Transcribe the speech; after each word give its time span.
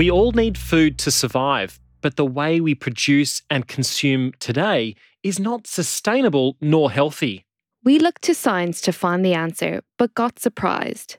We 0.00 0.10
all 0.10 0.32
need 0.32 0.56
food 0.56 0.98
to 1.00 1.10
survive, 1.10 1.78
but 2.00 2.16
the 2.16 2.24
way 2.24 2.58
we 2.58 2.74
produce 2.74 3.42
and 3.50 3.68
consume 3.68 4.32
today 4.40 4.96
is 5.22 5.38
not 5.38 5.66
sustainable 5.66 6.56
nor 6.58 6.90
healthy. 6.90 7.44
We 7.84 7.98
looked 7.98 8.22
to 8.22 8.34
science 8.34 8.80
to 8.80 8.92
find 8.92 9.22
the 9.22 9.34
answer, 9.34 9.82
but 9.98 10.14
got 10.14 10.38
surprised. 10.38 11.18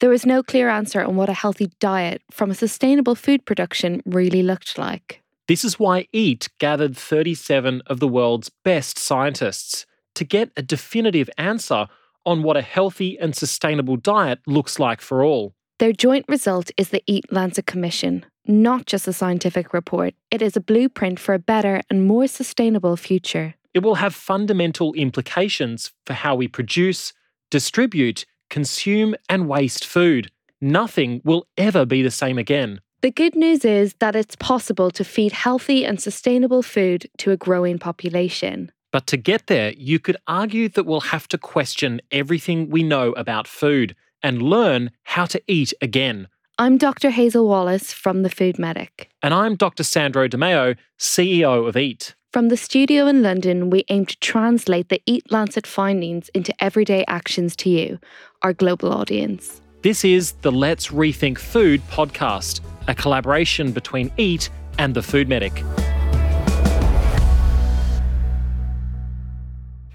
There 0.00 0.08
was 0.08 0.24
no 0.24 0.42
clear 0.42 0.70
answer 0.70 1.04
on 1.04 1.16
what 1.16 1.28
a 1.28 1.34
healthy 1.34 1.70
diet 1.80 2.22
from 2.30 2.50
a 2.50 2.54
sustainable 2.54 3.14
food 3.14 3.44
production 3.44 4.00
really 4.06 4.42
looked 4.42 4.78
like. 4.78 5.20
This 5.46 5.62
is 5.62 5.78
why 5.78 6.08
EAT 6.14 6.48
gathered 6.58 6.96
37 6.96 7.82
of 7.88 8.00
the 8.00 8.08
world's 8.08 8.48
best 8.48 8.98
scientists 8.98 9.84
to 10.14 10.24
get 10.24 10.50
a 10.56 10.62
definitive 10.62 11.28
answer 11.36 11.88
on 12.24 12.42
what 12.42 12.56
a 12.56 12.62
healthy 12.62 13.18
and 13.18 13.36
sustainable 13.36 13.98
diet 13.98 14.38
looks 14.46 14.78
like 14.78 15.02
for 15.02 15.22
all. 15.22 15.54
Their 15.80 15.92
joint 15.92 16.24
result 16.28 16.70
is 16.76 16.90
the 16.90 17.02
Eat 17.08 17.32
Lancet 17.32 17.66
Commission, 17.66 18.24
not 18.46 18.86
just 18.86 19.08
a 19.08 19.12
scientific 19.12 19.74
report. 19.74 20.14
It 20.30 20.40
is 20.40 20.56
a 20.56 20.60
blueprint 20.60 21.18
for 21.18 21.34
a 21.34 21.40
better 21.40 21.82
and 21.90 22.06
more 22.06 22.28
sustainable 22.28 22.96
future. 22.96 23.54
It 23.74 23.82
will 23.82 23.96
have 23.96 24.14
fundamental 24.14 24.94
implications 24.94 25.92
for 26.06 26.12
how 26.12 26.36
we 26.36 26.46
produce, 26.46 27.12
distribute, 27.50 28.24
consume, 28.50 29.16
and 29.28 29.48
waste 29.48 29.84
food. 29.84 30.30
Nothing 30.60 31.20
will 31.24 31.48
ever 31.58 31.84
be 31.84 32.02
the 32.02 32.10
same 32.12 32.38
again. 32.38 32.80
The 33.02 33.10
good 33.10 33.34
news 33.34 33.64
is 33.64 33.94
that 33.98 34.14
it's 34.14 34.36
possible 34.36 34.92
to 34.92 35.02
feed 35.02 35.32
healthy 35.32 35.84
and 35.84 36.00
sustainable 36.00 36.62
food 36.62 37.10
to 37.18 37.32
a 37.32 37.36
growing 37.36 37.80
population. 37.80 38.70
But 38.92 39.08
to 39.08 39.16
get 39.16 39.48
there, 39.48 39.72
you 39.76 39.98
could 39.98 40.18
argue 40.28 40.68
that 40.68 40.86
we'll 40.86 41.00
have 41.00 41.26
to 41.28 41.36
question 41.36 42.00
everything 42.12 42.70
we 42.70 42.84
know 42.84 43.10
about 43.14 43.48
food 43.48 43.96
and 44.24 44.42
learn 44.42 44.90
how 45.04 45.26
to 45.26 45.40
eat 45.46 45.72
again. 45.80 46.26
I'm 46.58 46.78
Dr. 46.78 47.10
Hazel 47.10 47.46
Wallace 47.46 47.92
from 47.92 48.22
The 48.22 48.30
Food 48.30 48.58
Medic. 48.58 49.10
And 49.22 49.34
I'm 49.34 49.54
Dr. 49.54 49.84
Sandro 49.84 50.26
Demaio, 50.26 50.76
CEO 50.98 51.68
of 51.68 51.76
EAT. 51.76 52.14
From 52.32 52.48
the 52.48 52.56
studio 52.56 53.06
in 53.06 53.22
London, 53.22 53.70
we 53.70 53.84
aim 53.90 54.06
to 54.06 54.16
translate 54.18 54.88
the 54.88 55.02
Eat 55.06 55.30
Lancet 55.30 55.66
findings 55.66 56.30
into 56.30 56.52
everyday 56.58 57.04
actions 57.06 57.54
to 57.56 57.70
you, 57.70 58.00
our 58.42 58.52
global 58.52 58.92
audience. 58.92 59.60
This 59.82 60.04
is 60.04 60.32
the 60.42 60.50
Let's 60.50 60.88
Rethink 60.88 61.38
Food 61.38 61.82
podcast, 61.88 62.60
a 62.88 62.94
collaboration 62.94 63.70
between 63.70 64.10
EAT 64.16 64.48
and 64.78 64.94
The 64.94 65.02
Food 65.02 65.28
Medic. 65.28 65.62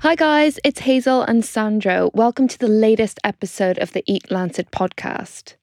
Hi, 0.01 0.15
guys, 0.15 0.61
it's 0.63 0.79
Hazel 0.79 1.23
and 1.23 1.43
Sandro. 1.43 2.09
Welcome 2.13 2.47
to 2.47 2.57
the 2.57 2.69
latest 2.69 3.19
episode 3.25 3.77
of 3.79 3.91
the 3.91 4.01
Eat 4.07 4.31
Lancet 4.31 4.71
podcast. 4.71 5.55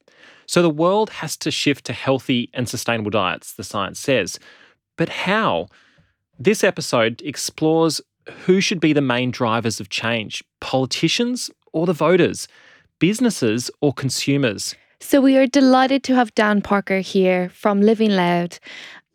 So, 0.45 0.61
the 0.61 0.69
world 0.69 1.09
has 1.09 1.35
to 1.37 1.49
shift 1.49 1.85
to 1.85 1.93
healthy 1.93 2.51
and 2.53 2.69
sustainable 2.69 3.09
diets, 3.09 3.53
the 3.53 3.63
science 3.63 3.99
says. 3.99 4.37
But 4.95 5.09
how? 5.09 5.69
This 6.37 6.63
episode 6.63 7.23
explores 7.25 7.99
who 8.45 8.61
should 8.61 8.79
be 8.79 8.93
the 8.93 9.01
main 9.01 9.31
drivers 9.31 9.79
of 9.79 9.89
change 9.89 10.43
politicians 10.61 11.49
or 11.73 11.87
the 11.87 11.93
voters, 11.93 12.47
businesses 12.99 13.71
or 13.81 13.91
consumers. 13.91 14.75
So, 14.99 15.19
we 15.19 15.35
are 15.37 15.47
delighted 15.47 16.03
to 16.03 16.15
have 16.15 16.35
Dan 16.35 16.61
Parker 16.61 16.99
here 16.99 17.49
from 17.49 17.81
Living 17.81 18.11
Loud. 18.11 18.59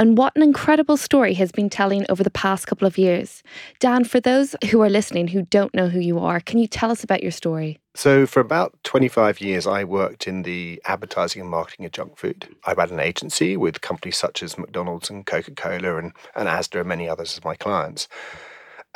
And 0.03 0.19
what 0.19 0.35
an 0.35 0.43
incredible 0.43 0.97
story 0.97 1.33
has 1.35 1.53
been 1.53 1.71
telling 1.71 2.05
over 2.09 2.25
the 2.25 2.31
past 2.31 2.67
couple 2.67 2.89
of 2.89 2.99
years. 2.99 3.45
Dan, 3.79 4.03
for 4.03 4.19
those 4.19 4.57
who 4.69 4.83
are 4.83 4.91
listening 4.91 5.29
who 5.29 5.43
don't 5.43 5.73
know 5.77 5.89
who 5.89 6.01
you 6.01 6.19
are, 6.19 6.41
can 6.41 6.59
you 6.59 6.67
tell 6.67 6.91
us 6.91 7.05
about 7.05 7.23
your 7.23 7.31
story? 7.31 7.79
So, 7.95 8.27
for 8.27 8.41
about 8.41 8.77
25 8.83 9.41
years, 9.41 9.65
I 9.65 9.85
worked 9.85 10.27
in 10.27 10.43
the 10.43 10.83
advertising 10.87 11.41
and 11.41 11.49
marketing 11.49 11.87
of 11.87 11.93
junk 11.93 12.17
food. 12.17 12.49
I 12.65 12.73
ran 12.73 12.91
an 12.91 12.99
agency 12.99 13.57
with 13.57 13.81
companies 13.81 14.17
such 14.17 14.43
as 14.43 14.59
McDonald's 14.59 15.09
and 15.09 15.25
Coca 15.25 15.53
Cola 15.53 15.99
and, 15.99 16.13
and 16.35 16.49
Asda 16.49 16.81
and 16.81 16.89
many 16.89 17.09
others 17.09 17.37
as 17.37 17.45
my 17.45 17.55
clients. 17.55 18.09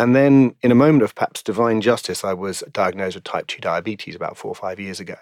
And 0.01 0.17
then, 0.17 0.57
in 0.61 0.73
a 0.73 0.75
moment 0.75 1.05
of 1.05 1.15
perhaps 1.15 1.41
divine 1.41 1.83
justice, 1.83 2.25
I 2.25 2.33
was 2.33 2.65
diagnosed 2.73 3.15
with 3.15 3.23
type 3.23 3.47
2 3.47 3.61
diabetes 3.61 4.17
about 4.17 4.37
four 4.37 4.51
or 4.51 4.57
five 4.57 4.81
years 4.81 4.99
ago. 4.99 5.15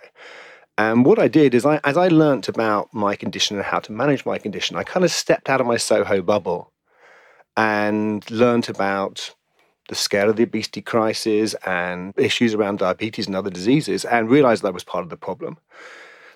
And 0.77 1.05
what 1.05 1.19
I 1.19 1.29
did 1.29 1.55
is, 1.55 1.65
I, 1.65 1.81
as 1.85 1.97
I 1.97 2.09
learnt 2.09 2.49
about 2.49 2.93
my 2.93 3.15
condition 3.15 3.57
and 3.57 3.65
how 3.65 3.79
to 3.81 3.93
manage 3.93 4.27
my 4.27 4.39
condition, 4.39 4.77
I 4.77 4.83
kind 4.83 5.05
of 5.05 5.11
stepped 5.11 5.49
out 5.49 5.61
of 5.61 5.67
my 5.67 5.77
Soho 5.77 6.21
bubble 6.21 6.73
and 7.57 8.29
learnt 8.31 8.69
about 8.69 9.35
the 9.89 9.95
scale 9.95 10.31
of 10.31 10.37
the 10.37 10.43
obesity 10.43 10.81
crisis 10.83 11.55
and 11.67 12.15
issues 12.17 12.55
around 12.55 12.79
diabetes 12.79 13.27
and 13.27 13.37
other 13.37 13.51
diseases 13.51 14.05
and 14.05 14.31
realized 14.31 14.63
that 14.63 14.69
I 14.69 14.73
was 14.73 14.85
part 14.85 15.05
of 15.05 15.11
the 15.11 15.17
problem. 15.17 15.59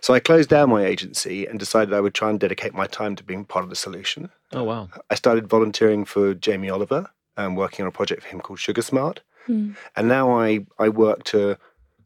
So 0.00 0.14
I 0.14 0.20
closed 0.20 0.48
down 0.48 0.70
my 0.70 0.84
agency 0.84 1.46
and 1.46 1.58
decided 1.58 1.92
I 1.92 2.00
would 2.00 2.14
try 2.14 2.30
and 2.30 2.38
dedicate 2.38 2.74
my 2.74 2.86
time 2.86 3.16
to 3.16 3.24
being 3.24 3.44
part 3.44 3.64
of 3.64 3.70
the 3.70 3.76
solution. 3.76 4.30
Oh, 4.52 4.62
wow. 4.62 4.88
I 5.10 5.16
started 5.16 5.48
volunteering 5.48 6.04
for 6.04 6.34
Jamie 6.34 6.70
Oliver 6.70 7.10
and 7.36 7.56
working 7.56 7.82
on 7.82 7.88
a 7.88 7.92
project 7.92 8.22
for 8.22 8.28
him 8.28 8.40
called 8.40 8.60
Sugar 8.60 8.82
Smart. 8.82 9.22
Mm. 9.48 9.76
And 9.96 10.08
now 10.08 10.30
I, 10.38 10.66
I 10.78 10.88
work 10.88 11.24
to 11.24 11.58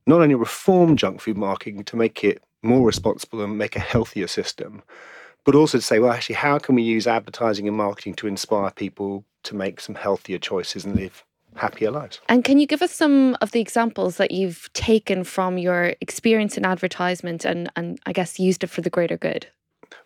not 0.06 0.20
only 0.20 0.34
reform 0.34 0.96
junk 0.96 1.20
food 1.20 1.36
marketing 1.36 1.84
to 1.84 1.96
make 1.96 2.24
it 2.24 2.42
more 2.62 2.86
responsible 2.86 3.42
and 3.42 3.58
make 3.58 3.76
a 3.76 3.80
healthier 3.80 4.26
system, 4.26 4.82
but 5.44 5.54
also 5.54 5.78
to 5.78 5.82
say, 5.82 5.98
well, 5.98 6.12
actually, 6.12 6.36
how 6.36 6.58
can 6.58 6.74
we 6.74 6.82
use 6.82 7.06
advertising 7.06 7.66
and 7.66 7.76
marketing 7.76 8.14
to 8.14 8.26
inspire 8.26 8.70
people 8.70 9.24
to 9.42 9.56
make 9.56 9.80
some 9.80 9.94
healthier 9.94 10.38
choices 10.38 10.84
and 10.84 10.94
live 10.94 11.24
happier 11.56 11.91
lives? 11.91 12.20
And 12.28 12.44
can 12.44 12.58
you 12.58 12.66
give 12.66 12.82
us 12.82 12.92
some 12.92 13.36
of 13.41 13.50
the 13.50 13.60
examples 13.60 14.16
that 14.16 14.30
you've 14.30 14.72
taken 14.72 15.24
from 15.24 15.58
your 15.58 15.94
experience 16.00 16.56
in 16.56 16.64
advertisement 16.64 17.44
and, 17.44 17.70
and 17.76 17.98
I 18.06 18.12
guess 18.12 18.38
used 18.38 18.62
it 18.64 18.68
for 18.68 18.80
the 18.80 18.91
greater 18.91 19.16
good? 19.16 19.46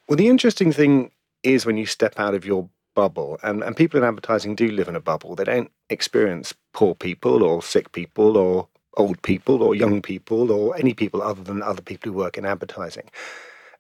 Well, 0.08 0.16
the 0.16 0.28
interesting 0.28 0.72
thing 0.72 1.10
is 1.42 1.66
when 1.66 1.76
you 1.76 1.86
step 1.86 2.18
out 2.18 2.34
of 2.34 2.44
your 2.44 2.68
bubble, 2.94 3.38
and, 3.42 3.62
and 3.62 3.76
people 3.76 3.98
in 3.98 4.04
advertising 4.04 4.54
do 4.54 4.68
live 4.68 4.88
in 4.88 4.96
a 4.96 5.00
bubble, 5.00 5.36
they 5.36 5.44
don't 5.44 5.70
experience 5.90 6.54
poor 6.72 6.94
people 6.94 7.42
or 7.42 7.62
sick 7.62 7.92
people 7.92 8.36
or 8.36 8.68
old 8.96 9.20
people 9.22 9.62
or 9.62 9.74
young 9.74 10.02
people 10.02 10.50
or 10.50 10.76
any 10.76 10.94
people 10.94 11.22
other 11.22 11.42
than 11.42 11.62
other 11.62 11.82
people 11.82 12.12
who 12.12 12.18
work 12.18 12.38
in 12.38 12.44
advertising. 12.44 13.10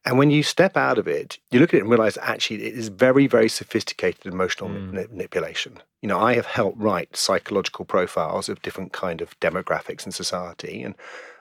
And 0.04 0.18
when 0.18 0.30
you 0.30 0.44
step 0.44 0.76
out 0.76 0.98
of 0.98 1.08
it, 1.08 1.38
you 1.50 1.58
look 1.58 1.74
at 1.74 1.78
it 1.78 1.80
and 1.80 1.90
realize 1.90 2.16
actually 2.22 2.64
it 2.64 2.74
is 2.74 2.88
very, 2.88 3.26
very 3.26 3.48
sophisticated 3.48 4.32
emotional 4.32 4.70
mm. 4.70 4.92
manipulation. 5.10 5.80
You 6.00 6.08
know, 6.08 6.20
I 6.20 6.34
have 6.34 6.46
helped 6.46 6.78
write 6.78 7.16
psychological 7.16 7.84
profiles 7.84 8.48
of 8.48 8.62
different 8.62 8.92
kind 8.92 9.20
of 9.20 9.38
demographics 9.40 10.06
in 10.06 10.12
society 10.12 10.84
and 10.84 10.94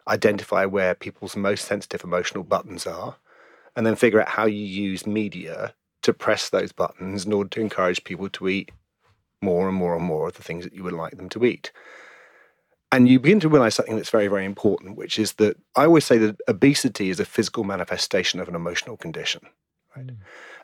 identify 0.08 0.66
where 0.66 0.96
people's 0.96 1.36
most 1.36 1.66
sensitive 1.66 2.04
emotional 2.04 2.44
buttons 2.44 2.88
are, 2.88 3.18
and 3.76 3.86
then 3.86 3.96
figure 3.96 4.22
out 4.22 4.30
how 4.30 4.46
you 4.46 4.66
use 4.66 5.06
media 5.06 5.76
to 6.02 6.14
press 6.14 6.50
those 6.50 6.72
buttons 6.72 7.26
in 7.26 7.34
order 7.34 7.50
to 7.50 7.62
encourage 7.62 8.04
people 8.04 8.30
to 8.30 8.48
eat 8.48 8.72
more 9.42 9.68
and 9.68 9.78
more 9.78 9.96
and 9.96 10.06
more 10.06 10.28
of 10.28 10.36
the 10.36 10.44
things 10.44 10.64
that 10.64 10.74
you 10.74 10.84
would 10.84 10.94
like 10.94 11.18
them 11.18 11.30
to 11.30 11.46
eat. 11.46 11.72
And 12.92 13.10
you 13.10 13.20
begin 13.20 13.40
to 13.42 13.50
realize 13.50 13.76
something 13.76 13.96
that's 13.96 14.10
very, 14.10 14.28
very 14.28 14.46
important, 14.46 14.96
which 14.96 15.20
is 15.20 15.34
that 15.34 15.58
I 15.76 15.86
always 15.86 16.06
say 16.06 16.18
that 16.20 16.40
obesity 16.48 17.10
is 17.10 17.20
a 17.20 17.26
physical 17.26 17.64
manifestation 17.64 18.40
of 18.40 18.48
an 18.48 18.56
emotional 18.56 18.96
condition. 18.96 19.42
Right? 19.96 20.08
Mm. 20.08 20.18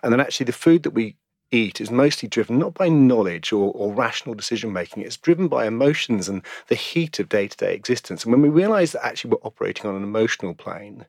And 0.04 0.14
then 0.14 0.20
actually, 0.20 0.46
the 0.46 0.54
food 0.54 0.84
that 0.84 0.92
we 0.92 1.18
eat 1.52 1.82
is 1.82 1.92
mostly 1.92 2.30
driven 2.30 2.58
not 2.58 2.74
by 2.74 2.90
knowledge 2.90 3.52
or, 3.52 3.72
or 3.74 3.94
rational 3.94 4.36
decision 4.36 4.72
making, 4.72 5.04
it's 5.04 5.18
driven 5.18 5.48
by 5.48 5.68
emotions 5.68 6.30
and 6.30 6.42
the 6.68 6.76
heat 6.76 7.20
of 7.20 7.30
day 7.30 7.48
to 7.48 7.58
day 7.58 7.74
existence. 7.74 8.24
And 8.24 8.32
when 8.32 8.42
we 8.42 8.50
realize 8.50 8.94
that 8.94 9.06
actually 9.06 9.32
we're 9.32 9.48
operating 9.48 9.86
on 9.86 9.96
an 9.96 10.04
emotional 10.04 10.54
plane, 10.54 11.06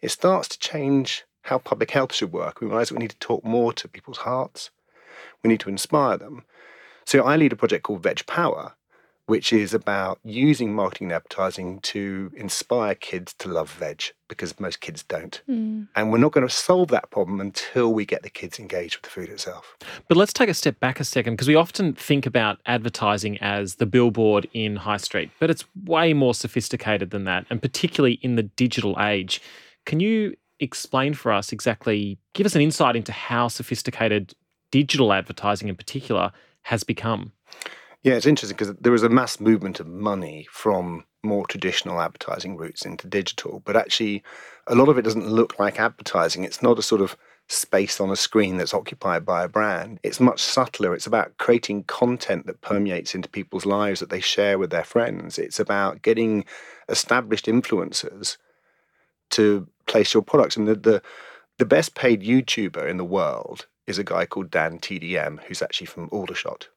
it 0.00 0.10
starts 0.10 0.48
to 0.48 0.58
change 0.58 1.24
how 1.42 1.58
public 1.58 1.90
health 1.90 2.14
should 2.14 2.32
work. 2.32 2.60
We 2.60 2.68
realize 2.68 2.88
that 2.88 2.94
we 2.94 3.00
need 3.00 3.10
to 3.10 3.18
talk 3.18 3.44
more 3.44 3.72
to 3.74 3.88
people's 3.88 4.18
hearts, 4.18 4.70
we 5.42 5.48
need 5.48 5.60
to 5.60 5.68
inspire 5.68 6.16
them. 6.16 6.44
So 7.04 7.22
I 7.22 7.36
lead 7.36 7.52
a 7.52 7.56
project 7.56 7.82
called 7.84 8.02
Veg 8.02 8.24
Power, 8.26 8.74
which 9.30 9.52
is 9.52 9.72
about 9.72 10.18
using 10.24 10.74
marketing 10.74 11.06
and 11.06 11.12
advertising 11.12 11.78
to 11.82 12.32
inspire 12.34 12.96
kids 12.96 13.32
to 13.32 13.48
love 13.48 13.70
veg 13.70 14.02
because 14.28 14.58
most 14.58 14.80
kids 14.80 15.04
don't. 15.04 15.40
Mm. 15.48 15.86
And 15.94 16.10
we're 16.10 16.18
not 16.18 16.32
going 16.32 16.44
to 16.44 16.52
solve 16.52 16.88
that 16.88 17.12
problem 17.12 17.40
until 17.40 17.94
we 17.94 18.04
get 18.04 18.24
the 18.24 18.28
kids 18.28 18.58
engaged 18.58 18.96
with 18.96 19.02
the 19.04 19.10
food 19.10 19.28
itself. 19.28 19.76
But 20.08 20.16
let's 20.16 20.32
take 20.32 20.48
a 20.48 20.54
step 20.54 20.80
back 20.80 20.98
a 20.98 21.04
second 21.04 21.34
because 21.34 21.46
we 21.46 21.54
often 21.54 21.92
think 21.92 22.26
about 22.26 22.58
advertising 22.66 23.38
as 23.38 23.76
the 23.76 23.86
billboard 23.86 24.48
in 24.52 24.74
High 24.74 24.96
Street, 24.96 25.30
but 25.38 25.48
it's 25.48 25.64
way 25.84 26.12
more 26.12 26.34
sophisticated 26.34 27.10
than 27.10 27.22
that, 27.22 27.46
and 27.50 27.62
particularly 27.62 28.14
in 28.22 28.34
the 28.34 28.42
digital 28.42 28.96
age. 28.98 29.40
Can 29.86 30.00
you 30.00 30.34
explain 30.58 31.14
for 31.14 31.30
us 31.30 31.52
exactly, 31.52 32.18
give 32.34 32.46
us 32.46 32.56
an 32.56 32.62
insight 32.62 32.96
into 32.96 33.12
how 33.12 33.46
sophisticated 33.46 34.34
digital 34.72 35.12
advertising 35.12 35.68
in 35.68 35.76
particular 35.76 36.32
has 36.62 36.82
become? 36.82 37.30
Yeah, 38.02 38.14
it's 38.14 38.26
interesting 38.26 38.56
because 38.56 38.74
there 38.76 38.92
was 38.92 39.02
a 39.02 39.08
mass 39.10 39.40
movement 39.40 39.78
of 39.80 39.86
money 39.86 40.46
from 40.50 41.04
more 41.22 41.46
traditional 41.46 42.00
advertising 42.00 42.56
routes 42.56 42.86
into 42.86 43.06
digital, 43.06 43.60
but 43.66 43.76
actually, 43.76 44.22
a 44.66 44.74
lot 44.74 44.88
of 44.88 44.96
it 44.96 45.02
doesn't 45.02 45.28
look 45.28 45.58
like 45.58 45.78
advertising. 45.78 46.44
It's 46.44 46.62
not 46.62 46.78
a 46.78 46.82
sort 46.82 47.02
of 47.02 47.16
space 47.48 48.00
on 48.00 48.10
a 48.10 48.16
screen 48.16 48.56
that's 48.56 48.72
occupied 48.72 49.26
by 49.26 49.44
a 49.44 49.48
brand. 49.48 50.00
It's 50.02 50.20
much 50.20 50.40
subtler. 50.40 50.94
It's 50.94 51.06
about 51.06 51.36
creating 51.36 51.84
content 51.84 52.46
that 52.46 52.62
permeates 52.62 53.14
into 53.14 53.28
people's 53.28 53.66
lives 53.66 54.00
that 54.00 54.08
they 54.08 54.20
share 54.20 54.58
with 54.58 54.70
their 54.70 54.84
friends. 54.84 55.38
It's 55.38 55.60
about 55.60 56.00
getting 56.00 56.44
established 56.88 57.46
influencers 57.46 58.38
to 59.30 59.68
place 59.86 60.14
your 60.14 60.22
products. 60.22 60.56
And 60.56 60.66
the, 60.68 60.74
the 60.74 61.02
The 61.58 61.66
best 61.66 61.94
paid 61.94 62.22
YouTuber 62.22 62.88
in 62.88 62.96
the 62.96 63.04
world 63.04 63.66
is 63.86 63.98
a 63.98 64.04
guy 64.04 64.24
called 64.26 64.50
Dan 64.50 64.78
TDM, 64.78 65.42
who's 65.44 65.62
actually 65.62 65.88
from 65.88 66.08
Aldershot. 66.10 66.68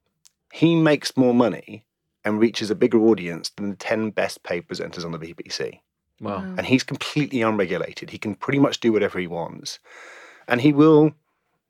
He 0.54 0.76
makes 0.76 1.18
more 1.18 1.34
money 1.34 1.84
and 2.24 2.40
reaches 2.40 2.70
a 2.70 2.76
bigger 2.76 3.00
audience 3.00 3.50
than 3.58 3.72
the 3.72 3.76
10 3.76 4.12
best 4.12 4.44
paid 4.44 4.68
presenters 4.68 5.04
on 5.04 5.12
the 5.12 5.18
BBC. 5.18 5.80
Wow. 6.22 6.38
Wow. 6.38 6.54
And 6.60 6.68
he's 6.68 6.84
completely 6.84 7.42
unregulated. 7.42 8.12
He 8.12 8.20
can 8.20 8.36
pretty 8.36 8.60
much 8.60 8.80
do 8.80 8.94
whatever 8.94 9.18
he 9.18 9.26
wants. 9.26 9.80
And 10.48 10.62
he 10.62 10.72
will, 10.72 11.12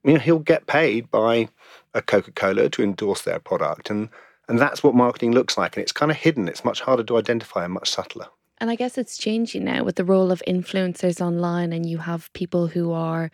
you 0.04 0.12
know, 0.12 0.20
he'll 0.20 0.38
get 0.38 0.66
paid 0.66 1.10
by 1.10 1.48
a 1.94 2.02
Coca 2.02 2.30
Cola 2.32 2.68
to 2.68 2.82
endorse 2.82 3.22
their 3.22 3.38
product. 3.38 3.88
And, 3.88 4.10
and 4.50 4.58
that's 4.58 4.82
what 4.82 4.94
marketing 4.94 5.32
looks 5.32 5.56
like. 5.56 5.76
And 5.76 5.82
it's 5.82 5.90
kind 5.90 6.10
of 6.12 6.18
hidden, 6.18 6.46
it's 6.46 6.62
much 6.62 6.82
harder 6.82 7.04
to 7.04 7.16
identify 7.16 7.64
and 7.64 7.72
much 7.72 7.90
subtler. 7.90 8.26
And 8.58 8.70
I 8.70 8.74
guess 8.74 8.98
it's 8.98 9.16
changing 9.16 9.64
now 9.64 9.82
with 9.82 9.96
the 9.96 10.04
role 10.04 10.30
of 10.30 10.42
influencers 10.46 11.22
online, 11.22 11.72
and 11.72 11.84
you 11.86 11.98
have 11.98 12.32
people 12.34 12.66
who 12.66 12.92
are 12.92 13.30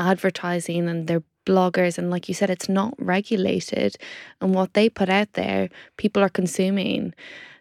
advertising 0.00 0.88
and 0.88 1.06
they're 1.06 1.22
bloggers. 1.46 1.98
And 1.98 2.10
like 2.10 2.28
you 2.28 2.34
said, 2.34 2.50
it's 2.50 2.68
not 2.68 2.94
regulated. 2.98 3.96
And 4.40 4.54
what 4.54 4.74
they 4.74 4.88
put 4.88 5.08
out 5.08 5.32
there, 5.34 5.68
people 5.96 6.22
are 6.22 6.28
consuming. 6.28 7.14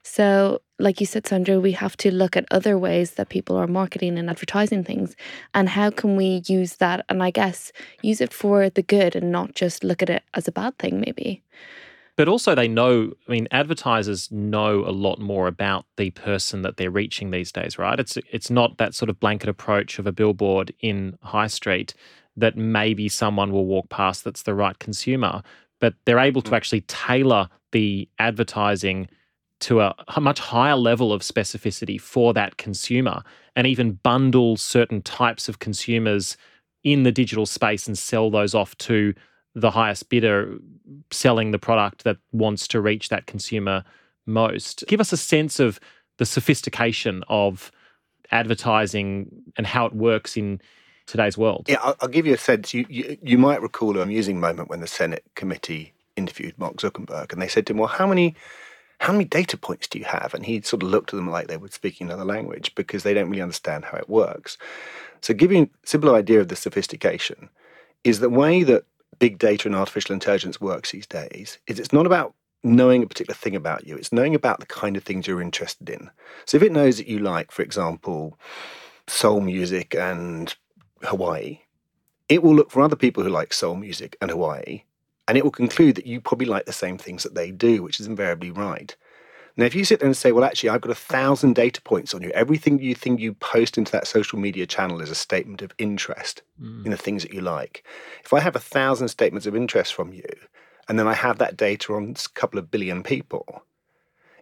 So, 0.03 0.61
like 0.79 0.99
you 1.01 1.05
said, 1.05 1.27
Sandro, 1.27 1.59
we 1.59 1.73
have 1.73 1.97
to 1.97 2.11
look 2.11 2.37
at 2.37 2.45
other 2.51 2.77
ways 2.77 3.11
that 3.11 3.29
people 3.29 3.57
are 3.57 3.67
marketing 3.67 4.17
and 4.17 4.29
advertising 4.29 4.83
things. 4.83 5.15
And 5.53 5.67
how 5.67 5.89
can 5.89 6.15
we 6.15 6.41
use 6.47 6.77
that? 6.77 7.05
And 7.09 7.21
I 7.21 7.31
guess 7.31 7.71
use 8.01 8.21
it 8.21 8.33
for 8.33 8.69
the 8.69 8.81
good 8.81 9.15
and 9.15 9.31
not 9.31 9.55
just 9.55 9.83
look 9.83 10.01
at 10.01 10.09
it 10.09 10.23
as 10.33 10.47
a 10.47 10.53
bad 10.53 10.77
thing, 10.77 11.01
maybe. 11.01 11.43
But 12.15 12.27
also, 12.27 12.53
they 12.53 12.67
know, 12.67 13.13
I 13.27 13.31
mean, 13.31 13.47
advertisers 13.51 14.29
know 14.29 14.85
a 14.85 14.91
lot 14.91 15.19
more 15.19 15.47
about 15.47 15.85
the 15.95 16.09
person 16.11 16.63
that 16.63 16.75
they're 16.75 16.91
reaching 16.91 17.31
these 17.31 17.51
days, 17.51 17.77
right? 17.77 17.97
It's, 17.97 18.17
it's 18.29 18.49
not 18.49 18.77
that 18.77 18.93
sort 18.93 19.09
of 19.09 19.21
blanket 19.21 19.47
approach 19.47 19.99
of 19.99 20.07
a 20.07 20.11
billboard 20.11 20.73
in 20.81 21.17
High 21.21 21.47
Street 21.47 21.93
that 22.39 22.57
maybe 22.57 23.09
someone 23.09 23.51
will 23.51 23.65
walk 23.65 23.89
past 23.89 24.23
that's 24.23 24.43
the 24.43 24.53
right 24.53 24.77
consumer, 24.79 25.41
but 25.79 25.93
they're 26.05 26.19
able 26.19 26.41
to 26.41 26.51
mm. 26.51 26.57
actually 26.57 26.81
tailor 26.81 27.49
the 27.71 28.07
advertising 28.19 29.07
to 29.59 29.81
a, 29.81 29.93
a 30.15 30.21
much 30.21 30.39
higher 30.39 30.75
level 30.75 31.11
of 31.11 31.21
specificity 31.21 31.99
for 31.99 32.33
that 32.33 32.57
consumer 32.57 33.21
and 33.55 33.67
even 33.67 33.93
bundle 34.03 34.55
certain 34.57 35.01
types 35.01 35.49
of 35.49 35.59
consumers 35.59 36.37
in 36.83 37.03
the 37.03 37.11
digital 37.11 37.45
space 37.45 37.87
and 37.87 37.97
sell 37.97 38.31
those 38.31 38.55
off 38.55 38.77
to 38.77 39.13
the 39.55 39.71
highest 39.71 40.09
bidder 40.09 40.57
selling 41.11 41.51
the 41.51 41.59
product 41.59 42.03
that 42.03 42.17
wants 42.31 42.67
to 42.67 42.79
reach 42.79 43.09
that 43.09 43.25
consumer 43.25 43.83
most. 44.25 44.83
Give 44.87 45.01
us 45.01 45.11
a 45.11 45.17
sense 45.17 45.59
of 45.59 45.79
the 46.17 46.25
sophistication 46.25 47.23
of 47.27 47.71
advertising 48.31 49.27
and 49.57 49.65
how 49.65 49.85
it 49.85 49.93
works 49.93 50.37
in 50.37 50.61
today's 51.11 51.37
world. 51.37 51.65
Yeah, 51.67 51.79
I'll, 51.81 51.95
I'll 52.01 52.09
give 52.09 52.25
you 52.25 52.33
a 52.33 52.37
sense. 52.37 52.73
You, 52.73 52.85
you, 52.89 53.17
you 53.21 53.37
might 53.37 53.61
recall 53.61 53.95
an 53.97 54.03
amusing 54.03 54.39
moment 54.39 54.69
when 54.69 54.79
the 54.79 54.87
Senate 54.87 55.23
committee 55.35 55.93
interviewed 56.15 56.57
Mark 56.57 56.77
Zuckerberg 56.77 57.31
and 57.31 57.41
they 57.41 57.47
said 57.47 57.65
to 57.67 57.73
him, 57.73 57.77
Well, 57.77 57.87
how 57.87 58.07
many. 58.07 58.35
How 59.01 59.13
many 59.13 59.23
data 59.23 59.55
points 59.55 59.87
do 59.87 59.97
you 59.97 60.03
have? 60.03 60.33
And 60.33 60.45
he 60.45 60.59
sort 60.59 60.83
of 60.83 60.89
looked 60.89 61.13
at 61.13 61.15
them 61.15 61.29
like 61.29 61.47
they 61.47 61.55
were 61.55 61.69
speaking 61.69 62.07
another 62.07 62.25
language 62.25 62.75
because 62.75 63.03
they 63.03 63.13
don't 63.13 63.29
really 63.29 63.41
understand 63.41 63.85
how 63.85 63.97
it 63.97 64.09
works. 64.09 64.57
So, 65.21 65.33
giving 65.33 65.63
a 65.63 65.87
simple 65.87 66.13
idea 66.13 66.41
of 66.41 66.49
the 66.49 66.57
sophistication 66.57 67.47
is 68.03 68.19
the 68.19 68.29
way 68.29 68.63
that 68.63 68.83
big 69.19 69.37
data 69.37 69.67
and 69.67 69.75
artificial 69.75 70.13
intelligence 70.13 70.59
works 70.59 70.91
these 70.91 71.05
days 71.05 71.59
is 71.67 71.79
it's 71.79 71.93
not 71.93 72.05
about 72.05 72.33
knowing 72.63 73.03
a 73.03 73.07
particular 73.07 73.35
thing 73.35 73.55
about 73.55 73.85
you 73.85 73.95
it's 73.95 74.11
knowing 74.11 74.35
about 74.35 74.59
the 74.59 74.65
kind 74.65 74.97
of 74.97 75.03
things 75.03 75.27
you're 75.27 75.41
interested 75.41 75.89
in 75.89 76.09
so 76.45 76.57
if 76.57 76.63
it 76.63 76.71
knows 76.71 76.97
that 76.97 77.07
you 77.07 77.19
like 77.19 77.51
for 77.51 77.61
example 77.61 78.37
soul 79.07 79.39
music 79.39 79.95
and 79.95 80.55
hawaii 81.03 81.59
it 82.27 82.43
will 82.43 82.55
look 82.55 82.71
for 82.71 82.81
other 82.81 82.95
people 82.95 83.23
who 83.23 83.29
like 83.29 83.53
soul 83.53 83.75
music 83.75 84.17
and 84.21 84.31
hawaii 84.31 84.83
and 85.27 85.37
it 85.37 85.43
will 85.43 85.51
conclude 85.51 85.95
that 85.95 86.07
you 86.07 86.19
probably 86.19 86.47
like 86.47 86.65
the 86.65 86.73
same 86.73 86.97
things 86.97 87.23
that 87.23 87.35
they 87.35 87.51
do 87.51 87.83
which 87.83 87.99
is 87.99 88.07
invariably 88.07 88.51
right 88.51 88.95
now, 89.57 89.65
if 89.65 89.75
you 89.75 89.83
sit 89.83 89.99
there 89.99 90.07
and 90.07 90.15
say, 90.15 90.31
well, 90.31 90.45
actually, 90.45 90.69
I've 90.69 90.79
got 90.79 90.91
a 90.91 90.95
thousand 90.95 91.53
data 91.53 91.81
points 91.81 92.13
on 92.13 92.21
you, 92.21 92.29
everything 92.29 92.79
you 92.79 92.95
think 92.95 93.19
you 93.19 93.33
post 93.33 93.77
into 93.77 93.91
that 93.91 94.07
social 94.07 94.39
media 94.39 94.65
channel 94.65 95.01
is 95.01 95.09
a 95.09 95.15
statement 95.15 95.61
of 95.61 95.73
interest 95.77 96.43
Mm. 96.61 96.85
in 96.85 96.91
the 96.91 96.97
things 96.97 97.23
that 97.23 97.33
you 97.33 97.41
like. 97.41 97.83
If 98.23 98.31
I 98.31 98.39
have 98.39 98.55
a 98.55 98.59
thousand 98.59 99.09
statements 99.09 99.45
of 99.45 99.57
interest 99.57 99.93
from 99.93 100.13
you, 100.13 100.23
and 100.87 100.97
then 100.97 101.07
I 101.07 101.13
have 101.13 101.39
that 101.39 101.57
data 101.57 101.93
on 101.93 102.15
a 102.15 102.29
couple 102.39 102.57
of 102.57 102.71
billion 102.71 103.03
people, 103.03 103.63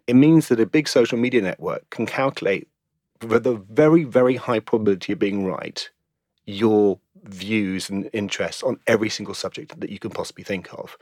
it 0.06 0.16
means 0.16 0.50
that 0.50 0.60
a 0.60 0.68
big 0.68 0.88
social 0.88 1.18
media 1.18 1.42
network 1.42 1.90
can 1.90 2.06
calculate 2.06 2.68
with 3.28 3.48
a 3.48 3.56
very, 3.56 4.04
very 4.04 4.36
high 4.36 4.60
probability 4.60 5.14
of 5.14 5.20
being 5.20 5.46
right 5.46 5.90
your 6.48 6.98
views 7.26 7.90
and 7.90 8.10
interests 8.14 8.64
on 8.64 8.80
every 8.88 9.10
single 9.10 9.36
subject 9.36 9.80
that 9.80 9.90
you 9.90 10.00
can 10.00 10.10
possibly 10.10 10.44
think 10.44 10.74
of. 10.74 10.98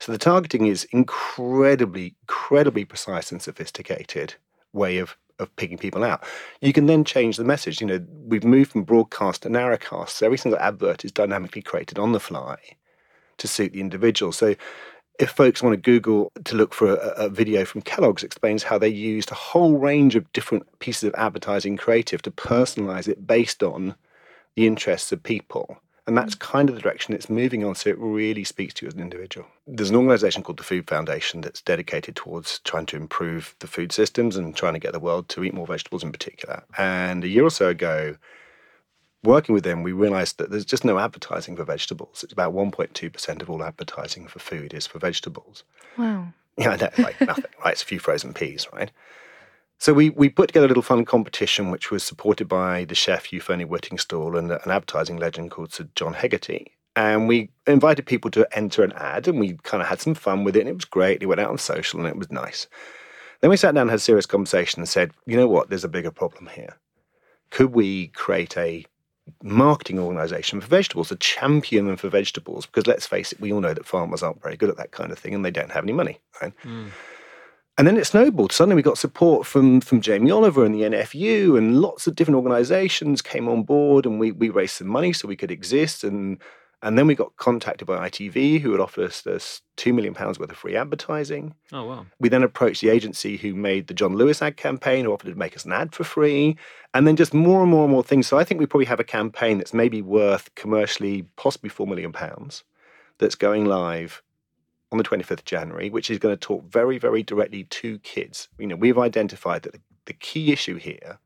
So 0.00 0.10
the 0.10 0.18
targeting 0.18 0.66
is 0.66 0.84
incredibly, 0.90 2.16
incredibly 2.22 2.84
precise 2.84 3.30
and 3.30 3.40
sophisticated 3.40 4.34
way 4.72 4.98
of 4.98 5.16
of 5.38 5.54
picking 5.56 5.76
people 5.76 6.02
out. 6.02 6.24
You 6.62 6.72
can 6.72 6.86
then 6.86 7.04
change 7.04 7.36
the 7.36 7.44
message. 7.44 7.82
You 7.82 7.86
know, 7.86 8.04
we've 8.24 8.42
moved 8.42 8.72
from 8.72 8.84
broadcast 8.84 9.42
to 9.42 9.50
narrowcast. 9.50 10.08
So 10.08 10.24
every 10.24 10.38
single 10.38 10.58
advert 10.58 11.04
is 11.04 11.12
dynamically 11.12 11.60
created 11.60 11.98
on 11.98 12.12
the 12.12 12.20
fly 12.20 12.56
to 13.36 13.46
suit 13.46 13.74
the 13.74 13.80
individual. 13.80 14.32
So 14.32 14.54
if 15.18 15.30
folks 15.30 15.62
want 15.62 15.74
to 15.74 15.90
Google 15.90 16.32
to 16.44 16.56
look 16.56 16.72
for 16.72 16.94
a, 16.94 17.24
a 17.24 17.28
video 17.28 17.66
from 17.66 17.82
Kellogg's, 17.82 18.22
explains 18.22 18.62
how 18.62 18.78
they 18.78 18.88
used 18.88 19.30
a 19.30 19.34
whole 19.34 19.78
range 19.78 20.16
of 20.16 20.32
different 20.32 20.78
pieces 20.78 21.04
of 21.04 21.14
advertising 21.16 21.76
creative 21.76 22.22
to 22.22 22.30
personalize 22.30 23.06
it 23.08 23.26
based 23.26 23.62
on 23.62 23.94
the 24.56 24.66
interests 24.66 25.12
of 25.12 25.22
people. 25.22 25.78
And 26.06 26.16
that's 26.16 26.34
mm. 26.34 26.40
kind 26.40 26.68
of 26.68 26.76
the 26.76 26.80
direction 26.80 27.14
it's 27.14 27.28
moving 27.28 27.64
on. 27.64 27.74
So 27.74 27.90
it 27.90 27.98
really 27.98 28.44
speaks 28.44 28.74
to 28.74 28.86
you 28.86 28.88
as 28.88 28.94
an 28.94 29.00
individual. 29.00 29.46
There's 29.66 29.90
an 29.90 29.96
organization 29.96 30.42
called 30.42 30.58
the 30.58 30.64
Food 30.64 30.88
Foundation 30.88 31.40
that's 31.40 31.60
dedicated 31.60 32.16
towards 32.16 32.60
trying 32.60 32.86
to 32.86 32.96
improve 32.96 33.54
the 33.58 33.66
food 33.66 33.92
systems 33.92 34.36
and 34.36 34.54
trying 34.54 34.74
to 34.74 34.80
get 34.80 34.92
the 34.92 35.00
world 35.00 35.28
to 35.30 35.44
eat 35.44 35.54
more 35.54 35.66
vegetables 35.66 36.02
in 36.02 36.12
particular. 36.12 36.62
And 36.78 37.24
a 37.24 37.28
year 37.28 37.44
or 37.44 37.50
so 37.50 37.68
ago, 37.68 38.16
working 39.24 39.54
with 39.54 39.64
them, 39.64 39.82
we 39.82 39.92
realized 39.92 40.38
that 40.38 40.50
there's 40.50 40.64
just 40.64 40.84
no 40.84 40.98
advertising 40.98 41.56
for 41.56 41.64
vegetables. 41.64 42.22
It's 42.22 42.32
about 42.32 42.54
1.2% 42.54 43.42
of 43.42 43.50
all 43.50 43.64
advertising 43.64 44.28
for 44.28 44.38
food 44.38 44.72
is 44.72 44.86
for 44.86 44.98
vegetables. 45.00 45.64
Wow. 45.98 46.28
Yeah, 46.56 46.70
I 46.70 46.76
know, 46.76 46.88
like 46.98 47.20
nothing, 47.20 47.44
right? 47.62 47.72
It's 47.72 47.82
a 47.82 47.86
few 47.86 47.98
frozen 47.98 48.32
peas, 48.32 48.66
right? 48.72 48.90
So 49.78 49.92
we, 49.92 50.10
we 50.10 50.28
put 50.28 50.48
together 50.48 50.66
a 50.66 50.68
little 50.68 50.82
fun 50.82 51.04
competition, 51.04 51.70
which 51.70 51.90
was 51.90 52.02
supported 52.02 52.48
by 52.48 52.84
the 52.84 52.94
chef 52.94 53.26
Hugh 53.26 53.40
Fearnley-Whittingstall 53.40 54.38
and 54.38 54.50
an 54.50 54.70
advertising 54.70 55.18
legend 55.18 55.50
called 55.50 55.72
Sir 55.72 55.88
John 55.94 56.14
Hegarty. 56.14 56.72
And 56.96 57.28
we 57.28 57.50
invited 57.66 58.06
people 58.06 58.30
to 58.30 58.48
enter 58.56 58.82
an 58.82 58.92
ad, 58.92 59.28
and 59.28 59.38
we 59.38 59.58
kind 59.64 59.82
of 59.82 59.88
had 59.88 60.00
some 60.00 60.14
fun 60.14 60.44
with 60.44 60.56
it, 60.56 60.60
and 60.60 60.70
it 60.70 60.76
was 60.76 60.86
great. 60.86 61.22
It 61.22 61.26
went 61.26 61.42
out 61.42 61.50
on 61.50 61.58
social, 61.58 62.00
and 62.00 62.08
it 62.08 62.16
was 62.16 62.30
nice. 62.30 62.66
Then 63.42 63.50
we 63.50 63.58
sat 63.58 63.74
down 63.74 63.82
and 63.82 63.90
had 63.90 63.98
a 63.98 64.00
serious 64.00 64.24
conversation 64.24 64.80
and 64.80 64.88
said, 64.88 65.12
you 65.26 65.36
know 65.36 65.46
what? 65.46 65.68
There's 65.68 65.84
a 65.84 65.88
bigger 65.88 66.10
problem 66.10 66.46
here. 66.46 66.78
Could 67.50 67.74
we 67.74 68.08
create 68.08 68.56
a 68.56 68.86
marketing 69.42 69.98
organization 69.98 70.58
for 70.58 70.68
vegetables, 70.68 71.12
a 71.12 71.16
champion 71.16 71.94
for 71.98 72.08
vegetables? 72.08 72.64
Because 72.64 72.86
let's 72.86 73.06
face 73.06 73.30
it, 73.30 73.40
we 73.40 73.52
all 73.52 73.60
know 73.60 73.74
that 73.74 73.84
farmers 73.84 74.22
aren't 74.22 74.42
very 74.42 74.56
good 74.56 74.70
at 74.70 74.78
that 74.78 74.92
kind 74.92 75.12
of 75.12 75.18
thing, 75.18 75.34
and 75.34 75.44
they 75.44 75.50
don't 75.50 75.72
have 75.72 75.84
any 75.84 75.92
money. 75.92 76.18
Right? 76.40 76.54
Mm. 76.64 76.88
And 77.78 77.86
then 77.86 77.98
it 77.98 78.06
snowballed. 78.06 78.52
Suddenly 78.52 78.76
we 78.76 78.82
got 78.82 78.98
support 78.98 79.46
from 79.46 79.80
from 79.80 80.00
Jamie 80.00 80.30
Oliver 80.30 80.64
and 80.64 80.74
the 80.74 80.82
NFU 80.82 81.58
and 81.58 81.80
lots 81.80 82.06
of 82.06 82.14
different 82.14 82.36
organizations 82.36 83.20
came 83.20 83.48
on 83.48 83.64
board 83.64 84.06
and 84.06 84.18
we 84.18 84.32
we 84.32 84.48
raised 84.48 84.76
some 84.76 84.88
money 84.88 85.12
so 85.12 85.28
we 85.28 85.36
could 85.36 85.50
exist 85.50 86.02
and 86.02 86.40
and 86.82 86.98
then 86.98 87.06
we 87.06 87.14
got 87.14 87.36
contacted 87.36 87.86
by 87.86 88.08
ITV 88.08 88.60
who 88.60 88.70
had 88.70 88.80
offered 88.80 89.06
us, 89.06 89.26
us 89.26 89.62
two 89.76 89.92
million 89.92 90.14
pounds 90.14 90.38
worth 90.38 90.50
of 90.50 90.56
free 90.56 90.76
advertising. 90.76 91.54
Oh, 91.72 91.84
wow. 91.84 92.06
We 92.18 92.28
then 92.28 92.42
approached 92.42 92.82
the 92.82 92.90
agency 92.90 93.36
who 93.36 93.54
made 93.54 93.86
the 93.86 93.94
John 93.94 94.14
Lewis 94.14 94.42
ad 94.42 94.56
campaign, 94.56 95.04
who 95.04 95.12
offered 95.12 95.30
to 95.30 95.34
make 95.34 95.56
us 95.56 95.64
an 95.64 95.72
ad 95.72 95.94
for 95.94 96.04
free, 96.04 96.56
and 96.92 97.06
then 97.06 97.16
just 97.16 97.32
more 97.32 97.62
and 97.62 97.70
more 97.70 97.84
and 97.84 97.92
more 97.92 98.04
things. 98.04 98.26
So 98.26 98.38
I 98.38 98.44
think 98.44 98.60
we 98.60 98.66
probably 98.66 98.86
have 98.86 99.00
a 99.00 99.04
campaign 99.04 99.56
that's 99.58 99.72
maybe 99.72 100.02
worth 100.02 100.54
commercially 100.54 101.26
possibly 101.36 101.70
four 101.70 101.86
million 101.86 102.12
pounds 102.12 102.62
that's 103.18 103.34
going 103.34 103.64
live 103.64 104.22
on 104.92 104.98
the 104.98 105.04
25th 105.04 105.30
of 105.30 105.44
January, 105.44 105.90
which 105.90 106.10
is 106.10 106.18
going 106.18 106.36
to 106.36 106.40
talk 106.40 106.64
very, 106.70 106.98
very 106.98 107.22
directly 107.22 107.64
to 107.64 107.98
kids. 108.00 108.48
You 108.58 108.66
know, 108.66 108.76
we've 108.76 108.98
identified 108.98 109.62
that 109.62 109.72
the, 109.72 109.80
the 110.06 110.12
key 110.12 110.52
issue 110.52 110.76
here, 110.76 111.18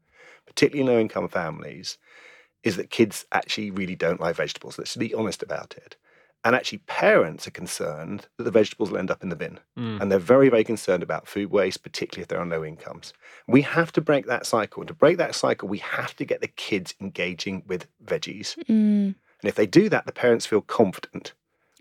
particularly 0.46 0.80
in 0.80 0.94
low 0.94 1.00
income 1.00 1.28
families, 1.28 1.98
is 2.62 2.76
that 2.76 2.90
kids 2.90 3.26
actually 3.32 3.70
really 3.70 3.96
don't 3.96 4.20
like 4.20 4.36
vegetables. 4.36 4.78
Let's 4.78 4.96
be 4.96 5.14
honest 5.14 5.42
about 5.42 5.74
it. 5.76 5.96
And 6.42 6.56
actually, 6.56 6.78
parents 6.78 7.46
are 7.46 7.50
concerned 7.50 8.26
that 8.38 8.44
the 8.44 8.50
vegetables 8.50 8.90
will 8.90 8.98
end 8.98 9.10
up 9.10 9.22
in 9.22 9.28
the 9.28 9.36
bin. 9.36 9.60
Mm. 9.78 10.00
And 10.00 10.10
they're 10.10 10.18
very, 10.18 10.48
very 10.48 10.64
concerned 10.64 11.02
about 11.02 11.28
food 11.28 11.50
waste, 11.50 11.82
particularly 11.82 12.22
if 12.22 12.28
they're 12.28 12.40
on 12.40 12.48
low 12.48 12.64
incomes. 12.64 13.12
We 13.46 13.60
have 13.62 13.92
to 13.92 14.00
break 14.00 14.26
that 14.26 14.46
cycle. 14.46 14.80
And 14.80 14.88
to 14.88 14.94
break 14.94 15.18
that 15.18 15.34
cycle, 15.34 15.68
we 15.68 15.78
have 15.78 16.16
to 16.16 16.24
get 16.24 16.40
the 16.40 16.48
kids 16.48 16.94
engaging 16.98 17.64
with 17.66 17.88
veggies. 18.02 18.56
Mm. 18.64 19.14
And 19.42 19.48
if 19.48 19.54
they 19.54 19.66
do 19.66 19.90
that, 19.90 20.06
the 20.06 20.12
parents 20.12 20.46
feel 20.46 20.62
confident. 20.62 21.34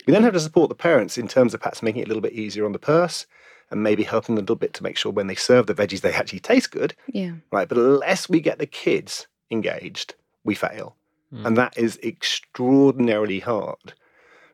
We 0.10 0.14
then 0.14 0.24
have 0.24 0.34
to 0.34 0.40
support 0.40 0.70
the 0.70 0.76
parents 0.76 1.20
in 1.20 1.28
terms 1.28 1.54
of 1.54 1.60
perhaps 1.60 1.84
making 1.84 2.02
it 2.02 2.06
a 2.06 2.08
little 2.08 2.20
bit 2.20 2.34
easier 2.34 2.66
on 2.66 2.72
the 2.72 2.80
purse 2.80 3.28
and 3.70 3.84
maybe 3.84 4.02
helping 4.02 4.34
them 4.34 4.42
a 4.42 4.42
little 4.42 4.56
bit 4.56 4.74
to 4.74 4.82
make 4.82 4.98
sure 4.98 5.12
when 5.12 5.28
they 5.28 5.36
serve 5.36 5.68
the 5.68 5.76
veggies, 5.76 6.02
they 6.02 6.12
actually 6.12 6.40
taste 6.40 6.72
good, 6.72 6.96
Yeah. 7.06 7.34
right? 7.52 7.70
But 7.70 7.78
unless 7.78 8.28
we 8.28 8.40
get 8.40 8.58
the 8.58 8.66
kids 8.66 9.28
engaged, 9.52 10.16
we 10.44 10.56
fail. 10.56 10.96
Mm. 11.32 11.46
And 11.46 11.58
that 11.58 11.78
is 11.78 12.00
extraordinarily 12.02 13.40
hard. 13.40 13.94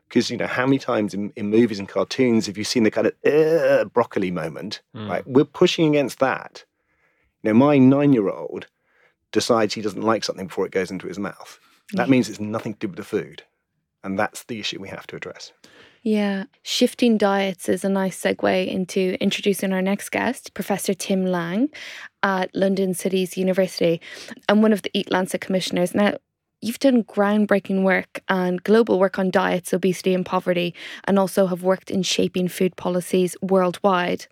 Because, 0.06 0.30
you 0.30 0.36
know, 0.36 0.46
how 0.46 0.66
many 0.66 0.78
times 0.78 1.14
in, 1.14 1.32
in, 1.36 1.48
movies 1.48 1.78
and 1.78 1.88
cartoons 1.88 2.44
have 2.44 2.58
you 2.58 2.64
seen 2.64 2.82
the 2.82 2.90
kind 2.90 3.06
of 3.06 3.92
broccoli 3.94 4.30
moment, 4.30 4.82
mm. 4.94 5.08
right? 5.08 5.26
We're 5.26 5.46
pushing 5.46 5.88
against 5.88 6.18
that. 6.18 6.66
You 7.42 7.54
know, 7.54 7.54
my 7.54 7.78
nine 7.78 8.12
year 8.12 8.28
old 8.28 8.66
decides 9.32 9.72
he 9.72 9.80
doesn't 9.80 10.02
like 10.02 10.22
something 10.22 10.48
before 10.48 10.66
it 10.66 10.72
goes 10.72 10.90
into 10.90 11.06
his 11.06 11.18
mouth. 11.18 11.58
That 11.94 12.10
means 12.10 12.28
it's 12.28 12.40
nothing 12.40 12.74
to 12.74 12.80
do 12.80 12.88
with 12.88 12.98
the 12.98 13.04
food. 13.04 13.42
And 14.06 14.16
that's 14.16 14.44
the 14.44 14.60
issue 14.60 14.80
we 14.80 14.88
have 14.88 15.06
to 15.08 15.16
address. 15.16 15.52
Yeah, 16.04 16.44
shifting 16.62 17.18
diets 17.18 17.68
is 17.68 17.84
a 17.84 17.88
nice 17.88 18.16
segue 18.22 18.68
into 18.68 19.20
introducing 19.20 19.72
our 19.72 19.82
next 19.82 20.10
guest, 20.10 20.54
Professor 20.54 20.94
Tim 20.94 21.26
Lang 21.26 21.68
at 22.22 22.54
London 22.54 22.94
City's 22.94 23.36
University 23.36 24.00
and 24.48 24.62
one 24.62 24.72
of 24.72 24.82
the 24.82 24.92
Eat 24.94 25.10
Lancet 25.10 25.40
commissioners. 25.40 25.92
Now, 25.92 26.18
you've 26.60 26.78
done 26.78 27.02
groundbreaking 27.02 27.82
work 27.82 28.20
and 28.28 28.62
global 28.62 29.00
work 29.00 29.18
on 29.18 29.32
diets, 29.32 29.74
obesity, 29.74 30.14
and 30.14 30.24
poverty, 30.24 30.72
and 31.02 31.18
also 31.18 31.48
have 31.48 31.64
worked 31.64 31.90
in 31.90 32.04
shaping 32.04 32.46
food 32.46 32.76
policies 32.76 33.36
worldwide. 33.42 34.26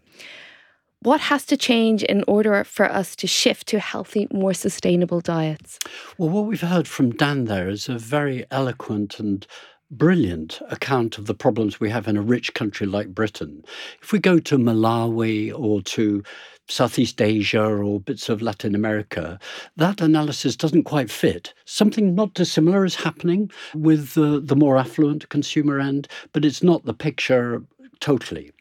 What 1.05 1.21
has 1.21 1.45
to 1.47 1.59
change 1.59 2.03
in 2.03 2.25
order 2.27 2.65
for 2.65 2.91
us 2.91 3.15
to 3.17 3.27
shift 3.27 3.67
to 3.69 3.79
healthy, 3.79 4.27
more 4.33 4.55
sustainable 4.55 5.21
diets? 5.21 5.79
Well, 6.17 6.31
what 6.31 6.47
we've 6.47 6.63
heard 6.63 6.89
from 6.89 7.11
Dan 7.11 7.45
there 7.45 7.69
is 7.69 7.91
a 7.91 7.99
very 7.99 8.47
eloquent 8.51 9.21
and 9.21 9.47
brilliant 9.91 10.63
account 10.71 11.19
of 11.19 11.27
the 11.27 11.35
problems 11.35 11.79
we 11.79 11.91
have 11.91 12.09
in 12.09 12.17
a 12.17 12.23
rich 12.23 12.55
country 12.55 12.87
like 12.87 13.15
Britain. 13.15 13.63
If 14.01 14.13
we 14.13 14.19
go 14.19 14.39
to 14.39 14.57
Malawi 14.57 15.53
or 15.55 15.83
to 15.83 16.23
Southeast 16.69 17.21
Asia 17.21 17.63
or 17.63 18.01
bits 18.01 18.31
of 18.31 18.41
Latin 18.41 18.75
America, 18.75 19.39
that 19.77 20.01
analysis 20.01 20.57
doesn't 20.57 20.85
quite 20.85 21.11
fit. 21.11 21.53
Something 21.67 22.15
not 22.15 22.33
dissimilar 22.33 22.87
is 22.87 22.95
happening 22.95 23.51
with 23.75 24.15
the, 24.15 24.41
the 24.43 24.57
more 24.57 24.79
affluent 24.79 25.29
consumer 25.29 25.79
end, 25.79 26.09
but 26.33 26.47
it's 26.47 26.63
not 26.63 26.87
the 26.87 26.95
picture 26.95 27.63
totally. 28.05 28.53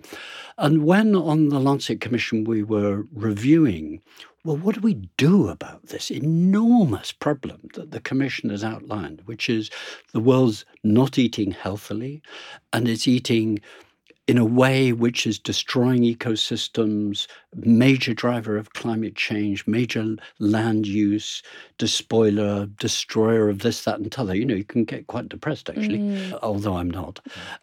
And 0.57 0.85
when 0.85 1.15
on 1.15 1.49
the 1.49 1.59
Lancet 1.59 1.99
Commission 1.99 2.45
we 2.45 2.63
were 2.63 3.05
reviewing 3.13 4.01
well, 4.45 4.57
what 4.57 4.75
do 4.75 4.81
we 4.81 4.95
do 5.15 5.47
about 5.47 5.87
this 5.87 6.11
enormous 6.11 7.13
problem 7.13 7.69
that 7.75 7.91
the 7.91 8.01
Commission 8.01 8.49
has 8.49 8.61
outlined, 8.61 9.21
which 9.23 9.49
is 9.49 9.69
the 10.11 10.19
world's 10.19 10.65
not 10.83 11.17
eating 11.17 11.51
healthily 11.51 12.21
and 12.73 12.89
it's 12.89 13.07
eating 13.07 13.59
in 14.27 14.37
a 14.37 14.45
way 14.45 14.93
which 14.93 15.27
is 15.27 15.37
destroying 15.37 16.03
ecosystems, 16.03 17.27
major 17.55 18.13
driver 18.13 18.57
of 18.57 18.73
climate 18.73 19.15
change, 19.15 19.67
major 19.67 20.15
land 20.39 20.87
use, 20.87 21.43
despoiler, 21.77 22.67
destroyer 22.79 23.49
of 23.49 23.59
this, 23.59 23.83
that, 23.83 23.99
and 23.99 24.11
t'other. 24.11 24.35
You 24.35 24.45
know, 24.45 24.55
you 24.55 24.63
can 24.63 24.85
get 24.85 25.07
quite 25.07 25.27
depressed 25.27 25.69
actually, 25.69 25.99
mm. 25.99 26.39
although 26.41 26.77
I'm 26.77 26.89
not. 26.89 27.19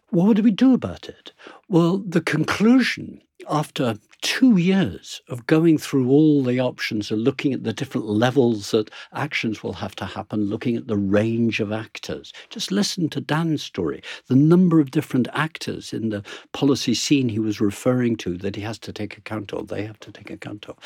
What 0.09 0.37
do 0.37 0.43
we 0.43 0.51
do 0.51 0.73
about 0.73 1.09
it? 1.09 1.31
Well, 1.67 1.97
the 1.97 2.21
conclusion 2.21 3.21
after 3.49 3.97
two 4.21 4.57
years 4.57 5.21
of 5.29 5.47
going 5.47 5.77
through 5.77 6.09
all 6.09 6.43
the 6.43 6.59
options 6.59 7.09
and 7.09 7.23
looking 7.23 7.53
at 7.53 7.63
the 7.63 7.73
different 7.73 8.07
levels 8.07 8.71
that 8.71 8.91
actions 9.13 9.63
will 9.63 9.73
have 9.73 9.95
to 9.95 10.05
happen, 10.05 10.45
looking 10.45 10.75
at 10.75 10.87
the 10.87 10.97
range 10.97 11.59
of 11.59 11.71
actors. 11.71 12.31
Just 12.49 12.71
listen 12.71 13.09
to 13.09 13.21
Dan's 13.21 13.63
story. 13.63 14.01
The 14.27 14.35
number 14.35 14.79
of 14.79 14.91
different 14.91 15.27
actors 15.33 15.91
in 15.91 16.09
the 16.09 16.23
policy 16.53 16.93
scene 16.93 17.29
he 17.29 17.39
was 17.39 17.59
referring 17.59 18.15
to 18.17 18.37
that 18.37 18.55
he 18.55 18.61
has 18.61 18.77
to 18.79 18.93
take 18.93 19.17
account 19.17 19.53
of, 19.53 19.67
they 19.67 19.83
have 19.85 19.99
to 20.01 20.11
take 20.11 20.29
account 20.29 20.69
of. 20.69 20.77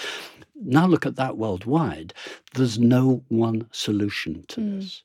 Now 0.56 0.88
look 0.88 1.06
at 1.06 1.18
that 1.18 1.38
worldwide. 1.38 2.14
There's 2.54 2.80
no 2.80 3.24
one 3.28 3.68
solution 3.72 4.46
to 4.50 4.62
mm. 4.62 4.80
this. 4.80 5.04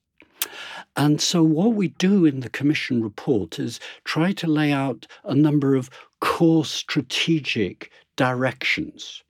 And 0.96 1.20
so, 1.20 1.42
what 1.42 1.74
we 1.74 1.88
do 1.88 2.24
in 2.24 2.40
the 2.40 2.48
Commission 2.48 3.02
report 3.02 3.58
is 3.58 3.78
try 4.04 4.32
to 4.32 4.46
lay 4.46 4.72
out 4.72 5.06
a 5.22 5.34
number 5.34 5.76
of 5.76 5.90
core 6.20 6.64
strategic 6.64 7.90
directions. 8.16 9.22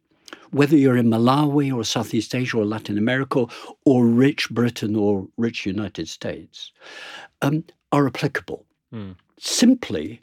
Whether 0.51 0.77
you're 0.77 0.97
in 0.97 1.07
Malawi 1.07 1.75
or 1.75 1.85
Southeast 1.85 2.35
Asia 2.35 2.59
or 2.59 2.65
Latin 2.65 2.99
America 2.99 3.47
or 3.85 4.07
rich 4.07 4.51
Britain 4.51 4.97
or 4.97 5.29
rich 5.37 5.65
United 5.65 6.09
States, 6.09 6.73
um, 7.43 7.65
are 7.93 8.07
applicable. 8.07 8.67
Mm. 8.93 9.17
Simply, 9.39 10.21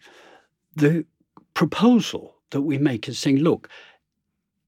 the 0.75 1.05
proposal 1.53 2.35
that 2.51 2.61
we 2.61 2.77
make 2.77 3.07
is 3.07 3.17
saying, 3.19 3.37
look, 3.37 3.69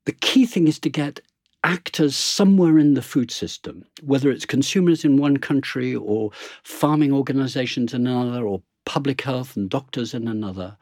the 0.06 0.12
key 0.14 0.46
thing 0.46 0.68
is 0.68 0.80
to 0.80 0.90
get 0.90 1.20
actors 1.64 2.16
somewhere 2.16 2.80
in 2.80 2.94
the 2.94 3.02
food 3.02 3.32
system, 3.32 3.84
whether 4.02 4.32
it's 4.32 4.46
consumers 4.46 5.04
in 5.04 5.18
one 5.18 5.38
country 5.38 5.94
or 5.96 6.32
farming 6.64 7.12
organizations 7.12 7.94
in 7.94 8.08
another 8.08 8.48
or 8.48 8.62
public 8.86 9.22
health 9.22 9.56
and 9.56 9.70
doctors 9.70 10.14
in 10.14 10.28
another, 10.28 10.78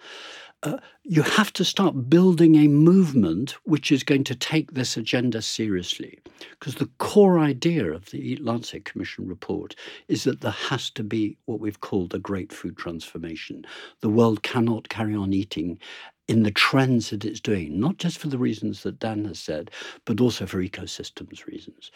uh, 0.68 0.78
you 1.04 1.22
have 1.22 1.54
to 1.54 1.64
start 1.64 2.10
building 2.10 2.56
a 2.56 2.68
movement 2.68 3.52
which 3.64 3.92
is 3.92 4.04
going 4.04 4.24
to 4.26 4.36
take 4.36 4.72
this 4.72 4.98
agenda 4.98 5.42
seriously. 5.42 6.20
Because 6.52 6.76
the 6.76 6.90
core 6.98 7.40
idea 7.40 7.92
of 7.92 8.08
the 8.12 8.36
Lancet 8.38 8.86
Commission 8.86 9.28
report 9.28 9.76
is 10.08 10.24
that 10.26 10.42
there 10.42 10.52
has 10.52 10.90
to 10.92 11.04
be 11.04 11.38
what 11.46 11.60
we've 11.60 11.80
called 11.80 12.14
a 12.14 12.20
great 12.20 12.52
food 12.52 12.78
transformation. 12.78 13.66
The 14.02 14.10
world 14.10 14.44
cannot 14.44 14.90
carry 14.90 15.16
on 15.16 15.34
eating 15.34 15.80
in 16.28 16.44
the 16.44 16.52
trends 16.52 17.12
that 17.12 17.24
it's 17.24 17.40
doing, 17.40 17.80
not 17.80 17.98
just 17.98 18.18
for 18.18 18.28
the 18.28 18.38
reasons 18.38 18.84
that 18.84 19.00
Dan 19.00 19.24
has 19.26 19.40
said, 19.40 19.72
but 20.04 20.20
also 20.20 20.46
for 20.46 20.62
ecosystems 20.62 21.46
reasons. 21.46 21.92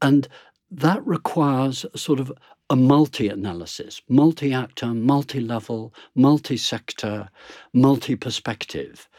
And 0.00 0.26
that 0.70 1.06
requires 1.06 1.84
sort 1.94 2.18
of 2.18 2.32
a 2.72 2.76
multi 2.76 3.28
analysis, 3.28 4.00
multi 4.08 4.54
actor, 4.54 4.94
multi 4.94 5.40
level, 5.40 5.92
multi 6.14 6.56
sector, 6.56 7.28
multi 7.74 8.16
perspective. 8.16 9.10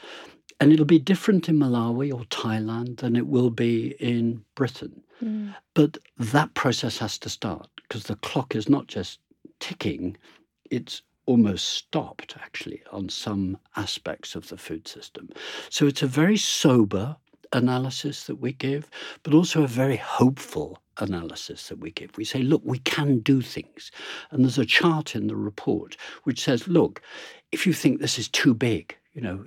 And 0.60 0.74
it'll 0.74 0.86
be 0.86 0.98
different 0.98 1.48
in 1.48 1.60
Malawi 1.60 2.12
or 2.12 2.24
Thailand 2.26 2.98
than 2.98 3.16
it 3.16 3.28
will 3.28 3.52
be 3.52 3.96
in 4.00 4.44
Britain. 4.56 5.04
Mm. 5.22 5.54
But 5.76 6.00
that 6.18 6.56
process 6.56 6.98
has 6.98 7.20
to 7.20 7.30
start 7.30 7.70
because 7.84 8.06
the 8.06 8.16
clock 8.16 8.56
is 8.56 8.68
not 8.68 8.88
just 8.88 9.20
ticking, 9.60 10.18
it's 10.72 11.04
almost 11.28 11.68
stopped 11.68 12.36
actually 12.42 12.82
on 12.92 13.08
some 13.08 13.60
aspects 13.76 14.34
of 14.34 14.50
the 14.50 14.58
food 14.58 14.88
system. 14.88 15.30
So 15.70 15.86
it's 15.86 16.02
a 16.02 16.08
very 16.08 16.38
sober 16.38 17.18
analysis 17.54 18.26
that 18.26 18.36
we 18.36 18.52
give, 18.54 18.90
but 19.24 19.34
also 19.34 19.64
a 19.64 19.68
very 19.68 19.98
hopeful 19.98 20.82
analysis 21.00 21.70
that 21.70 21.80
we 21.80 21.92
give. 21.92 22.18
We 22.18 22.26
say, 22.26 22.42
look, 22.42 22.62
we 22.66 22.80
can 22.80 23.20
do 23.20 23.42
things. 23.42 23.92
And 24.32 24.44
there's 24.44 24.58
a 24.58 24.66
chart 24.66 25.16
in 25.16 25.28
the 25.28 25.36
report 25.36 25.98
which 26.24 26.44
says, 26.44 26.68
look, 26.68 27.02
if 27.52 27.66
you 27.66 27.74
think 27.74 28.00
this 28.00 28.20
is 28.20 28.28
too 28.28 28.54
big, 28.54 28.98
you 29.14 29.22
know, 29.22 29.46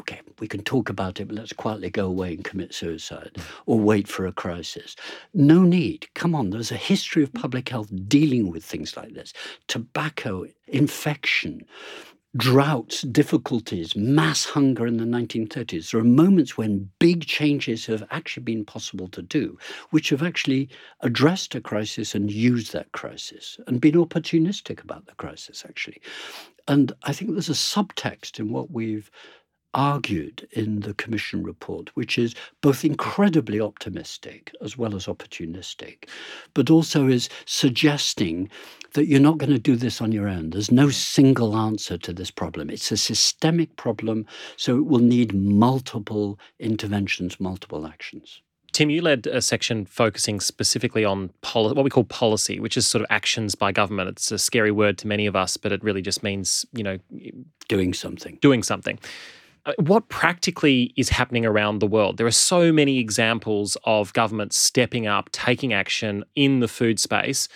okay, 0.00 0.20
we 0.40 0.48
can 0.48 0.62
talk 0.62 0.88
about 0.88 1.20
it, 1.20 1.26
but 1.26 1.36
let's 1.36 1.52
quietly 1.52 1.88
go 1.88 2.06
away 2.06 2.34
and 2.34 2.44
commit 2.44 2.74
suicide 2.74 3.30
hmm. 3.36 3.42
or 3.66 3.78
wait 3.78 4.08
for 4.08 4.26
a 4.26 4.32
crisis. 4.32 4.96
No 5.32 5.62
need. 5.62 6.08
Come 6.14 6.34
on, 6.34 6.50
there's 6.50 6.72
a 6.72 6.76
history 6.76 7.22
of 7.22 7.32
public 7.32 7.68
health 7.68 7.90
dealing 8.08 8.50
with 8.50 8.64
things 8.64 8.96
like 8.96 9.14
this 9.14 9.32
tobacco, 9.68 10.46
infection, 10.66 11.64
droughts, 12.36 13.02
difficulties, 13.02 13.94
mass 13.94 14.44
hunger 14.44 14.86
in 14.86 14.96
the 14.96 15.04
1930s. 15.04 15.90
There 15.90 16.00
are 16.00 16.04
moments 16.04 16.58
when 16.58 16.90
big 16.98 17.26
changes 17.26 17.86
have 17.86 18.04
actually 18.10 18.42
been 18.42 18.64
possible 18.64 19.08
to 19.08 19.22
do, 19.22 19.56
which 19.90 20.10
have 20.10 20.22
actually 20.22 20.68
addressed 21.00 21.54
a 21.54 21.60
crisis 21.60 22.14
and 22.14 22.30
used 22.30 22.72
that 22.72 22.90
crisis 22.92 23.58
and 23.66 23.80
been 23.80 23.94
opportunistic 23.94 24.82
about 24.82 25.06
the 25.06 25.14
crisis, 25.14 25.64
actually. 25.64 26.00
And 26.66 26.92
I 27.04 27.12
think 27.12 27.32
there's 27.32 27.48
a 27.48 27.52
subtext 27.52 28.40
in 28.40 28.50
what 28.50 28.70
we've 28.70 29.10
argued 29.74 30.46
in 30.52 30.80
the 30.80 30.94
Commission 30.94 31.42
report, 31.42 31.90
which 31.94 32.18
is 32.18 32.34
both 32.60 32.84
incredibly 32.84 33.60
optimistic 33.60 34.54
as 34.62 34.78
well 34.78 34.94
as 34.94 35.06
opportunistic, 35.06 36.08
but 36.54 36.70
also 36.70 37.08
is 37.08 37.28
suggesting 37.44 38.48
that 38.94 39.06
you're 39.06 39.20
not 39.20 39.38
going 39.38 39.52
to 39.52 39.58
do 39.58 39.76
this 39.76 40.00
on 40.00 40.12
your 40.12 40.28
own. 40.28 40.50
There's 40.50 40.70
no 40.70 40.88
single 40.88 41.56
answer 41.56 41.98
to 41.98 42.12
this 42.12 42.30
problem. 42.30 42.70
It's 42.70 42.92
a 42.92 42.96
systemic 42.96 43.76
problem, 43.76 44.26
so 44.56 44.76
it 44.78 44.86
will 44.86 45.00
need 45.00 45.34
multiple 45.34 46.38
interventions, 46.58 47.40
multiple 47.40 47.86
actions. 47.86 48.40
Tim, 48.74 48.90
you 48.90 49.02
led 49.02 49.28
a 49.28 49.40
section 49.40 49.86
focusing 49.86 50.40
specifically 50.40 51.04
on 51.04 51.30
poli- 51.42 51.74
what 51.74 51.84
we 51.84 51.90
call 51.90 52.02
policy, 52.02 52.58
which 52.58 52.76
is 52.76 52.86
sort 52.88 53.02
of 53.02 53.06
actions 53.08 53.54
by 53.54 53.70
government. 53.70 54.08
It's 54.08 54.32
a 54.32 54.38
scary 54.38 54.72
word 54.72 54.98
to 54.98 55.06
many 55.06 55.26
of 55.26 55.36
us, 55.36 55.56
but 55.56 55.70
it 55.70 55.82
really 55.84 56.02
just 56.02 56.24
means, 56.24 56.66
you 56.72 56.82
know, 56.82 56.98
doing 57.68 57.94
something. 57.94 58.36
Doing 58.42 58.64
something. 58.64 58.98
Uh, 59.66 59.72
what 59.78 60.08
practically 60.08 60.92
is 60.96 61.08
happening 61.08 61.46
around 61.46 61.78
the 61.78 61.86
world? 61.86 62.18
There 62.18 62.26
are 62.26 62.30
so 62.30 62.72
many 62.72 62.98
examples 62.98 63.76
of 63.84 64.12
governments 64.12 64.56
stepping 64.56 65.06
up, 65.06 65.30
taking 65.32 65.72
action 65.72 66.24
in 66.34 66.60
the 66.60 66.68
food 66.68 67.00
space 67.00 67.48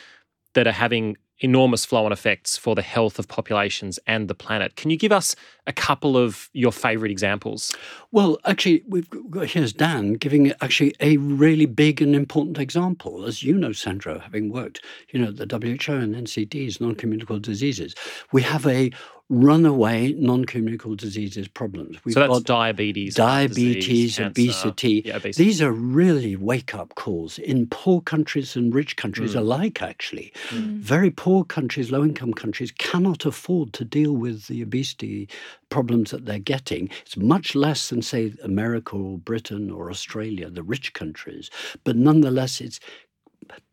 that 0.55 0.67
are 0.67 0.73
having 0.73 1.17
enormous 1.41 1.85
flow 1.85 2.05
on 2.05 2.13
effects 2.13 2.57
for 2.57 2.75
the 2.75 2.83
health 2.83 3.19
of 3.19 3.29
populations 3.29 3.99
and 4.07 4.29
the 4.29 4.35
planet. 4.35 4.75
Can 4.77 4.91
you 4.91 4.97
give 4.97 5.13
us 5.13 5.37
a 5.67 5.73
couple 5.73 6.17
of 6.17 6.51
your 6.53 6.73
favourite 6.73 7.11
examples? 7.13 7.75
Well, 8.11 8.39
actually, 8.45 8.83
we've 8.89 9.09
got, 9.31 9.47
here's 9.47 9.73
Dan 9.73 10.15
giving 10.15 10.53
actually 10.61 10.95
a 11.01 11.17
really 11.19 11.67
big 11.67 12.03
and 12.03 12.17
important 12.17 12.59
example. 12.59 13.25
As 13.25 13.43
you 13.43 13.57
know, 13.57 13.73
Sandro, 13.73 14.19
having 14.19 14.51
worked, 14.51 14.83
you 15.13 15.21
know, 15.21 15.31
the 15.31 15.47
WHO 15.47 15.93
and 15.93 16.15
NCDs, 16.15 16.81
non-communicable 16.81 17.39
diseases, 17.39 17.95
we 18.33 18.43
have 18.43 18.67
a 18.67 18.91
runaway 19.31 20.13
non-communicable 20.15 20.97
diseases 20.97 21.49
problems. 21.49 21.99
We've 22.05 22.15
so 22.15 22.21
that's 22.21 22.41
diabetes, 22.45 23.15
diabetes, 23.15 24.17
disease, 24.17 24.21
obesity. 24.21 25.03
Yeah, 25.05 25.17
obesity. 25.17 25.45
These 25.45 25.61
are 25.61 25.73
really 25.73 26.35
wake-up 26.35 26.95
calls 26.95 27.39
in 27.39 27.67
poor 27.67 28.01
countries 28.01 28.57
and 28.57 28.75
rich 28.75 28.97
countries 28.97 29.35
mm. 29.35 29.41
alike. 29.41 29.83
Actually, 29.83 30.33
mm. 30.49 30.79
very 30.79 31.11
poor 31.11 31.45
countries, 31.45 31.93
low-income 31.93 32.33
countries, 32.33 32.73
cannot 32.73 33.27
afford 33.27 33.75
to 33.75 33.85
deal 33.85 34.13
with 34.13 34.47
the 34.47 34.63
obesity 34.63 35.29
problems 35.69 36.11
that 36.11 36.25
they're 36.25 36.39
getting. 36.39 36.89
It's 37.05 37.17
much 37.17 37.55
less 37.55 37.91
than, 37.91 38.01
say, 38.01 38.33
America 38.43 38.97
or 38.97 39.19
Britain 39.19 39.71
or 39.71 39.91
Australia, 39.91 40.49
the 40.49 40.63
rich 40.63 40.95
countries, 40.95 41.51
but 41.85 41.97
nonetheless, 41.97 42.63
it's 42.63 42.81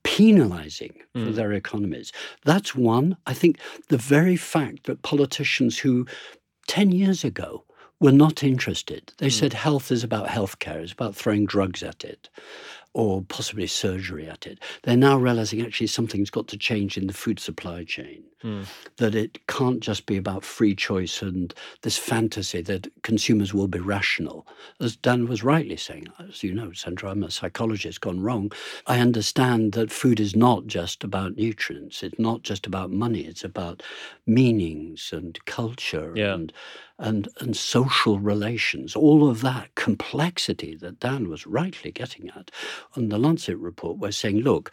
penalizing 0.03 0.93
for 1.13 1.19
mm. 1.19 1.35
their 1.35 1.53
economies. 1.53 2.11
That's 2.43 2.75
one. 2.75 3.17
I 3.25 3.33
think 3.33 3.59
the 3.89 3.97
very 3.97 4.35
fact 4.35 4.85
that 4.85 5.01
politicians 5.01 5.77
who 5.77 6.05
10 6.67 6.91
years 6.91 7.23
ago 7.23 7.63
were 7.99 8.11
not 8.11 8.43
interested, 8.43 9.13
they 9.17 9.27
mm. 9.27 9.39
said 9.39 9.53
health 9.53 9.91
is 9.91 10.03
about 10.03 10.27
healthcare, 10.27 10.81
it's 10.81 10.91
about 10.91 11.15
throwing 11.15 11.45
drugs 11.45 11.83
at 11.83 12.03
it 12.03 12.29
or 12.93 13.21
possibly 13.23 13.67
surgery 13.67 14.27
at 14.27 14.47
it. 14.47 14.57
They're 14.83 14.95
now 14.95 15.17
realizing 15.17 15.61
actually 15.61 15.87
something's 15.87 16.29
got 16.29 16.47
to 16.47 16.57
change 16.57 16.97
in 16.97 17.07
the 17.07 17.13
food 17.13 17.39
supply 17.39 17.83
chain, 17.83 18.23
mm. 18.45 18.65
that 18.97 19.15
it 19.15 19.45
can't 19.47 19.79
just 19.79 20.05
be 20.05 20.17
about 20.17 20.43
free 20.43 20.75
choice 20.75 21.21
and 21.21 21.53
this 21.81 21.97
fantasy 21.97 22.61
that 22.61 22.87
consumers 23.01 23.53
will 23.53 23.67
be 23.67 23.79
rational. 23.79 24.47
As 24.79 24.95
Dan 24.95 25.27
was 25.27 25.43
rightly 25.43 25.77
saying, 25.77 26.07
as 26.19 26.43
you 26.43 26.53
know, 26.53 26.71
Sandro, 26.71 27.09
I'm 27.09 27.23
a 27.23 27.31
psychologist 27.31 28.01
gone 28.01 28.21
wrong. 28.21 28.51
I 28.85 28.99
understand 28.99 29.73
that 29.73 29.91
food 29.91 30.19
is 30.19 30.35
not 30.35 30.67
just 30.67 31.03
about 31.03 31.35
nutrients, 31.35 32.03
it's 32.03 32.19
not 32.19 32.43
just 32.43 32.67
about 32.67 32.91
money, 32.91 33.21
it's 33.21 33.43
about 33.43 33.81
meanings 34.27 35.09
and 35.11 35.43
culture 35.45 36.13
yeah. 36.15 36.33
and 36.33 36.53
and, 36.97 37.27
and 37.41 37.57
social 37.57 38.19
relations, 38.19 38.95
all 38.95 39.27
of 39.29 39.41
that 39.41 39.75
complexity 39.75 40.75
that 40.77 41.01
Dan 41.01 41.27
was 41.27 41.45
rightly 41.45 41.91
getting 41.91 42.29
at. 42.29 42.51
On 42.95 43.09
the 43.09 43.17
Lancet 43.17 43.57
report, 43.57 43.97
we're 43.97 44.11
saying, 44.11 44.39
look, 44.39 44.71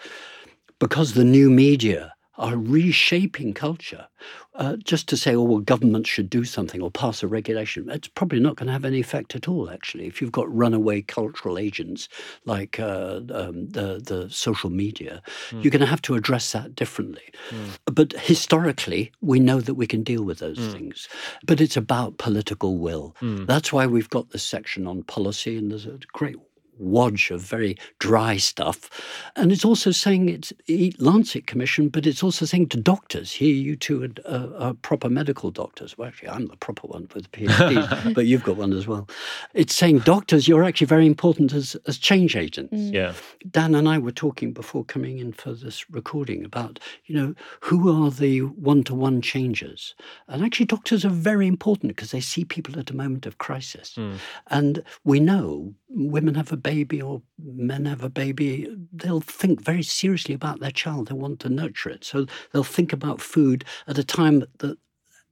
because 0.79 1.15
the 1.15 1.25
new 1.25 1.51
media 1.51 2.15
are 2.37 2.57
reshaping 2.57 3.53
culture. 3.55 4.07
Uh, 4.55 4.77
just 4.77 5.09
to 5.09 5.17
say, 5.17 5.35
oh, 5.35 5.43
well, 5.43 5.59
governments 5.59 6.09
should 6.09 6.29
do 6.29 6.45
something 6.45 6.83
or 6.83 6.91
pass 6.91 7.23
a 7.23 7.27
regulation, 7.27 7.89
it's 7.91 8.09
probably 8.09 8.39
not 8.39 8.57
going 8.57 8.67
to 8.67 8.73
have 8.73 8.85
any 8.85 9.01
effect 9.01 9.35
at 9.35 9.49
all, 9.49 9.71
actually. 9.71 10.07
If 10.07 10.21
you've 10.21 10.33
got 10.33 10.55
runaway 10.55 11.03
cultural 11.03 11.59
agents 11.59 12.09
like 12.45 12.79
uh, 12.79 13.21
um, 13.33 13.69
the, 13.71 14.01
the 14.05 14.29
social 14.31 14.71
media, 14.71 15.23
mm. 15.51 15.63
you're 15.63 15.71
going 15.71 15.81
to 15.81 15.87
have 15.87 16.03
to 16.03 16.15
address 16.15 16.53
that 16.53 16.75
differently. 16.75 17.33
Mm. 17.51 17.79
But 17.87 18.13
historically, 18.13 19.11
we 19.21 19.41
know 19.41 19.61
that 19.61 19.75
we 19.75 19.87
can 19.87 20.03
deal 20.03 20.23
with 20.23 20.39
those 20.39 20.59
mm. 20.59 20.73
things. 20.73 21.09
But 21.47 21.61
it's 21.61 21.77
about 21.77 22.19
political 22.19 22.79
will. 22.79 23.17
Hmm. 23.19 23.45
That's 23.45 23.73
why 23.73 23.87
we've 23.87 24.11
got 24.11 24.31
this 24.31 24.43
section 24.43 24.87
on 24.87 25.03
policy, 25.03 25.57
and 25.57 25.71
there's 25.71 25.87
a 25.87 25.99
great 26.13 26.37
wodge 26.79 27.31
of 27.31 27.41
very 27.41 27.77
dry 27.99 28.37
stuff. 28.37 28.91
And 29.37 29.53
it's 29.53 29.65
also 29.65 29.91
saying 29.91 30.29
it's 30.29 30.53
Lancet 30.99 31.47
Commission, 31.47 31.89
but 31.89 32.07
it's 32.07 32.23
also 32.23 32.45
saying 32.45 32.69
to 32.69 32.77
doctors, 32.77 33.33
here 33.33 33.55
you 33.55 33.77
two 33.77 34.05
are, 34.05 34.31
uh, 34.31 34.59
are 34.59 34.75
proper 34.75 35.09
medical 35.09 35.51
doctors. 35.51 35.97
Well, 35.97 36.09
actually, 36.09 36.31
I'm 36.31 36.47
the 36.47 36.57
proper 36.57 36.87
one 36.89 37.09
with 37.15 37.31
the 37.31 37.47
PhD, 37.47 38.15
but 38.15 38.27
you've 38.27 38.45
got 38.45 38.57
one 38.57 38.73
as 38.73 38.87
well. 38.87 39.09
It's 39.55 39.75
saying 39.75 40.01
doctors, 40.01 40.49
you're 40.49 40.65
actually 40.65 40.87
very 40.87 41.07
important 41.07 41.53
as, 41.53 41.77
as 41.87 41.99
change 41.99 42.37
agents. 42.37 42.75
Mm. 42.75 42.93
Yeah. 42.93 43.13
Dan 43.51 43.75
and 43.75 43.89
I 43.89 43.99
were 43.99 44.13
talking 44.13 44.53
before 44.53 44.85
coming 44.85 45.19
in 45.19 45.33
for 45.33 45.53
this 45.53 45.89
recording 45.91 46.45
about, 46.45 46.79
you 47.07 47.15
know, 47.15 47.35
who 47.61 47.91
are 47.91 48.11
the 48.11 48.41
one-to-one 48.41 49.23
changers? 49.23 49.95
And 50.29 50.45
actually, 50.45 50.67
doctors 50.67 51.05
are 51.05 51.11
very 51.11 51.47
important 51.47 51.89
because 51.95 52.11
they 52.11 52.21
see 52.21 52.45
people 52.45 52.79
at 52.79 52.91
a 52.91 52.97
moment 52.97 53.27
of 53.27 53.39
crisis. 53.39 53.95
Mm. 53.97 54.17
And 54.49 54.83
we 55.05 55.21
know 55.21 55.75
women 55.89 56.35
have 56.35 56.53
a 56.53 56.57
baby 56.73 57.03
or 57.03 57.21
men 57.39 57.85
have 57.85 58.03
a 58.03 58.09
baby, 58.09 58.67
they'll 58.93 59.21
think 59.21 59.61
very 59.61 59.83
seriously 59.83 60.35
about 60.35 60.61
their 60.61 60.71
child. 60.71 61.09
They 61.09 61.15
want 61.15 61.41
to 61.41 61.51
nurture 61.51 61.91
it. 61.91 62.03
So 62.05 62.27
they'll 62.51 62.65
think 62.77 62.93
about 62.93 63.21
food 63.21 63.65
at 63.87 63.99
a 63.99 64.05
time 64.05 64.45
that 64.59 64.79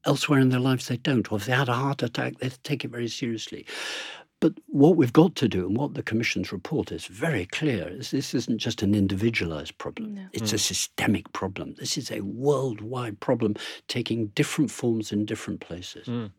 elsewhere 0.04 0.40
in 0.40 0.50
their 0.50 0.60
lives 0.60 0.86
they 0.86 0.98
don't. 0.98 1.30
Or 1.32 1.38
if 1.38 1.46
they 1.46 1.52
had 1.52 1.70
a 1.70 1.74
heart 1.74 2.02
attack, 2.02 2.38
they 2.38 2.50
take 2.62 2.84
it 2.84 2.90
very 2.90 3.08
seriously. 3.08 3.66
But 4.40 4.54
what 4.66 4.96
we've 4.96 5.12
got 5.12 5.34
to 5.36 5.48
do, 5.48 5.66
and 5.66 5.76
what 5.76 5.94
the 5.94 6.02
Commission's 6.02 6.52
report 6.52 6.92
is 6.92 7.06
very 7.06 7.46
clear, 7.46 7.88
is 7.88 8.10
this 8.10 8.34
isn't 8.34 8.58
just 8.58 8.82
an 8.82 8.94
individualized 8.94 9.76
problem. 9.78 10.14
No. 10.14 10.26
It's 10.32 10.52
mm. 10.52 10.54
a 10.54 10.58
systemic 10.58 11.30
problem. 11.32 11.74
This 11.78 11.98
is 11.98 12.10
a 12.10 12.20
worldwide 12.22 13.20
problem 13.20 13.54
taking 13.88 14.28
different 14.28 14.70
forms 14.70 15.12
in 15.12 15.26
different 15.26 15.60
places. 15.60 16.06
Mm. 16.06 16.30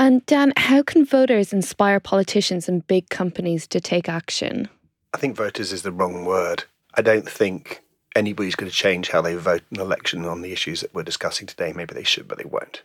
And 0.00 0.24
Dan, 0.24 0.54
how 0.56 0.82
can 0.82 1.04
voters 1.04 1.52
inspire 1.52 2.00
politicians 2.00 2.70
and 2.70 2.86
big 2.86 3.10
companies 3.10 3.66
to 3.66 3.82
take 3.82 4.08
action? 4.08 4.66
I 5.12 5.18
think 5.18 5.36
voters 5.36 5.74
is 5.74 5.82
the 5.82 5.92
wrong 5.92 6.24
word. 6.24 6.64
I 6.94 7.02
don't 7.02 7.28
think 7.28 7.82
anybody's 8.16 8.56
going 8.56 8.70
to 8.70 8.74
change 8.74 9.10
how 9.10 9.20
they 9.20 9.34
vote 9.34 9.60
in 9.70 9.78
an 9.78 9.82
election 9.82 10.24
on 10.24 10.40
the 10.40 10.52
issues 10.52 10.80
that 10.80 10.94
we're 10.94 11.02
discussing 11.02 11.46
today. 11.46 11.74
Maybe 11.74 11.92
they 11.92 12.02
should, 12.02 12.26
but 12.26 12.38
they 12.38 12.46
won't. 12.46 12.80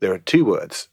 There 0.00 0.12
are 0.12 0.18
two 0.18 0.44
words 0.44 0.88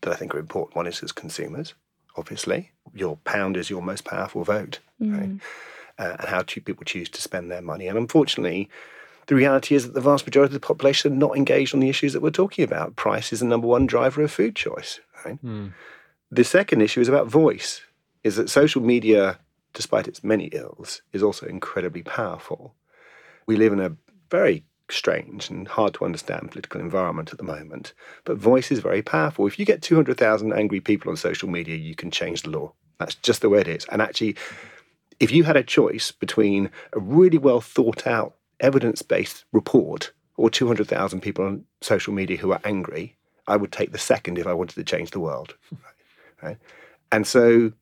that 0.00 0.12
I 0.12 0.16
think 0.16 0.34
are 0.34 0.40
important. 0.40 0.74
One 0.74 0.88
is 0.88 1.00
as 1.04 1.12
consumers, 1.12 1.74
obviously. 2.16 2.72
Your 2.92 3.18
pound 3.18 3.56
is 3.56 3.70
your 3.70 3.82
most 3.82 4.04
powerful 4.04 4.42
vote, 4.42 4.80
mm. 5.00 5.16
right? 5.16 5.40
Uh, 5.96 6.16
and 6.18 6.28
how 6.28 6.42
people 6.42 6.84
choose 6.84 7.08
to 7.10 7.22
spend 7.22 7.52
their 7.52 7.62
money. 7.62 7.86
And 7.86 7.96
unfortunately, 7.96 8.68
the 9.26 9.34
reality 9.34 9.74
is 9.74 9.84
that 9.84 9.94
the 9.94 10.00
vast 10.00 10.26
majority 10.26 10.54
of 10.54 10.60
the 10.60 10.66
population 10.66 11.12
are 11.12 11.16
not 11.16 11.36
engaged 11.36 11.74
on 11.74 11.80
the 11.80 11.88
issues 11.88 12.12
that 12.12 12.22
we're 12.22 12.30
talking 12.30 12.64
about. 12.64 12.96
Price 12.96 13.32
is 13.32 13.40
the 13.40 13.46
number 13.46 13.66
one 13.66 13.86
driver 13.86 14.22
of 14.22 14.30
food 14.30 14.54
choice. 14.54 15.00
Right? 15.24 15.42
Mm. 15.44 15.72
The 16.30 16.44
second 16.44 16.82
issue 16.82 17.00
is 17.00 17.08
about 17.08 17.26
voice. 17.26 17.82
Is 18.22 18.36
that 18.36 18.50
social 18.50 18.82
media, 18.82 19.38
despite 19.72 20.08
its 20.08 20.24
many 20.24 20.46
ills, 20.46 21.02
is 21.12 21.22
also 21.22 21.46
incredibly 21.46 22.02
powerful. 22.02 22.74
We 23.46 23.56
live 23.56 23.72
in 23.72 23.80
a 23.80 23.96
very 24.30 24.64
strange 24.90 25.48
and 25.48 25.66
hard 25.68 25.94
to 25.94 26.04
understand 26.04 26.50
political 26.50 26.80
environment 26.80 27.30
at 27.32 27.38
the 27.38 27.44
moment, 27.44 27.94
but 28.24 28.36
voice 28.36 28.70
is 28.70 28.80
very 28.80 29.02
powerful. 29.02 29.46
If 29.46 29.58
you 29.58 29.64
get 29.64 29.82
200,000 29.82 30.52
angry 30.52 30.80
people 30.80 31.10
on 31.10 31.16
social 31.16 31.48
media, 31.48 31.76
you 31.76 31.94
can 31.94 32.10
change 32.10 32.42
the 32.42 32.50
law. 32.50 32.72
That's 32.98 33.14
just 33.16 33.40
the 33.40 33.48
way 33.48 33.60
it 33.60 33.68
is. 33.68 33.86
And 33.90 34.02
actually, 34.02 34.36
if 35.20 35.30
you 35.32 35.44
had 35.44 35.56
a 35.56 35.62
choice 35.62 36.12
between 36.12 36.70
a 36.92 36.98
really 36.98 37.38
well 37.38 37.60
thought 37.60 38.06
out 38.06 38.34
evidence 38.60 39.02
based 39.02 39.44
report 39.52 40.12
or 40.36 40.50
200,000 40.50 41.20
people 41.20 41.44
on 41.44 41.64
social 41.80 42.12
media 42.12 42.36
who 42.36 42.52
are 42.52 42.60
angry, 42.64 43.16
I 43.46 43.56
would 43.56 43.72
take 43.72 43.92
the 43.92 43.98
second 43.98 44.38
if 44.38 44.46
I 44.46 44.54
wanted 44.54 44.74
to 44.74 44.84
change 44.84 45.10
the 45.10 45.20
world. 45.20 45.54
Right? 46.42 46.58
And 47.10 47.26
so 47.26 47.72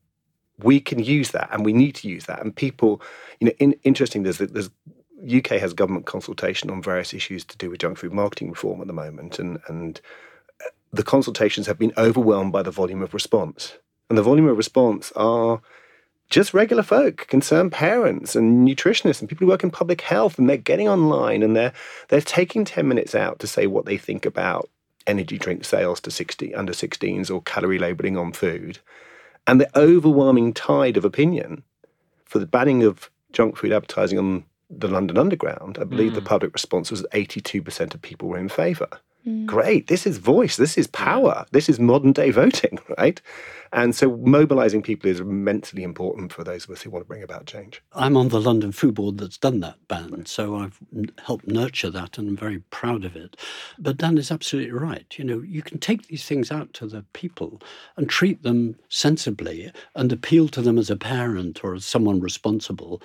we 0.59 0.79
can 0.79 0.99
use 0.99 1.31
that 1.31 1.49
and 1.51 1.65
we 1.65 1.73
need 1.73 1.95
to 1.95 2.07
use 2.07 2.27
that. 2.27 2.41
And 2.41 2.55
people, 2.55 3.01
you 3.41 3.47
know, 3.47 3.53
in, 3.59 3.73
interesting, 3.83 4.23
there's, 4.23 4.37
there's 4.37 4.69
UK 5.25 5.59
has 5.59 5.73
government 5.73 6.05
consultation 6.05 6.69
on 6.69 6.81
various 6.81 7.13
issues 7.13 7.43
to 7.45 7.57
do 7.57 7.69
with 7.69 7.79
junk 7.79 7.97
food 7.97 8.13
marketing 8.13 8.49
reform 8.49 8.79
at 8.79 8.87
the 8.87 8.93
moment. 8.93 9.39
And, 9.39 9.59
and 9.67 9.99
uh, 10.61 10.69
the 10.93 11.03
consultations 11.03 11.67
have 11.67 11.79
been 11.79 11.93
overwhelmed 11.97 12.53
by 12.53 12.61
the 12.61 12.71
volume 12.71 13.01
of 13.01 13.13
response. 13.13 13.73
And 14.09 14.17
the 14.17 14.23
volume 14.23 14.47
of 14.47 14.55
response 14.55 15.11
are 15.15 15.61
just 16.29 16.53
regular 16.53 16.83
folk, 16.83 17.27
concerned 17.27 17.71
parents 17.71 18.35
and 18.35 18.67
nutritionists 18.67 19.19
and 19.19 19.29
people 19.29 19.45
who 19.45 19.51
work 19.51 19.63
in 19.63 19.71
public 19.71 20.01
health, 20.01 20.39
and 20.39 20.49
they're 20.49 20.57
getting 20.57 20.87
online 20.87 21.43
and 21.43 21.55
they're 21.55 21.73
they're 22.09 22.21
taking 22.21 22.65
ten 22.65 22.87
minutes 22.87 23.13
out 23.13 23.39
to 23.39 23.47
say 23.47 23.67
what 23.67 23.85
they 23.85 23.97
think 23.97 24.25
about 24.25 24.69
energy 25.05 25.37
drink 25.37 25.65
sales 25.65 25.99
to 26.01 26.11
60 26.11 26.55
under 26.55 26.73
16s 26.73 27.29
or 27.29 27.41
calorie 27.41 27.79
labeling 27.79 28.17
on 28.17 28.31
food. 28.31 28.79
And 29.45 29.59
the 29.59 29.77
overwhelming 29.77 30.53
tide 30.53 30.97
of 30.97 31.05
opinion 31.05 31.63
for 32.25 32.39
the 32.39 32.45
banning 32.45 32.83
of 32.83 33.09
junk 33.33 33.57
food 33.57 33.73
advertising 33.73 34.17
on 34.17 34.45
the 34.69 34.87
London 34.87 35.17
Underground, 35.17 35.77
I 35.79 35.83
believe 35.83 36.13
mm. 36.13 36.15
the 36.15 36.21
public 36.21 36.53
response 36.53 36.89
was 36.89 37.05
82% 37.13 37.93
of 37.93 38.01
people 38.01 38.29
were 38.29 38.37
in 38.37 38.49
favour. 38.49 38.87
Mm. 39.27 39.45
Great. 39.45 39.87
This 39.87 40.05
is 40.05 40.17
voice. 40.17 40.57
This 40.57 40.77
is 40.77 40.87
power. 40.87 41.45
This 41.51 41.69
is 41.69 41.79
modern 41.79 42.11
day 42.11 42.31
voting, 42.31 42.79
right? 42.97 43.21
And 43.71 43.95
so 43.95 44.17
mobilizing 44.17 44.83
people 44.83 45.09
is 45.09 45.19
immensely 45.19 45.81
important 45.81 46.31
for 46.31 46.43
those 46.43 46.65
of 46.65 46.69
us 46.69 46.81
who 46.83 46.91
want 46.91 47.05
to 47.05 47.07
bring 47.07 47.23
about 47.23 47.47
change. 47.47 47.81
I'm 47.93 48.15
on 48.15 48.29
the 48.29 48.39
London 48.39 48.71
Food 48.71 48.93
Board 48.93 49.17
that's 49.17 49.37
done 49.37 49.61
that 49.61 49.77
ban, 49.87 50.27
so 50.27 50.55
I've 50.57 50.77
helped 51.25 51.47
nurture 51.47 51.89
that 51.89 52.19
and 52.19 52.29
I'm 52.29 52.37
very 52.37 52.59
proud 52.69 53.03
of 53.03 53.15
it. 53.15 53.35
But 53.79 53.97
Dan 53.97 54.19
is 54.19 54.31
absolutely 54.31 54.71
right. 54.73 55.17
You 55.17 55.23
know, 55.23 55.41
you 55.41 55.63
can 55.63 55.79
take 55.79 56.07
these 56.07 56.25
things 56.25 56.51
out 56.51 56.71
to 56.73 56.85
the 56.85 57.03
people 57.13 57.61
and 57.97 58.07
treat 58.07 58.43
them 58.43 58.75
sensibly 58.89 59.71
and 59.95 60.11
appeal 60.11 60.49
to 60.49 60.61
them 60.61 60.77
as 60.77 60.91
a 60.91 60.95
parent 60.95 61.63
or 61.63 61.73
as 61.73 61.83
someone 61.83 62.19
responsible, 62.19 63.01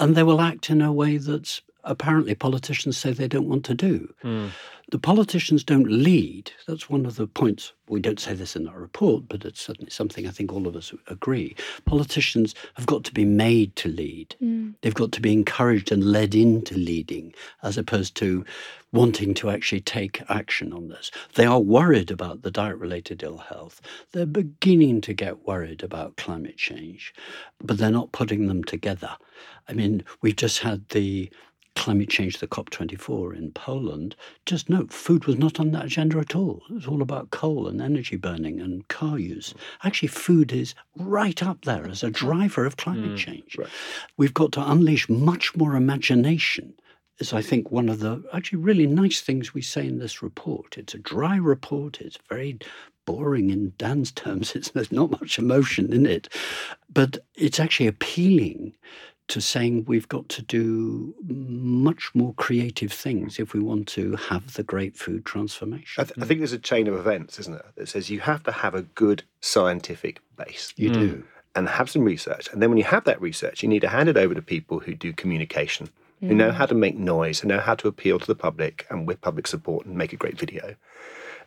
and 0.00 0.14
they 0.14 0.22
will 0.22 0.40
act 0.40 0.70
in 0.70 0.80
a 0.80 0.92
way 0.92 1.18
that's 1.18 1.60
apparently 1.88 2.34
politicians 2.34 2.96
say 2.96 3.12
they 3.12 3.26
don't 3.26 3.48
want 3.48 3.64
to 3.64 3.74
do. 3.74 4.14
Mm. 4.22 4.50
The 4.90 4.98
politicians 4.98 5.64
don't 5.64 5.90
lead. 5.90 6.52
That's 6.66 6.88
one 6.88 7.04
of 7.04 7.16
the 7.16 7.26
points. 7.26 7.72
We 7.88 8.00
don't 8.00 8.20
say 8.20 8.32
this 8.34 8.56
in 8.56 8.68
our 8.68 8.78
report, 8.80 9.24
but 9.28 9.44
it's 9.44 9.60
certainly 9.60 9.90
something 9.90 10.26
I 10.26 10.30
think 10.30 10.52
all 10.52 10.66
of 10.66 10.76
us 10.76 10.94
agree. 11.08 11.56
Politicians 11.84 12.54
have 12.74 12.86
got 12.86 13.04
to 13.04 13.12
be 13.12 13.24
made 13.24 13.74
to 13.76 13.88
lead. 13.88 14.34
Mm. 14.42 14.74
They've 14.80 14.94
got 14.94 15.12
to 15.12 15.20
be 15.20 15.32
encouraged 15.32 15.92
and 15.92 16.12
led 16.12 16.34
into 16.34 16.74
leading, 16.74 17.34
as 17.62 17.76
opposed 17.76 18.14
to 18.16 18.44
wanting 18.92 19.34
to 19.34 19.50
actually 19.50 19.82
take 19.82 20.22
action 20.30 20.72
on 20.72 20.88
this. 20.88 21.10
They 21.34 21.44
are 21.44 21.60
worried 21.60 22.10
about 22.10 22.42
the 22.42 22.50
diet 22.50 22.76
related 22.76 23.22
ill 23.22 23.38
health. 23.38 23.82
They're 24.12 24.24
beginning 24.24 25.02
to 25.02 25.12
get 25.12 25.46
worried 25.46 25.82
about 25.82 26.16
climate 26.16 26.56
change, 26.56 27.12
but 27.62 27.76
they're 27.76 27.90
not 27.90 28.12
putting 28.12 28.46
them 28.48 28.64
together. 28.64 29.16
I 29.68 29.74
mean, 29.74 30.02
we've 30.22 30.36
just 30.36 30.60
had 30.60 30.88
the 30.88 31.30
climate 31.76 32.08
change, 32.08 32.38
the 32.38 32.46
COP24 32.48 33.36
in 33.36 33.52
Poland, 33.52 34.16
just 34.46 34.68
note 34.68 34.92
food 34.92 35.26
was 35.26 35.36
not 35.36 35.60
on 35.60 35.70
that 35.72 35.84
agenda 35.86 36.18
at 36.18 36.34
all. 36.34 36.62
It 36.68 36.74
was 36.74 36.86
all 36.86 37.02
about 37.02 37.30
coal 37.30 37.68
and 37.68 37.80
energy 37.80 38.16
burning 38.16 38.60
and 38.60 38.86
car 38.88 39.18
use. 39.18 39.54
Actually, 39.84 40.08
food 40.08 40.52
is 40.52 40.74
right 40.96 41.40
up 41.42 41.64
there 41.64 41.86
as 41.88 42.02
a 42.02 42.10
driver 42.10 42.64
of 42.66 42.76
climate 42.76 43.12
Mm, 43.12 43.16
change. 43.16 43.56
right. 43.58 43.68
We've 44.16 44.34
got 44.34 44.52
to 44.52 44.70
unleash 44.70 45.08
much 45.08 45.56
more 45.56 45.76
imagination. 45.76 46.74
Is 47.20 47.32
I 47.32 47.42
think 47.42 47.72
one 47.72 47.88
of 47.88 47.98
the 48.00 48.22
actually 48.32 48.58
really 48.60 48.86
nice 48.86 49.20
things 49.20 49.52
we 49.52 49.62
say 49.62 49.86
in 49.86 49.98
this 49.98 50.22
report. 50.22 50.78
It's 50.78 50.94
a 50.94 50.98
dry 50.98 51.36
report. 51.36 52.00
It's 52.00 52.18
very 52.28 52.58
boring 53.06 53.50
in 53.50 53.72
Dan's 53.76 54.12
terms. 54.22 54.54
It's, 54.54 54.70
there's 54.70 54.92
not 54.92 55.10
much 55.10 55.38
emotion 55.38 55.92
in 55.92 56.06
it, 56.06 56.28
but 56.92 57.18
it's 57.34 57.58
actually 57.58 57.88
appealing 57.88 58.74
to 59.28 59.40
saying 59.40 59.84
we've 59.86 60.08
got 60.08 60.28
to 60.30 60.42
do 60.42 61.14
much 61.26 62.10
more 62.14 62.32
creative 62.34 62.92
things 62.92 63.38
if 63.38 63.52
we 63.52 63.60
want 63.60 63.86
to 63.88 64.16
have 64.16 64.54
the 64.54 64.62
great 64.62 64.96
food 64.96 65.24
transformation. 65.24 66.00
I, 66.00 66.04
th- 66.04 66.18
I 66.18 66.24
think 66.24 66.40
there's 66.40 66.52
a 66.52 66.58
chain 66.58 66.88
of 66.88 66.94
events, 66.94 67.38
isn't 67.38 67.52
there, 67.52 67.72
that 67.76 67.88
says 67.88 68.08
you 68.08 68.20
have 68.20 68.42
to 68.44 68.52
have 68.52 68.74
a 68.74 68.82
good 68.82 69.22
scientific 69.40 70.20
base 70.36 70.72
you 70.76 70.90
do. 70.90 71.08
Mm. 71.08 71.24
and 71.54 71.68
have 71.68 71.90
some 71.90 72.04
research. 72.04 72.48
And 72.52 72.62
then 72.62 72.70
when 72.70 72.78
you 72.78 72.84
have 72.84 73.04
that 73.04 73.20
research, 73.20 73.62
you 73.62 73.68
need 73.68 73.80
to 73.80 73.88
hand 73.88 74.08
it 74.08 74.16
over 74.16 74.34
to 74.34 74.42
people 74.42 74.80
who 74.80 74.94
do 74.94 75.12
communication, 75.12 75.90
who 76.20 76.34
know 76.34 76.50
mm. 76.50 76.54
how 76.54 76.66
to 76.66 76.74
make 76.74 76.96
noise, 76.96 77.40
who 77.40 77.48
know 77.48 77.60
how 77.60 77.74
to 77.74 77.88
appeal 77.88 78.18
to 78.18 78.26
the 78.26 78.34
public 78.34 78.86
and 78.90 79.06
with 79.06 79.20
public 79.20 79.46
support 79.46 79.84
and 79.86 79.96
make 79.96 80.12
a 80.12 80.16
great 80.16 80.38
video. 80.38 80.74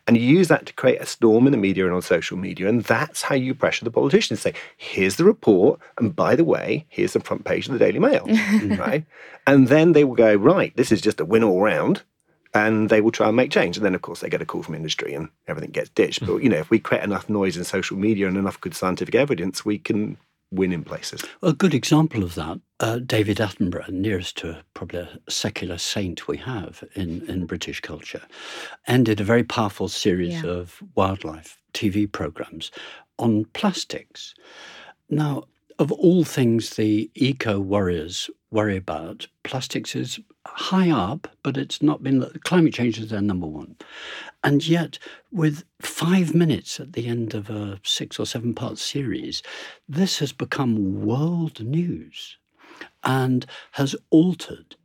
And 0.06 0.16
you 0.16 0.24
use 0.24 0.48
that 0.48 0.66
to 0.66 0.72
create 0.72 1.00
a 1.00 1.06
storm 1.06 1.46
in 1.46 1.52
the 1.52 1.58
media 1.58 1.84
and 1.84 1.94
on 1.94 2.02
social 2.02 2.36
media. 2.36 2.68
And 2.68 2.82
that's 2.82 3.22
how 3.22 3.36
you 3.36 3.54
pressure 3.54 3.84
the 3.84 3.90
politicians. 3.90 4.40
Say, 4.40 4.54
here's 4.76 5.16
the 5.16 5.24
report. 5.24 5.78
And 5.98 6.14
by 6.14 6.34
the 6.34 6.44
way, 6.44 6.86
here's 6.88 7.12
the 7.12 7.20
front 7.20 7.44
page 7.44 7.66
of 7.66 7.72
the 7.72 7.78
Daily 7.78 8.00
Mail. 8.00 8.26
right. 8.78 9.04
And 9.46 9.68
then 9.68 9.92
they 9.92 10.02
will 10.02 10.16
go, 10.16 10.34
right, 10.34 10.76
this 10.76 10.90
is 10.90 11.00
just 11.00 11.20
a 11.20 11.24
win 11.24 11.44
all 11.44 11.60
round. 11.60 12.02
And 12.52 12.90
they 12.90 13.00
will 13.00 13.12
try 13.12 13.28
and 13.28 13.36
make 13.36 13.50
change. 13.50 13.76
And 13.76 13.86
then, 13.86 13.94
of 13.94 14.02
course, 14.02 14.20
they 14.20 14.28
get 14.28 14.42
a 14.42 14.44
call 14.44 14.62
from 14.62 14.74
industry 14.74 15.14
and 15.14 15.28
everything 15.46 15.70
gets 15.70 15.88
ditched. 15.90 16.26
But, 16.26 16.38
you 16.38 16.48
know, 16.48 16.58
if 16.58 16.68
we 16.68 16.80
create 16.80 17.04
enough 17.04 17.28
noise 17.28 17.56
in 17.56 17.64
social 17.64 17.96
media 17.96 18.26
and 18.26 18.36
enough 18.36 18.60
good 18.60 18.74
scientific 18.74 19.14
evidence, 19.14 19.64
we 19.64 19.78
can 19.78 20.18
win 20.52 20.72
in 20.72 20.84
places. 20.84 21.24
A 21.42 21.52
good 21.52 21.74
example 21.74 22.22
of 22.22 22.34
that, 22.36 22.60
uh, 22.80 22.98
David 22.98 23.38
Attenborough, 23.38 23.88
nearest 23.88 24.36
to 24.38 24.62
probably 24.74 25.00
a 25.00 25.18
secular 25.30 25.78
saint 25.78 26.28
we 26.28 26.36
have 26.36 26.84
in, 26.94 27.22
in 27.28 27.46
British 27.46 27.80
culture, 27.80 28.22
ended 28.86 29.20
a 29.20 29.24
very 29.24 29.42
powerful 29.44 29.88
series 29.88 30.42
Yeah. 30.44 30.50
of 30.50 30.82
wildlife 30.94 31.58
TV 31.72 32.06
programs 32.10 32.70
on 33.18 33.46
plastics. 33.54 34.34
Now, 35.08 35.44
of 35.78 35.92
all 35.92 36.24
things 36.24 36.70
the 36.70 37.10
eco 37.14 37.58
warriors 37.60 38.30
worry 38.50 38.76
about, 38.76 39.26
plastics 39.44 39.94
is 39.96 40.20
high 40.46 40.90
up, 40.90 41.28
but 41.42 41.56
it's 41.56 41.82
not 41.82 42.02
been, 42.02 42.28
climate 42.44 42.74
change 42.74 42.98
is 42.98 43.10
their 43.10 43.22
number 43.22 43.46
one. 43.46 43.76
And 44.44 44.66
yet, 44.66 44.98
with 45.30 45.64
five 45.80 46.34
minutes 46.34 46.78
at 46.80 46.92
the 46.92 47.06
end 47.06 47.34
of 47.34 47.48
a 47.48 47.80
six 47.84 48.18
or 48.18 48.26
seven 48.26 48.54
part 48.54 48.78
series, 48.78 49.42
this 49.88 50.18
has 50.18 50.32
become 50.32 51.04
world 51.04 51.64
news 51.64 52.36
and 53.04 53.46
has 53.72 53.96
altered 54.10 54.76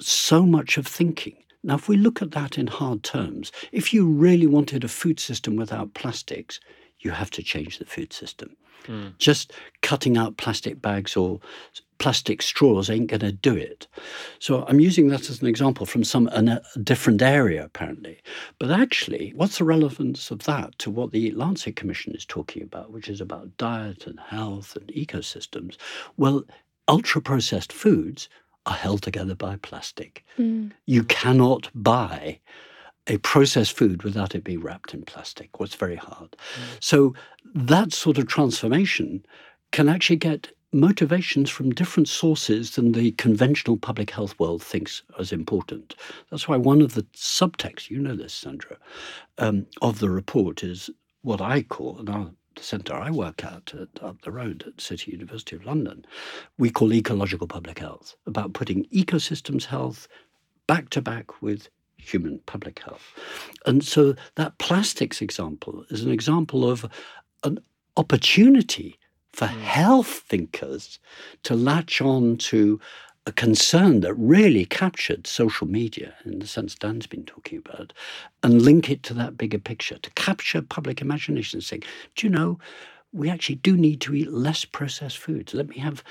so 0.00 0.44
much 0.44 0.76
of 0.76 0.86
thinking. 0.86 1.36
Now, 1.62 1.76
if 1.76 1.88
we 1.88 1.96
look 1.96 2.20
at 2.20 2.32
that 2.32 2.58
in 2.58 2.66
hard 2.66 3.02
terms, 3.02 3.52
if 3.72 3.94
you 3.94 4.06
really 4.06 4.46
wanted 4.46 4.84
a 4.84 4.88
food 4.88 5.20
system 5.20 5.56
without 5.56 5.94
plastics, 5.94 6.60
you 6.98 7.10
have 7.12 7.30
to 7.32 7.42
change 7.42 7.78
the 7.78 7.86
food 7.86 8.12
system. 8.12 8.56
Mm. 8.84 9.16
Just 9.18 9.52
cutting 9.82 10.16
out 10.16 10.36
plastic 10.36 10.80
bags 10.80 11.16
or 11.16 11.40
plastic 11.98 12.42
straws 12.42 12.90
ain't 12.90 13.08
going 13.08 13.20
to 13.20 13.32
do 13.32 13.56
it. 13.56 13.86
So 14.38 14.64
I'm 14.68 14.80
using 14.80 15.08
that 15.08 15.30
as 15.30 15.40
an 15.40 15.48
example 15.48 15.86
from 15.86 16.04
some 16.04 16.28
an, 16.28 16.48
a 16.48 16.62
different 16.82 17.22
area, 17.22 17.64
apparently. 17.64 18.18
But 18.58 18.70
actually, 18.70 19.32
what's 19.36 19.58
the 19.58 19.64
relevance 19.64 20.30
of 20.30 20.40
that 20.40 20.78
to 20.80 20.90
what 20.90 21.12
the 21.12 21.30
Lancet 21.32 21.76
Commission 21.76 22.14
is 22.14 22.26
talking 22.26 22.62
about, 22.62 22.90
which 22.90 23.08
is 23.08 23.20
about 23.20 23.56
diet 23.56 24.06
and 24.06 24.18
health 24.20 24.76
and 24.76 24.88
ecosystems? 24.88 25.76
Well, 26.16 26.44
ultra 26.88 27.22
processed 27.22 27.72
foods 27.72 28.28
are 28.66 28.74
held 28.74 29.02
together 29.02 29.34
by 29.34 29.56
plastic. 29.56 30.24
Mm. 30.38 30.72
You 30.86 31.04
cannot 31.04 31.70
buy 31.74 32.40
a 33.06 33.18
processed 33.18 33.76
food 33.76 34.02
without 34.02 34.34
it 34.34 34.44
being 34.44 34.60
wrapped 34.60 34.94
in 34.94 35.02
plastic, 35.02 35.60
was 35.60 35.74
very 35.74 35.96
hard. 35.96 36.36
So 36.80 37.14
that 37.54 37.92
sort 37.92 38.18
of 38.18 38.26
transformation 38.26 39.24
can 39.72 39.88
actually 39.88 40.16
get 40.16 40.52
motivations 40.72 41.48
from 41.48 41.70
different 41.70 42.08
sources 42.08 42.74
than 42.74 42.92
the 42.92 43.12
conventional 43.12 43.76
public 43.76 44.10
health 44.10 44.38
world 44.40 44.62
thinks 44.62 45.02
as 45.18 45.32
important. 45.32 45.94
That's 46.30 46.48
why 46.48 46.56
one 46.56 46.82
of 46.82 46.94
the 46.94 47.02
subtexts, 47.14 47.90
you 47.90 48.00
know 48.00 48.16
this, 48.16 48.34
Sandro, 48.34 48.76
um, 49.38 49.66
of 49.82 50.00
the 50.00 50.10
report 50.10 50.64
is 50.64 50.90
what 51.22 51.40
I 51.40 51.62
call, 51.62 51.98
and 51.98 52.10
our, 52.10 52.30
the 52.56 52.62
centre 52.62 52.94
I 52.94 53.10
work 53.10 53.44
at, 53.44 53.72
at 53.74 54.02
up 54.02 54.22
the 54.22 54.32
road 54.32 54.64
at 54.66 54.80
City 54.80 55.12
University 55.12 55.54
of 55.54 55.64
London, 55.64 56.04
we 56.58 56.70
call 56.70 56.92
ecological 56.92 57.46
public 57.46 57.78
health, 57.78 58.16
about 58.26 58.52
putting 58.52 58.84
ecosystems 58.86 59.66
health 59.66 60.08
back 60.66 60.90
to 60.90 61.00
back 61.00 61.40
with 61.40 61.68
human 62.04 62.40
public 62.46 62.80
health. 62.80 63.02
And 63.66 63.84
so 63.84 64.14
that 64.36 64.58
plastics 64.58 65.22
example 65.22 65.84
is 65.90 66.02
an 66.02 66.10
example 66.10 66.68
of 66.68 66.86
an 67.42 67.58
opportunity 67.96 68.98
for 69.32 69.46
hmm. 69.46 69.60
health 69.60 70.22
thinkers 70.28 70.98
to 71.42 71.54
latch 71.54 72.00
on 72.00 72.36
to 72.36 72.80
a 73.26 73.32
concern 73.32 74.00
that 74.00 74.14
really 74.14 74.66
captured 74.66 75.26
social 75.26 75.66
media 75.66 76.14
in 76.26 76.40
the 76.40 76.46
sense 76.46 76.74
Dan's 76.74 77.06
been 77.06 77.24
talking 77.24 77.58
about 77.58 77.92
and 78.42 78.60
link 78.60 78.90
it 78.90 79.02
to 79.04 79.14
that 79.14 79.38
bigger 79.38 79.58
picture, 79.58 79.96
to 79.98 80.10
capture 80.10 80.60
public 80.60 81.00
imagination, 81.00 81.62
saying, 81.62 81.84
do 82.16 82.26
you 82.26 82.30
know, 82.30 82.58
we 83.12 83.30
actually 83.30 83.54
do 83.54 83.76
need 83.76 84.00
to 84.02 84.14
eat 84.14 84.30
less 84.30 84.64
processed 84.64 85.18
foods. 85.18 85.54
Let 85.54 85.68
me 85.68 85.78
have 85.78 86.04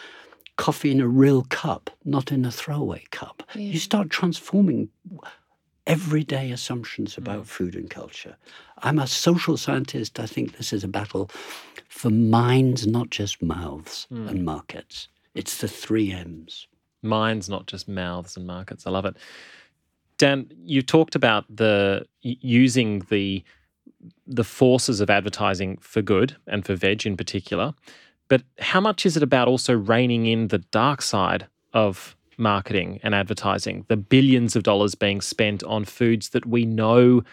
coffee 0.58 0.92
in 0.92 1.02
a 1.02 1.08
real 1.08 1.44
cup, 1.44 1.90
not 2.06 2.32
in 2.32 2.46
a 2.46 2.52
throwaway 2.52 3.04
cup. 3.12 3.44
Yeah. 3.54 3.62
You 3.74 3.80
start 3.80 4.10
transforming 4.10 4.90
everyday 5.86 6.52
assumptions 6.52 7.18
about 7.18 7.44
mm. 7.44 7.48
food 7.48 7.76
and 7.76 7.90
culture. 7.90 8.36
I'm 8.80 9.00
a 9.00 9.08
social 9.08 9.58
scientist. 9.58 10.20
I 10.20 10.26
think 10.26 10.58
this 10.58 10.74
is 10.74 10.84
a 10.84 10.88
battle 10.88 11.30
for 11.90 12.10
minds, 12.10 12.88
not 12.88 13.10
just 13.10 13.42
mouths 13.42 14.08
and 14.10 14.30
mm. 14.30 14.44
markets. 14.44 15.08
It's 15.36 15.58
the 15.58 15.68
three 15.68 16.12
M's. 16.12 16.68
minds, 17.02 17.50
not 17.50 17.68
just 17.68 17.88
mouths 17.88 18.38
and 18.38 18.48
markets. 18.48 18.88
I 18.88 18.92
love 18.92 19.06
it. 19.06 19.18
Dan, 20.18 20.50
you 20.64 20.82
talked 20.82 21.16
about 21.16 21.46
the 21.54 22.06
using 22.22 23.00
the 23.10 23.44
the 24.28 24.44
forces 24.44 25.02
of 25.02 25.10
advertising 25.10 25.78
for 25.78 26.02
good 26.02 26.36
and 26.48 26.66
for 26.66 26.76
veg 26.76 27.06
in 27.06 27.18
particular. 27.18 27.74
But 28.28 28.44
how 28.60 28.80
much 28.80 29.06
is 29.06 29.18
it 29.18 29.24
about 29.24 29.48
also 29.48 29.74
reining 29.74 30.26
in 30.26 30.48
the 30.48 30.60
dark 30.60 31.02
side 31.02 31.48
of 31.74 32.16
marketing 32.38 33.00
and 33.04 33.14
advertising? 33.16 33.86
The 33.88 33.98
billions 33.98 34.56
of 34.56 34.64
dollars 34.64 34.96
being 34.96 35.22
spent 35.22 35.64
on 35.64 35.86
foods 35.86 36.30
that 36.30 36.46
we 36.46 36.66
know 36.66 37.24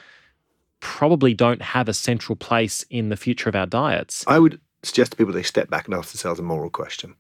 probably 0.81 1.35
don't 1.35 1.63
have 1.63 1.89
a 1.89 1.95
central 1.95 2.37
place 2.37 2.85
in 2.91 3.11
the 3.11 3.17
future 3.17 3.49
of 3.49 3.55
our 3.55 3.67
diets. 3.67 4.25
I 4.27 4.39
would 4.39 4.61
suggest 4.83 5.13
to 5.13 5.17
people 5.17 5.33
they 5.33 5.43
step 5.43 5.69
back 5.69 5.87
and 5.87 5.95
ask 5.95 6.13
themselves 6.13 6.41
a 6.41 6.43
moral 6.43 6.71
question, 6.71 7.15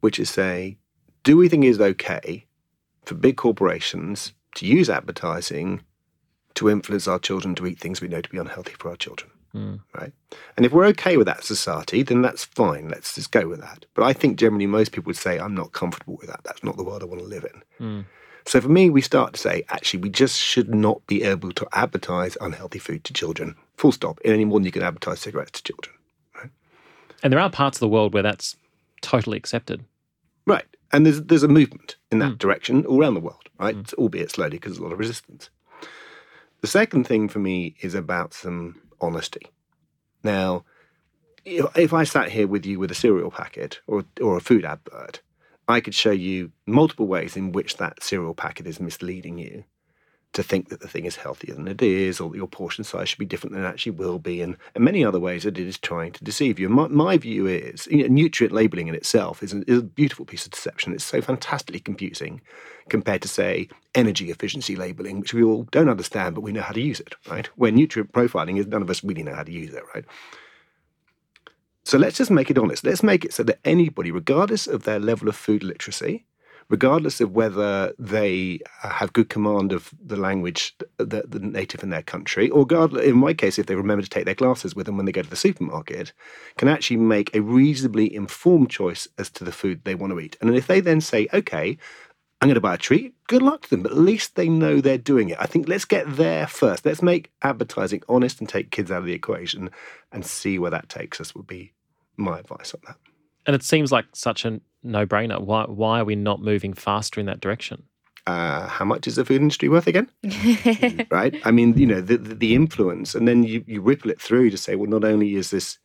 which 0.00 0.18
is 0.18 0.30
say, 0.30 0.78
do 1.22 1.36
we 1.36 1.48
think 1.48 1.64
it's 1.64 1.78
okay 1.78 2.46
for 3.04 3.14
big 3.14 3.36
corporations 3.36 4.32
to 4.54 4.66
use 4.66 4.88
advertising 4.88 5.82
to 6.54 6.70
influence 6.70 7.06
our 7.06 7.18
children 7.18 7.54
to 7.54 7.66
eat 7.66 7.78
things 7.78 8.00
we 8.00 8.08
know 8.08 8.20
to 8.20 8.30
be 8.30 8.38
unhealthy 8.38 8.74
for 8.78 8.88
our 8.90 8.96
children? 8.96 9.30
Mm. 9.54 9.80
Right? 9.94 10.12
And 10.56 10.64
if 10.64 10.72
we're 10.72 10.86
okay 10.86 11.16
with 11.16 11.26
that 11.26 11.44
society, 11.44 12.02
then 12.02 12.22
that's 12.22 12.44
fine. 12.44 12.88
Let's 12.88 13.14
just 13.14 13.32
go 13.32 13.48
with 13.48 13.60
that. 13.60 13.86
But 13.94 14.04
I 14.04 14.12
think 14.12 14.38
generally 14.38 14.66
most 14.66 14.92
people 14.92 15.10
would 15.10 15.16
say, 15.16 15.38
I'm 15.38 15.54
not 15.54 15.72
comfortable 15.72 16.16
with 16.20 16.28
that. 16.28 16.44
That's 16.44 16.62
not 16.62 16.76
the 16.76 16.84
world 16.84 17.02
I 17.02 17.06
want 17.06 17.20
to 17.20 17.26
live 17.26 17.44
in. 17.44 17.86
Mm. 17.86 18.04
So 18.46 18.60
for 18.60 18.68
me, 18.68 18.90
we 18.90 19.00
start 19.00 19.34
to 19.34 19.40
say, 19.40 19.64
actually, 19.68 20.00
we 20.00 20.08
just 20.08 20.38
should 20.38 20.74
not 20.74 21.06
be 21.06 21.22
able 21.22 21.52
to 21.52 21.68
advertise 21.72 22.36
unhealthy 22.40 22.78
food 22.78 23.04
to 23.04 23.12
children, 23.12 23.54
full 23.76 23.92
stop, 23.92 24.20
in 24.22 24.32
any 24.32 24.44
more 24.44 24.58
than 24.58 24.66
you 24.66 24.72
can 24.72 24.82
advertise 24.82 25.20
cigarettes 25.20 25.52
to 25.52 25.62
children. 25.62 25.94
Right? 26.36 26.50
And 27.22 27.32
there 27.32 27.40
are 27.40 27.50
parts 27.50 27.76
of 27.76 27.80
the 27.80 27.88
world 27.88 28.14
where 28.14 28.22
that's 28.22 28.56
totally 29.02 29.36
accepted. 29.36 29.84
Right. 30.46 30.64
And 30.92 31.06
there's 31.06 31.22
there's 31.22 31.42
a 31.42 31.48
movement 31.48 31.96
in 32.10 32.18
that 32.20 32.32
mm. 32.32 32.38
direction 32.38 32.84
all 32.86 33.00
around 33.00 33.14
the 33.14 33.20
world, 33.20 33.48
right? 33.58 33.76
Mm. 33.76 33.94
Albeit 33.94 34.30
slowly 34.30 34.50
because 34.50 34.72
there's 34.72 34.80
a 34.80 34.82
lot 34.82 34.92
of 34.92 34.98
resistance. 34.98 35.50
The 36.60 36.66
second 36.66 37.06
thing 37.06 37.28
for 37.28 37.38
me 37.38 37.76
is 37.80 37.94
about 37.94 38.34
some 38.34 38.80
honesty. 39.00 39.46
Now, 40.22 40.64
if 41.44 41.92
I 41.92 42.04
sat 42.04 42.30
here 42.30 42.46
with 42.46 42.66
you 42.66 42.78
with 42.78 42.90
a 42.90 42.94
cereal 42.94 43.30
packet 43.30 43.80
or 43.86 44.04
or 44.20 44.36
a 44.36 44.40
food 44.40 44.64
advert, 44.64 45.22
I 45.68 45.80
could 45.80 45.94
show 45.94 46.10
you 46.10 46.52
multiple 46.66 47.06
ways 47.06 47.36
in 47.36 47.52
which 47.52 47.76
that 47.78 48.02
cereal 48.02 48.34
packet 48.34 48.66
is 48.66 48.80
misleading 48.80 49.38
you 49.38 49.64
to 50.32 50.42
think 50.44 50.68
that 50.68 50.80
the 50.80 50.88
thing 50.88 51.06
is 51.06 51.16
healthier 51.16 51.54
than 51.54 51.66
it 51.66 51.82
is, 51.82 52.20
or 52.20 52.30
that 52.30 52.36
your 52.36 52.46
portion 52.46 52.84
size 52.84 53.08
should 53.08 53.18
be 53.18 53.26
different 53.26 53.54
than 53.54 53.64
it 53.64 53.68
actually 53.68 53.92
will 53.92 54.18
be, 54.18 54.40
and, 54.40 54.56
and 54.74 54.84
many 54.84 55.04
other 55.04 55.18
ways 55.18 55.42
that 55.42 55.58
it 55.58 55.66
is 55.66 55.76
trying 55.76 56.12
to 56.12 56.22
deceive 56.22 56.58
you. 56.58 56.68
My, 56.68 56.86
my 56.86 57.16
view 57.16 57.46
is 57.46 57.88
you 57.88 58.02
know, 58.02 58.14
nutrient 58.14 58.54
labeling 58.54 58.86
in 58.86 58.94
itself 58.94 59.42
is, 59.42 59.52
an, 59.52 59.64
is 59.66 59.78
a 59.78 59.82
beautiful 59.82 60.24
piece 60.24 60.44
of 60.44 60.52
deception. 60.52 60.92
It's 60.92 61.04
so 61.04 61.20
fantastically 61.20 61.80
confusing 61.80 62.40
compared 62.88 63.22
to, 63.22 63.28
say, 63.28 63.68
energy 63.94 64.30
efficiency 64.30 64.76
labeling, 64.76 65.18
which 65.20 65.34
we 65.34 65.42
all 65.42 65.64
don't 65.72 65.88
understand, 65.88 66.36
but 66.36 66.42
we 66.42 66.52
know 66.52 66.62
how 66.62 66.72
to 66.72 66.80
use 66.80 67.00
it, 67.00 67.16
right? 67.28 67.46
Where 67.56 67.72
nutrient 67.72 68.12
profiling 68.12 68.58
is 68.58 68.68
none 68.68 68.82
of 68.82 68.90
us 68.90 69.02
really 69.02 69.24
know 69.24 69.34
how 69.34 69.42
to 69.42 69.52
use 69.52 69.74
it, 69.74 69.82
right? 69.94 70.04
So 71.82 71.98
let's 71.98 72.18
just 72.18 72.30
make 72.30 72.50
it 72.50 72.58
honest. 72.58 72.84
Let's 72.84 73.02
make 73.02 73.24
it 73.24 73.32
so 73.32 73.42
that 73.42 73.58
anybody, 73.64 74.12
regardless 74.12 74.68
of 74.68 74.84
their 74.84 75.00
level 75.00 75.28
of 75.28 75.34
food 75.34 75.64
literacy, 75.64 76.24
regardless 76.70 77.20
of 77.20 77.32
whether 77.32 77.92
they 77.98 78.60
have 78.80 79.12
good 79.12 79.28
command 79.28 79.72
of 79.72 79.90
the 80.02 80.16
language, 80.16 80.74
the, 80.96 81.24
the 81.28 81.40
native 81.40 81.82
in 81.82 81.90
their 81.90 82.02
country, 82.02 82.48
or 82.48 82.66
in 83.02 83.16
my 83.16 83.34
case, 83.34 83.58
if 83.58 83.66
they 83.66 83.74
remember 83.74 84.02
to 84.02 84.08
take 84.08 84.24
their 84.24 84.34
glasses 84.34 84.74
with 84.74 84.86
them 84.86 84.96
when 84.96 85.04
they 85.04 85.12
go 85.12 85.20
to 85.20 85.28
the 85.28 85.36
supermarket, 85.36 86.12
can 86.56 86.68
actually 86.68 86.96
make 86.96 87.34
a 87.34 87.42
reasonably 87.42 88.14
informed 88.14 88.70
choice 88.70 89.08
as 89.18 89.28
to 89.30 89.44
the 89.44 89.52
food 89.52 89.82
they 89.84 89.96
want 89.96 90.12
to 90.12 90.20
eat. 90.20 90.38
And 90.40 90.54
if 90.54 90.68
they 90.68 90.80
then 90.80 91.00
say, 91.00 91.26
okay, 91.34 91.76
I'm 92.40 92.48
going 92.48 92.54
to 92.54 92.60
buy 92.60 92.74
a 92.74 92.78
treat. 92.78 93.14
Good 93.26 93.42
luck 93.42 93.62
to 93.62 93.70
them, 93.70 93.82
but 93.82 93.92
at 93.92 93.98
least 93.98 94.36
they 94.36 94.48
know 94.48 94.80
they're 94.80 94.96
doing 94.96 95.28
it. 95.28 95.36
I 95.38 95.46
think 95.46 95.68
let's 95.68 95.84
get 95.84 96.16
there 96.16 96.46
first. 96.46 96.86
Let's 96.86 97.02
make 97.02 97.30
advertising 97.42 98.02
honest 98.08 98.40
and 98.40 98.48
take 98.48 98.70
kids 98.70 98.90
out 98.90 99.00
of 99.00 99.04
the 99.04 99.12
equation 99.12 99.70
and 100.10 100.24
see 100.24 100.58
where 100.58 100.70
that 100.70 100.88
takes 100.88 101.20
us, 101.20 101.34
would 101.34 101.46
be 101.46 101.74
my 102.16 102.38
advice 102.38 102.72
on 102.72 102.80
that. 102.86 102.96
And 103.44 103.54
it 103.54 103.62
seems 103.62 103.92
like 103.92 104.06
such 104.14 104.46
a 104.46 104.60
no 104.82 105.06
brainer. 105.06 105.40
Why, 105.40 105.64
why 105.64 106.00
are 106.00 106.04
we 106.04 106.16
not 106.16 106.40
moving 106.40 106.72
faster 106.72 107.20
in 107.20 107.26
that 107.26 107.40
direction? 107.40 107.84
Uh, 108.26 108.66
how 108.66 108.84
much 108.84 109.06
is 109.06 109.16
the 109.16 109.24
food 109.24 109.40
industry 109.40 109.68
worth 109.68 109.86
again? 109.86 110.08
right? 111.10 111.40
I 111.44 111.50
mean, 111.50 111.76
you 111.76 111.86
know, 111.86 112.00
the, 112.00 112.16
the, 112.16 112.34
the, 112.34 112.54
influence, 112.54 113.14
and 113.14 113.26
then 113.26 113.42
you, 113.44 113.64
you 113.66 113.80
ripple 113.80 114.10
it 114.10 114.20
through 114.20 114.50
to 114.50 114.58
say, 114.58 114.76
well, 114.76 114.90
not 114.90 115.04
only 115.04 115.34
is 115.34 115.50
this 115.50 115.78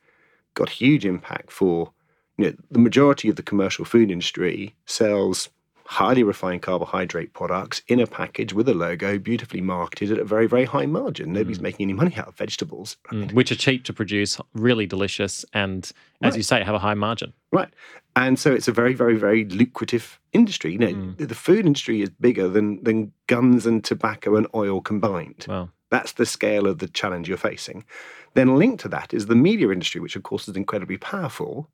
got 0.54 0.70
huge 0.70 1.06
impact 1.06 1.52
for, 1.52 1.92
you 2.38 2.46
know, 2.46 2.54
the 2.70 2.80
majority 2.80 3.30
of 3.30 3.36
the 3.36 3.44
commercial 3.44 3.86
food 3.86 4.12
industry 4.12 4.76
sells 4.86 5.50
highly 5.88 6.24
refined 6.24 6.62
carbohydrate 6.62 7.34
products 7.34 7.82
in 7.88 8.00
a 8.00 8.08
package 8.08 8.54
with 8.54 8.68
a 8.68 8.74
logo, 8.74 9.20
beautifully 9.20 9.62
marketed 9.62 10.12
at 10.12 10.20
a 10.20 10.24
very, 10.24 10.48
very 10.48 10.66
high 10.66 10.86
margin. 10.86 11.32
Nobody's 11.32 11.60
mm. 11.60 11.64
making 11.64 11.86
any 11.86 11.94
money 11.94 12.16
out 12.18 12.28
of 12.28 12.36
vegetables. 12.36 12.98
Right? 13.12 13.28
Mm. 13.28 13.34
Which 13.34 13.52
are 13.52 13.56
cheap 13.56 13.84
to 13.86 13.94
produce, 13.94 14.40
really 14.54 14.88
delicious, 14.88 15.46
and 15.54 15.84
as 16.22 16.32
right. 16.32 16.38
you 16.38 16.44
say, 16.44 16.64
have 16.64 16.76
a 16.76 16.80
high 16.80 16.96
margin. 16.96 17.34
Right. 17.52 17.70
And 18.16 18.40
so 18.40 18.52
it's 18.52 18.68
a 18.68 18.72
very, 18.72 18.94
very, 18.94 19.16
very 19.16 19.46
lucrative 19.46 20.20
industry. 20.34 20.72
You 20.72 20.80
know, 20.80 20.94
mm. 20.94 21.28
the 21.28 21.36
food 21.36 21.66
industry 21.66 22.02
is 22.02 22.10
bigger 22.10 22.48
than 22.48 22.84
than 22.84 23.12
guns 23.28 23.66
and 23.66 23.84
tobacco 23.84 24.36
and 24.36 24.48
oil 24.56 24.82
combined. 24.82 25.46
Wow. 25.48 25.70
That's 25.92 26.14
the 26.14 26.26
scale 26.26 26.68
of 26.68 26.80
the 26.80 26.88
challenge 26.88 27.30
you're 27.30 27.38
facing. 27.38 27.86
Then 28.34 28.58
linked 28.58 28.82
to 28.82 28.90
that 28.90 29.14
is 29.14 29.28
the 29.28 29.36
media 29.36 29.70
industry, 29.70 30.02
which 30.02 30.16
of 30.16 30.24
course 30.24 30.48
is 30.48 30.56
incredibly 30.56 30.98
powerful 30.98 31.70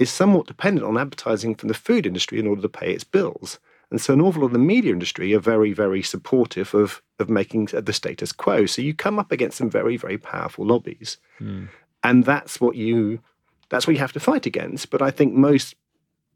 is 0.00 0.10
somewhat 0.10 0.46
dependent 0.46 0.86
on 0.86 0.96
advertising 0.96 1.54
from 1.54 1.68
the 1.68 1.74
food 1.74 2.06
industry 2.06 2.40
in 2.40 2.46
order 2.46 2.62
to 2.62 2.68
pay 2.68 2.92
its 2.92 3.04
bills. 3.04 3.60
And 3.90 4.00
so 4.00 4.14
an 4.14 4.20
awful 4.20 4.42
lot 4.42 4.46
of 4.48 4.52
the 4.54 4.58
media 4.58 4.92
industry 4.92 5.34
are 5.34 5.40
very, 5.40 5.72
very 5.72 6.02
supportive 6.02 6.74
of, 6.74 7.02
of 7.18 7.28
making 7.28 7.66
the 7.66 7.92
status 7.92 8.32
quo. 8.32 8.64
So 8.64 8.80
you 8.82 8.94
come 8.94 9.18
up 9.18 9.30
against 9.30 9.58
some 9.58 9.68
very, 9.68 9.96
very 9.98 10.16
powerful 10.16 10.64
lobbies. 10.64 11.18
Mm. 11.38 11.68
And 12.02 12.24
that's 12.24 12.60
what 12.60 12.76
you 12.76 13.20
that's 13.68 13.86
what 13.86 13.92
you 13.92 14.00
have 14.00 14.12
to 14.14 14.20
fight 14.20 14.46
against. 14.46 14.90
But 14.90 15.02
I 15.02 15.10
think 15.12 15.34
most 15.34 15.76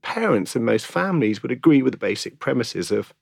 parents 0.02 0.54
and 0.54 0.64
most 0.64 0.86
families 0.86 1.42
would 1.42 1.50
agree 1.50 1.82
with 1.82 1.94
the 1.94 1.98
basic 1.98 2.38
premises 2.38 2.90
of 2.90 3.14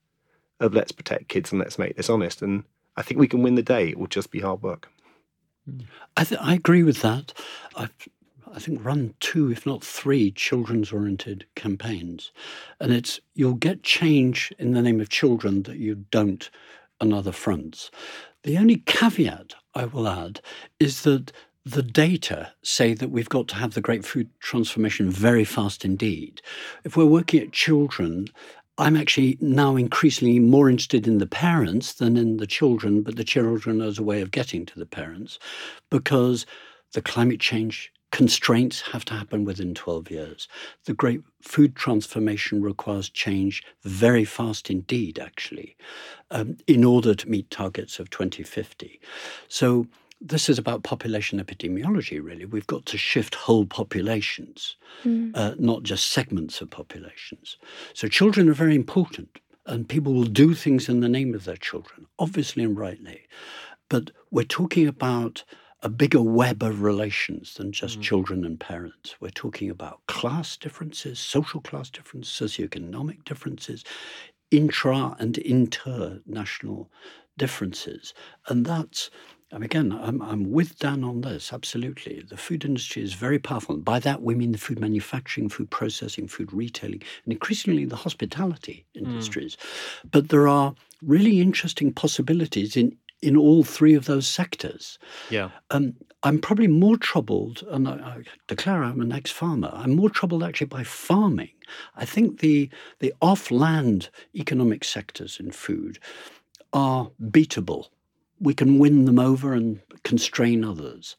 of 0.61 0.75
let's 0.75 0.93
protect 0.93 1.29
kids 1.29 1.53
and 1.53 1.61
let's 1.61 1.79
make 1.79 1.97
this 1.97 2.11
honest. 2.11 2.43
And 2.43 2.65
I 2.97 3.03
think 3.03 3.21
we 3.21 3.29
can 3.29 3.43
win 3.43 3.55
the 3.55 3.63
day. 3.63 3.89
It 3.89 3.99
will 3.99 4.07
just 4.07 4.31
be 4.31 4.41
hard 4.41 4.63
work. 4.63 4.89
I, 6.17 6.25
th- 6.25 6.41
I 6.41 6.55
agree 6.55 6.83
with 6.83 7.01
that. 7.03 7.33
I've 7.77 7.93
I 8.55 8.59
think, 8.59 8.85
run 8.85 9.15
two, 9.21 9.51
if 9.51 9.65
not 9.65 9.83
three, 9.83 10.31
children's 10.31 10.93
oriented 10.93 11.47
campaigns. 11.57 12.33
And 12.81 12.93
it's 12.93 13.19
you'll 13.35 13.55
get 13.55 13.83
change 13.83 14.53
in 14.59 14.73
the 14.73 14.83
name 14.83 15.01
of 15.01 15.09
children 15.09 15.63
that 15.63 15.79
you 15.79 16.05
don't 16.11 16.51
on 17.01 17.13
other 17.13 17.33
fronts. 17.33 17.91
The 18.45 18.59
only 18.59 18.77
caveat 18.87 19.55
I 19.75 19.87
will 19.87 20.07
add 20.07 20.41
is 20.79 21.03
that 21.03 21.33
the 21.65 21.83
data 21.83 22.53
say 22.63 22.93
that 22.93 23.11
we've 23.11 23.29
got 23.29 23.49
to 23.49 23.55
have 23.55 23.75
the 23.75 23.81
great 23.81 24.05
food 24.05 24.29
transformation 24.41 25.11
very 25.11 25.45
fast 25.45 25.85
indeed. 25.85 26.43
If 26.85 26.97
we're 26.97 27.07
working 27.07 27.41
at 27.41 27.53
children, 27.53 28.29
I'm 28.79 28.97
actually 28.97 29.39
now 29.41 29.77
increasingly 29.77 30.41
more 30.41 30.69
interested 30.69 31.07
in 31.07 31.19
the 31.19 31.27
parents 31.27 31.95
than 31.95 32.17
in 32.17 32.39
the 32.39 32.47
children, 32.47 33.03
but 33.03 33.17
the 33.17 33.25
children 33.25 33.81
as 33.81 33.99
a 33.99 34.03
way 34.03 34.21
of 34.21 34.31
getting 34.31 34.67
to 34.67 34.79
the 34.79 34.87
parents 34.87 35.39
because 35.89 36.45
the 36.93 37.03
climate 37.03 37.41
change 37.41 37.93
constraints 38.13 38.83
have 38.83 39.05
to 39.07 39.15
happen 39.15 39.45
within 39.45 39.75
12 39.75 40.11
years. 40.11 40.47
The 40.85 40.93
great 40.93 41.23
food 41.41 41.75
transformation 41.75 42.63
requires 42.63 43.09
change 43.09 43.65
very 43.83 44.25
fast 44.25 44.71
indeed, 44.71 45.19
actually, 45.19 45.77
um, 46.31 46.59
in 46.67 46.85
order 46.85 47.15
to 47.15 47.29
meet 47.29 47.51
targets 47.51 47.99
of 47.99 48.11
2050. 48.11 49.01
So, 49.49 49.87
this 50.25 50.49
is 50.49 50.57
about 50.57 50.85
population 50.85 51.43
epidemiology, 51.43 52.23
really. 52.23 52.45
We've 52.45 52.67
got 52.69 52.87
to 52.87 52.97
shift 52.97 53.35
whole 53.35 53.67
populations, 53.67 54.77
mm. 55.03 55.33
uh, 55.35 55.57
not 55.59 55.83
just 55.83 56.11
segments 56.11 56.61
of 56.61 56.71
populations. 56.71 57.57
So, 57.93 58.07
children 58.07 58.49
are 58.49 58.55
very 58.55 58.77
important, 58.77 59.41
and 59.67 59.89
people 59.89 60.13
will 60.13 60.25
do 60.25 60.55
things 60.55 60.89
in 60.89 61.01
the 61.01 61.09
name 61.09 61.35
of 61.35 61.45
their 61.45 61.57
children, 61.57 62.07
obviously 62.21 62.63
and 62.63 62.79
rightly. 62.79 63.23
But 63.89 64.11
we're 64.31 64.45
talking 64.45 64.87
about 64.87 65.43
a 65.83 65.89
bigger 65.89 66.23
web 66.23 66.63
of 66.63 66.81
relations 66.81 67.55
than 67.55 67.73
just 67.73 67.99
mm. 67.99 68.03
children 68.03 68.45
and 68.45 68.59
parents. 68.61 69.17
We're 69.21 69.31
talking 69.31 69.69
about 69.69 70.01
class 70.07 70.57
differences, 70.57 71.19
social 71.19 71.61
class 71.61 71.91
differences, 71.91 72.33
socioeconomic 72.33 73.25
differences, 73.25 73.85
intra 74.51 75.17
and 75.19 75.39
international 75.39 76.91
differences. 77.37 78.15
And 78.49 78.65
that's, 78.65 79.11
and 79.51 79.65
again, 79.65 79.93
I'm, 79.93 80.23
I'm 80.23 80.53
with 80.53 80.79
Dan 80.79 81.03
on 81.03 81.23
this, 81.23 81.53
absolutely. 81.53 82.23
The 82.29 82.37
food 82.37 82.65
industry 82.65 83.03
is 83.03 83.15
very 83.15 83.39
powerful. 83.39 83.75
And 83.75 83.85
by 83.85 83.99
that, 84.01 84.23
we 84.23 84.35
mean 84.35 84.53
the 84.53 84.59
food 84.59 84.79
manufacturing, 84.79 85.49
food 85.49 85.71
processing, 85.71 86.29
food 86.29 86.53
retailing, 86.53 87.03
and 87.25 87.33
increasingly 87.33 87.87
the 87.87 87.97
hospitality 87.97 88.87
mm. 88.97 89.03
industries. 89.03 89.57
Mm. 89.57 90.11
But 90.13 90.29
there 90.29 90.47
are 90.47 90.75
really 91.03 91.41
interesting 91.41 91.93
possibilities 91.93 92.77
in 92.77 92.97
in 93.23 93.37
all 93.37 93.63
three 93.63 93.95
of 93.95 94.05
those 94.05 94.27
sectors. 94.27 94.99
Yeah. 95.31 95.51
Um, 95.71 95.95
I'm 96.25 96.39
probably 96.39 96.69
more 96.69 96.97
troubled, 96.97 97.65
and 97.71 97.89
I, 97.89 97.93
I 97.93 98.23
declare 98.47 98.85
I'm 98.85 99.01
an 99.01 99.13
ex-farmer. 99.13 99.71
I'm 99.73 99.97
more 99.97 100.11
troubled 100.11 100.45
actually 100.45 100.67
by 100.67 100.85
farming. 100.85 101.51
I 101.97 102.05
think 102.05 102.41
the 102.41 102.69
the 102.99 103.15
off-land 103.23 104.11
economic 104.35 104.85
sectors 104.85 105.41
in 105.41 105.51
food 105.53 105.99
are 106.73 107.11
beatable. 107.21 107.87
We 108.41 108.55
can 108.55 108.79
win 108.79 109.05
them 109.05 109.19
over 109.19 109.53
and 109.53 109.81
constrain 110.05 110.65
others. 110.65 111.17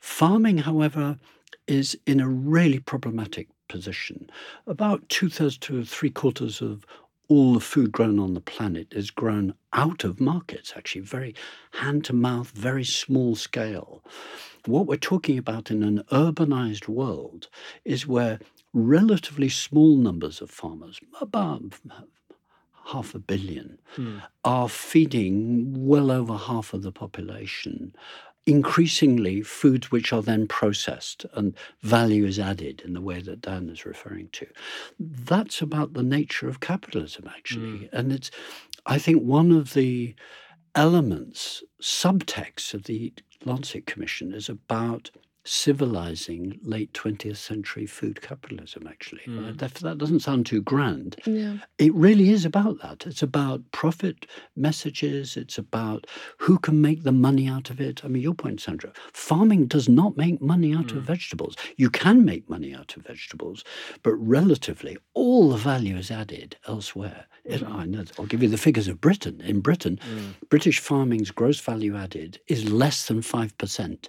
Farming, 0.00 0.58
however, 0.58 1.18
is 1.66 1.96
in 2.06 2.20
a 2.20 2.28
really 2.28 2.78
problematic 2.78 3.48
position. 3.68 4.28
About 4.66 5.08
two 5.08 5.28
thirds 5.28 5.56
to 5.58 5.84
three 5.84 6.10
quarters 6.10 6.60
of 6.60 6.84
all 7.28 7.54
the 7.54 7.60
food 7.60 7.92
grown 7.92 8.18
on 8.18 8.34
the 8.34 8.40
planet 8.40 8.92
is 8.92 9.10
grown 9.10 9.54
out 9.72 10.04
of 10.04 10.20
markets, 10.20 10.74
actually, 10.76 11.02
very 11.02 11.34
hand 11.72 12.04
to 12.04 12.12
mouth, 12.12 12.50
very 12.50 12.84
small 12.84 13.34
scale. 13.34 14.02
What 14.66 14.86
we're 14.86 14.96
talking 14.96 15.38
about 15.38 15.70
in 15.70 15.82
an 15.82 16.02
urbanized 16.12 16.88
world 16.88 17.48
is 17.84 18.06
where 18.06 18.38
relatively 18.72 19.48
small 19.48 19.96
numbers 19.96 20.40
of 20.40 20.50
farmers, 20.50 21.00
about 21.20 21.74
half 22.86 23.14
a 23.14 23.18
billion, 23.18 23.78
mm. 23.96 24.22
are 24.44 24.68
feeding 24.68 25.86
well 25.86 26.10
over 26.10 26.36
half 26.36 26.74
of 26.74 26.82
the 26.82 26.92
population 26.92 27.94
increasingly 28.46 29.40
foods 29.40 29.90
which 29.90 30.12
are 30.12 30.22
then 30.22 30.48
processed 30.48 31.24
and 31.34 31.54
value 31.82 32.24
is 32.24 32.38
added 32.38 32.82
in 32.84 32.92
the 32.92 33.00
way 33.00 33.20
that 33.20 33.40
Dan 33.40 33.68
is 33.68 33.86
referring 33.86 34.28
to. 34.32 34.46
That's 34.98 35.62
about 35.62 35.94
the 35.94 36.02
nature 36.02 36.48
of 36.48 36.60
capitalism, 36.60 37.28
actually. 37.28 37.78
Mm. 37.80 37.88
And 37.92 38.12
it's, 38.12 38.30
I 38.86 38.98
think, 38.98 39.22
one 39.22 39.52
of 39.52 39.74
the 39.74 40.14
elements, 40.74 41.62
subtext 41.80 42.74
of 42.74 42.84
the 42.84 43.12
Lancet 43.44 43.86
Commission 43.86 44.32
is 44.32 44.48
about 44.48 45.10
civilizing 45.44 46.58
late 46.62 46.92
20th 46.92 47.36
century 47.36 47.86
food 47.86 48.20
capitalism, 48.22 48.86
actually. 48.86 49.22
Mm. 49.26 49.48
Uh, 49.48 49.52
that, 49.56 49.74
that 49.76 49.98
doesn't 49.98 50.20
sound 50.20 50.46
too 50.46 50.62
grand. 50.62 51.16
Yeah. 51.26 51.58
It 51.78 51.94
really 51.94 52.30
is 52.30 52.44
about 52.44 52.80
that. 52.82 53.06
It's 53.06 53.22
about 53.22 53.60
profit 53.72 54.26
messages, 54.56 55.36
it's 55.36 55.58
about 55.58 56.06
who 56.38 56.58
can 56.58 56.80
make 56.80 57.02
the 57.02 57.12
money 57.12 57.48
out 57.48 57.70
of 57.70 57.80
it. 57.80 58.04
I 58.04 58.08
mean, 58.08 58.22
your 58.22 58.34
point, 58.34 58.60
Sandro, 58.60 58.92
farming 59.12 59.66
does 59.66 59.88
not 59.88 60.16
make 60.16 60.40
money 60.40 60.74
out 60.74 60.92
of 60.92 60.98
Mm. 61.02 61.06
vegetables. 61.06 61.56
You 61.76 61.90
can 61.90 62.24
make 62.24 62.48
money 62.48 62.74
out 62.74 62.96
of 62.96 63.02
vegetables, 63.04 63.64
but 64.02 64.14
relatively, 64.14 64.96
all 65.14 65.50
the 65.50 65.56
value 65.56 65.96
is 65.96 66.10
added 66.10 66.56
elsewhere. 66.66 67.26
It- 67.44 67.62
know, 67.62 68.04
I'll 68.18 68.26
give 68.26 68.42
you 68.42 68.48
the 68.48 68.56
figures 68.56 68.86
of 68.88 69.00
Britain. 69.00 69.40
In 69.40 69.60
Britain, 69.60 69.98
Mm. 69.98 70.34
British 70.48 70.78
farming's 70.78 71.30
gross 71.32 71.58
value 71.60 71.96
added 71.96 72.38
is 72.46 72.70
less 72.70 73.06
than 73.08 73.20
5%. 73.22 74.08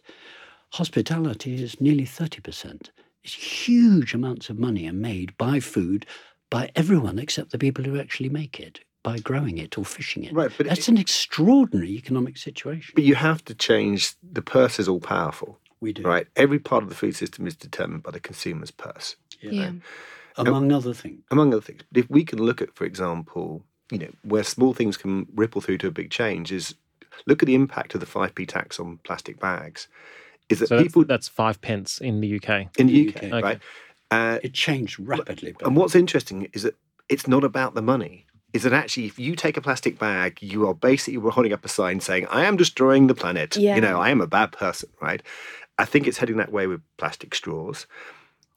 Hospitality 0.83 1.61
is 1.63 1.79
nearly 1.79 2.03
30%. 2.03 2.89
It's 3.23 3.33
huge 3.35 4.15
amounts 4.15 4.49
of 4.49 4.57
money 4.57 4.87
are 4.89 4.93
made 4.93 5.37
by 5.37 5.59
food 5.59 6.07
by 6.49 6.71
everyone 6.75 7.19
except 7.19 7.51
the 7.51 7.59
people 7.59 7.83
who 7.83 7.99
actually 7.99 8.29
make 8.29 8.59
it 8.59 8.79
by 9.03 9.19
growing 9.19 9.59
it 9.59 9.77
or 9.77 9.85
fishing 9.85 10.23
it. 10.23 10.33
Right, 10.33 10.49
but 10.57 10.65
That's 10.65 10.87
it- 10.87 10.91
an 10.93 10.97
extraordinary 10.97 11.91
economic 11.91 12.37
situation. 12.37 12.93
But 12.95 13.03
you 13.03 13.13
have 13.13 13.45
to 13.45 13.53
change. 13.53 14.15
The 14.23 14.41
purse 14.41 14.79
is 14.79 14.87
all 14.87 14.99
powerful, 14.99 15.59
We 15.79 15.93
do. 15.93 16.01
right? 16.01 16.25
Every 16.35 16.57
part 16.57 16.81
of 16.81 16.89
the 16.89 16.95
food 16.95 17.15
system 17.15 17.45
is 17.45 17.55
determined 17.55 18.01
by 18.01 18.09
the 18.09 18.19
consumer's 18.19 18.71
purse, 18.71 19.15
Yeah. 19.41 19.73
Among 20.37 20.71
other 20.71 20.95
things. 20.95 21.21
among 21.29 21.53
other 21.53 21.61
things. 21.61 21.83
But 21.91 21.99
if 22.05 22.09
we 22.09 22.23
can 22.25 22.39
look 22.39 22.63
at, 22.63 22.73
for 22.75 22.85
example, 22.85 23.63
you 23.91 23.99
know, 23.99 24.11
where 24.23 24.43
small 24.43 24.73
things 24.73 24.97
can 24.97 25.27
ripple 25.35 25.61
through 25.61 25.77
to 25.79 25.87
a 25.87 25.91
big 25.91 26.09
change, 26.09 26.51
is 26.51 26.73
look 27.27 27.43
at 27.43 27.45
the 27.45 27.53
impact 27.53 27.93
of 27.93 27.99
the 27.99 28.07
five 28.07 28.33
p 28.33 28.47
tax 28.47 28.79
on 28.79 28.97
plastic 29.03 29.39
bags. 29.39 29.87
Is 30.53 30.59
that 30.59 30.67
So 30.69 30.75
that's, 30.77 30.87
people 30.87 31.03
that's 31.05 31.27
five 31.27 31.59
pence 31.61 31.99
in 31.99 32.21
the 32.21 32.35
UK. 32.37 32.49
in 32.77 32.87
the 32.87 33.09
UK. 33.09 33.15
UK, 33.15 33.23
Okay. 33.23 33.41
right? 33.41 33.59
Uh, 34.11 34.39
It 34.43 34.53
changed 34.53 34.99
rapidly. 34.99 35.51
But 35.57 35.67
And 35.67 35.75
what's 35.77 35.95
interesting 35.95 36.47
is 36.53 36.63
that 36.63 36.75
it's 37.09 37.27
not 37.27 37.43
about 37.43 37.73
the 37.75 37.81
money. 37.81 38.25
Is 38.53 38.61
that 38.63 38.73
actually, 38.73 39.07
if 39.07 39.17
you 39.17 39.35
take 39.35 39.57
a 39.57 39.61
plastic 39.61 39.97
bag, 39.97 40.37
you 40.41 40.67
are 40.67 40.75
basically 40.75 41.19
holding 41.31 41.53
up 41.53 41.65
a 41.65 41.67
sign 41.67 41.99
saying, 41.99 42.27
I 42.29 42.45
am 42.45 42.55
destroying 42.55 43.07
the 43.07 43.15
planet. 43.15 43.55
Yeah. 43.57 43.75
You 43.75 43.81
know, 43.81 43.99
I 43.99 44.09
am 44.11 44.21
a 44.21 44.27
bad 44.27 44.51
person, 44.51 44.89
right? 45.01 45.21
I 45.79 45.85
think 45.85 46.07
it's 46.07 46.19
heading 46.19 46.37
that 46.37 46.51
way 46.51 46.67
with 46.67 46.81
plastic 46.97 47.33
straws. 47.33 47.87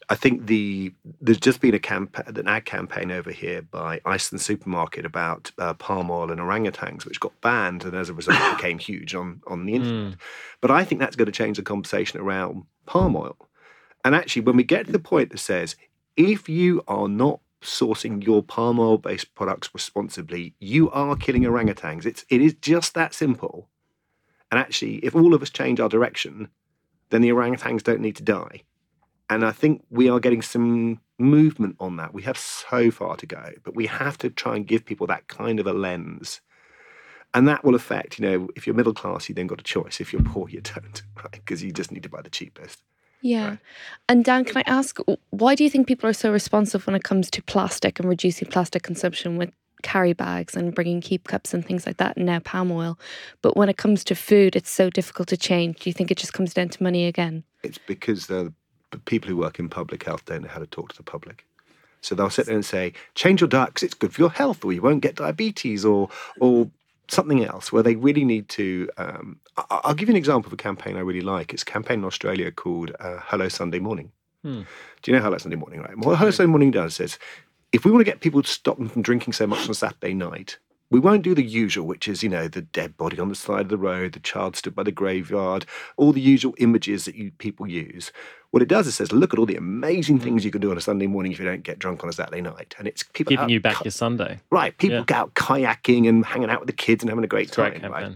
I 0.09 0.15
think 0.15 0.47
the 0.47 0.93
there's 1.21 1.41
just 1.41 1.61
been 1.61 1.75
a 1.75 1.81
campaign, 1.81 2.37
an 2.37 2.47
ad 2.47 2.65
campaign 2.65 3.11
over 3.11 3.33
here 3.33 3.63
by 3.63 4.01
Iceland 4.05 4.41
Supermarket 4.41 5.05
about 5.05 5.51
uh, 5.59 5.75
palm 5.75 6.11
oil 6.11 6.31
and 6.31 6.41
orangutans, 6.41 7.05
which 7.05 7.19
got 7.19 7.41
banned, 7.41 7.85
and 7.85 7.95
as 7.95 8.09
a 8.09 8.15
result 8.15 8.39
became 8.57 8.79
huge 8.79 9.15
on 9.15 9.43
on 9.49 9.67
the 9.67 9.75
internet. 9.75 10.19
But 10.61 10.71
I 10.71 10.85
think 10.85 11.01
that's 11.01 11.17
going 11.17 11.27
to 11.27 11.33
change 11.33 11.57
the 11.57 11.65
conversation 11.65 12.21
around 12.21 12.65
palm 12.87 13.17
oil. 13.17 13.37
And 14.05 14.15
actually, 14.15 14.43
when 14.43 14.57
we 14.57 14.63
get 14.63 14.87
to 14.87 14.93
the 14.93 15.01
point 15.01 15.31
that 15.31 15.39
says, 15.39 15.75
if 16.17 16.49
you 16.49 16.85
are 16.87 17.09
not 17.09 17.41
sourcing 17.61 18.25
your 18.25 18.45
palm 18.45 18.79
oil 18.79 18.99
based 18.99 19.35
products 19.35 19.71
responsibly, 19.75 20.55
you 20.61 20.89
are 20.93 21.17
killing 21.17 21.43
orangutans. 21.43 22.07
It's 22.07 22.25
it 22.29 22.41
is 22.41 22.55
just 22.55 22.95
that 22.95 23.13
simple. 23.13 23.69
And 24.53 24.61
actually, 24.61 24.97
if 24.99 25.17
all 25.17 25.35
of 25.35 25.43
us 25.43 25.51
change 25.51 25.81
our 25.81 25.89
direction, 25.89 26.49
then 27.11 27.23
the 27.23 27.31
orangutans 27.31 27.83
don't 27.83 28.01
need 28.01 28.15
to 28.17 28.23
die. 28.23 28.63
And 29.29 29.45
I 29.45 29.51
think 29.51 29.85
we 29.91 30.09
are 30.09 30.21
getting 30.21 30.43
some 30.43 31.01
movement 31.19 31.77
on 31.81 31.97
that. 31.97 32.15
We 32.15 32.23
have 32.23 32.39
so 32.39 32.91
far 32.91 33.17
to 33.17 33.27
go, 33.27 33.51
but 33.65 33.75
we 33.75 33.87
have 33.87 34.19
to 34.19 34.31
try 34.31 34.57
and 34.57 34.67
give 34.67 34.85
people 34.85 35.07
that 35.09 35.29
kind 35.29 35.59
of 35.59 35.67
a 35.67 35.73
lens. 35.73 36.41
And 37.35 37.49
that 37.49 37.65
will 37.65 37.75
affect, 37.75 38.19
you 38.19 38.27
know, 38.27 38.49
if 38.57 38.67
you're 38.67 38.77
middle 38.77 38.95
class, 38.95 39.29
you 39.29 39.35
then 39.35 39.47
got 39.47 39.61
a 39.61 39.65
choice. 39.65 40.01
If 40.01 40.13
you're 40.13 40.23
poor, 40.23 40.49
you 40.49 40.61
don't, 40.61 41.03
right? 41.17 41.33
Because 41.33 41.63
you 41.63 41.73
just 41.73 41.91
need 41.91 42.05
to 42.05 42.09
buy 42.09 42.23
the 42.23 42.31
cheapest. 42.31 42.83
Yeah. 43.21 43.49
Right. 43.49 43.59
And 44.09 44.25
Dan, 44.25 44.45
can 44.45 44.59
I 44.59 44.63
ask, 44.67 44.99
why 45.31 45.55
do 45.55 45.65
you 45.65 45.71
think 45.71 45.87
people 45.87 46.09
are 46.09 46.15
so 46.15 46.31
responsive 46.31 46.87
when 46.87 46.95
it 46.95 47.03
comes 47.03 47.31
to 47.33 47.43
plastic 47.43 47.99
and 47.99 48.09
reducing 48.09 48.49
plastic 48.49 48.83
consumption 48.83 49.37
with 49.37 49.51
carry 49.83 50.13
bags 50.13 50.57
and 50.57 50.75
bringing 50.75 51.01
keep 51.01 51.25
cups 51.29 51.53
and 51.53 51.65
things 51.65 51.87
like 51.87 51.97
that, 51.97 52.17
and 52.17 52.27
now 52.27 52.39
palm 52.41 52.71
oil? 52.71 52.99
But 53.43 53.57
when 53.57 53.69
it 53.69 53.77
comes 53.77 54.05
to 54.05 54.15
food, 54.15 54.55
it's 54.55 54.71
so 54.71 54.91
difficult 54.91 55.29
to 55.29 55.37
change. 55.37 55.81
Do 55.81 55.91
you 55.91 55.95
think 55.95 56.11
it 56.11 56.19
just 56.19 56.35
comes 56.35 56.55
down 56.55 56.69
to 56.71 56.83
money 56.83 57.07
again? 57.07 57.43
It's 57.63 57.79
because 57.79 58.27
the 58.27 58.53
the 58.91 58.99
people 58.99 59.29
who 59.29 59.37
work 59.37 59.59
in 59.59 59.69
public 59.69 60.05
health 60.05 60.25
don't 60.25 60.43
know 60.43 60.49
how 60.49 60.61
to 60.61 60.67
talk 60.67 60.91
to 60.91 60.97
the 60.97 61.03
public. 61.03 61.45
So 62.03 62.15
they'll 62.15 62.31
sit 62.31 62.47
there 62.47 62.55
and 62.55 62.65
say, 62.65 62.93
change 63.15 63.41
your 63.41 63.49
diet 63.49 63.71
because 63.71 63.83
it's 63.83 63.95
good 63.95 64.13
for 64.13 64.21
your 64.21 64.31
health, 64.31 64.65
or 64.65 64.73
you 64.73 64.83
won't 64.83 65.03
get 65.03 65.17
diabetes, 65.17 65.85
or 65.85 66.09
or 66.41 66.71
something 67.09 67.45
else. 67.45 67.73
Where 67.73 67.83
they 67.83 67.97
really 67.97 68.25
need 68.25 68.49
to. 68.51 68.89
Um, 68.97 69.41
I- 69.57 69.81
I'll 69.85 69.95
give 69.95 70.09
you 70.09 70.13
an 70.13 70.19
example 70.19 70.49
of 70.49 70.53
a 70.53 70.57
campaign 70.57 70.97
I 70.97 71.01
really 71.01 71.21
like. 71.21 71.53
It's 71.53 71.63
a 71.63 71.67
campaign 71.67 72.01
in 72.01 72.05
Australia 72.05 72.53
called 72.53 72.93
uh, 73.01 73.19
Hello 73.25 73.49
Sunday 73.49 73.81
Morning. 73.81 74.13
Hmm. 74.43 74.63
Do 75.03 75.11
you 75.11 75.17
know 75.17 75.23
Hello 75.23 75.39
Sunday 75.39 75.57
Morning? 75.57 75.81
Right. 75.81 75.97
What 75.99 76.19
Hello 76.19 76.31
Sunday 76.31 76.51
Morning 76.51 76.71
does 76.71 77.01
is, 77.01 77.19
if 77.73 77.85
we 77.85 77.91
want 77.91 78.01
to 78.01 78.11
get 78.11 78.21
people 78.21 78.43
to 78.43 78.49
stop 78.49 78.79
them 78.79 78.89
from 78.89 79.03
drinking 79.03 79.33
so 79.33 79.47
much 79.47 79.67
on 79.67 79.75
Saturday 79.75 80.15
night, 80.15 80.59
we 80.91 81.01
won't 81.01 81.23
do 81.23 81.35
the 81.35 81.43
usual, 81.43 81.87
which 81.87 82.07
is, 82.07 82.23
you 82.23 82.29
know, 82.29 82.47
the 82.47 82.63
dead 82.63 82.97
body 82.97 83.19
on 83.19 83.29
the 83.29 83.35
side 83.35 83.63
of 83.63 83.69
the 83.69 83.77
road, 83.79 84.13
the 84.13 84.21
child 84.21 84.55
stood 84.57 84.75
by 84.75 84.85
the 84.85 84.93
graveyard, 84.93 85.67
all 85.97 86.13
the 86.13 86.21
usual 86.21 86.55
images 86.59 87.05
that 87.07 87.17
you 87.17 87.33
people 87.39 87.67
use. 87.67 88.13
What 88.53 88.63
it 88.63 88.69
does 88.69 88.87
is 88.87 88.95
says, 88.95 89.11
look 89.13 89.33
at 89.33 89.39
all 89.39 89.47
the 89.47 89.57
amazing 89.57 90.21
things 90.21 90.45
you 90.45 90.51
can 90.53 90.61
do 90.61 90.71
on 90.71 90.79
a 90.79 90.81
Sunday 90.81 91.09
morning 91.09 91.33
if 91.33 91.39
you 91.41 91.45
don't 91.45 91.65
get 91.65 91.79
drunk 91.81 92.05
on 92.05 92.09
a 92.09 92.13
Saturday 92.13 92.41
night. 92.41 92.75
And 92.79 92.87
it's 92.87 93.03
people 93.03 93.33
Giving 93.33 93.49
you 93.49 93.61
back 93.61 93.79
ki- 93.79 93.85
your 93.87 93.91
Sunday. 93.91 94.39
right. 94.51 94.77
People 94.79 94.99
Yeah. 94.99 95.05
go 95.07 95.15
out 95.17 95.35
kayaking 95.35 96.09
and 96.09 96.25
hanging 96.25 96.51
out 96.51 96.61
with 96.61 96.69
the 96.69 96.73
kids 96.73 97.03
and 97.03 97.11
having 97.11 97.25
a 97.25 97.29
great 97.29 97.49
It's 97.49 97.59
a 97.59 97.63
great 97.63 97.81
time. 97.83 97.91
Right? 97.93 98.13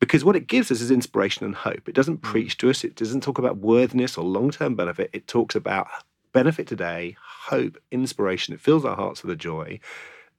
Because 0.00 0.24
what 0.24 0.36
it 0.36 0.46
gives 0.46 0.70
us 0.70 0.80
is 0.80 0.90
inspiration 0.90 1.44
and 1.44 1.54
hope. 1.54 1.88
It 1.88 1.94
doesn't 1.94 2.18
Mm. 2.20 2.30
preach 2.30 2.56
to 2.58 2.70
us. 2.70 2.84
It 2.84 2.94
doesn't 2.94 3.22
talk 3.22 3.38
about 3.38 3.56
worthiness 3.58 4.16
or 4.16 4.24
long 4.24 4.50
term 4.52 4.74
benefit. 4.76 5.10
It 5.12 5.26
talks 5.26 5.54
about 5.56 5.88
benefit 6.32 6.66
today, 6.68 7.16
hope, 7.48 7.76
inspiration. 7.90 8.54
It 8.54 8.60
fills 8.60 8.84
our 8.84 8.96
hearts 8.96 9.22
with 9.22 9.32
a 9.32 9.36
joy. 9.36 9.80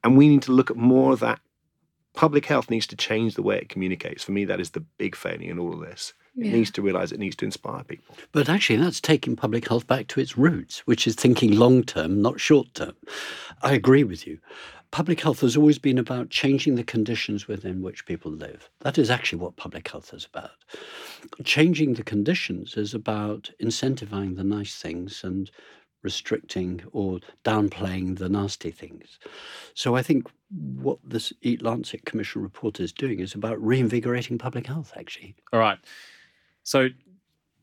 And 0.03 0.17
we 0.17 0.27
need 0.29 0.41
to 0.43 0.51
look 0.53 0.71
at 0.71 0.77
more 0.77 1.11
of 1.13 1.19
that. 1.19 1.39
Public 2.15 2.45
health 2.45 2.69
needs 2.69 2.87
to 2.87 2.95
change 2.95 3.35
the 3.35 3.41
way 3.43 3.57
it 3.57 3.69
communicates. 3.69 4.23
For 4.23 4.31
me, 4.31 4.45
that 4.45 4.59
is 4.59 4.71
the 4.71 4.79
big 4.79 5.15
failing 5.15 5.49
in 5.49 5.59
all 5.59 5.73
of 5.73 5.81
this. 5.81 6.13
It 6.37 6.47
Yeah. 6.47 6.53
needs 6.53 6.71
to 6.71 6.81
realize 6.81 7.11
it 7.11 7.19
needs 7.19 7.35
to 7.37 7.45
inspire 7.45 7.83
people. 7.83 8.15
But 8.31 8.49
actually, 8.49 8.77
that's 8.77 8.99
taking 8.99 9.35
public 9.35 9.67
health 9.67 9.87
back 9.87 10.07
to 10.07 10.19
its 10.19 10.37
roots, 10.37 10.79
which 10.85 11.07
is 11.07 11.15
thinking 11.15 11.57
long 11.57 11.83
term, 11.83 12.21
not 12.21 12.39
short 12.39 12.73
term. 12.73 12.93
I 13.61 13.73
agree 13.73 14.03
with 14.03 14.27
you. 14.27 14.39
Public 14.91 15.19
health 15.21 15.41
has 15.41 15.57
always 15.57 15.77
been 15.79 15.97
about 15.97 16.29
changing 16.29 16.75
the 16.75 16.83
conditions 16.83 17.47
within 17.47 17.81
which 17.81 18.05
people 18.05 18.31
live. 18.31 18.69
That 18.79 18.97
is 18.97 19.09
actually 19.09 19.39
what 19.39 19.57
public 19.57 19.89
health 19.89 20.13
is 20.13 20.25
about. 20.25 20.51
Changing 21.43 21.93
the 21.95 22.03
conditions 22.03 22.77
is 22.77 22.93
about 22.93 23.51
incentivizing 23.61 24.37
the 24.37 24.43
nice 24.43 24.75
things 24.75 25.21
and 25.23 25.51
restricting 26.05 26.81
or 26.93 27.19
downplaying 27.43 28.19
the 28.19 28.29
nasty 28.29 28.71
things. 28.71 29.19
So 29.73 29.95
I 29.95 30.03
think 30.03 30.29
what 30.51 30.99
this 31.03 31.33
Eat 31.41 31.61
Lancet 31.61 32.05
Commission 32.05 32.41
report 32.43 32.79
is 32.79 32.93
doing 32.93 33.19
is 33.19 33.33
about 33.33 33.61
reinvigorating 33.61 34.37
public 34.37 34.67
health, 34.67 34.93
actually. 34.95 35.35
All 35.51 35.59
right. 35.59 35.79
So 36.63 36.89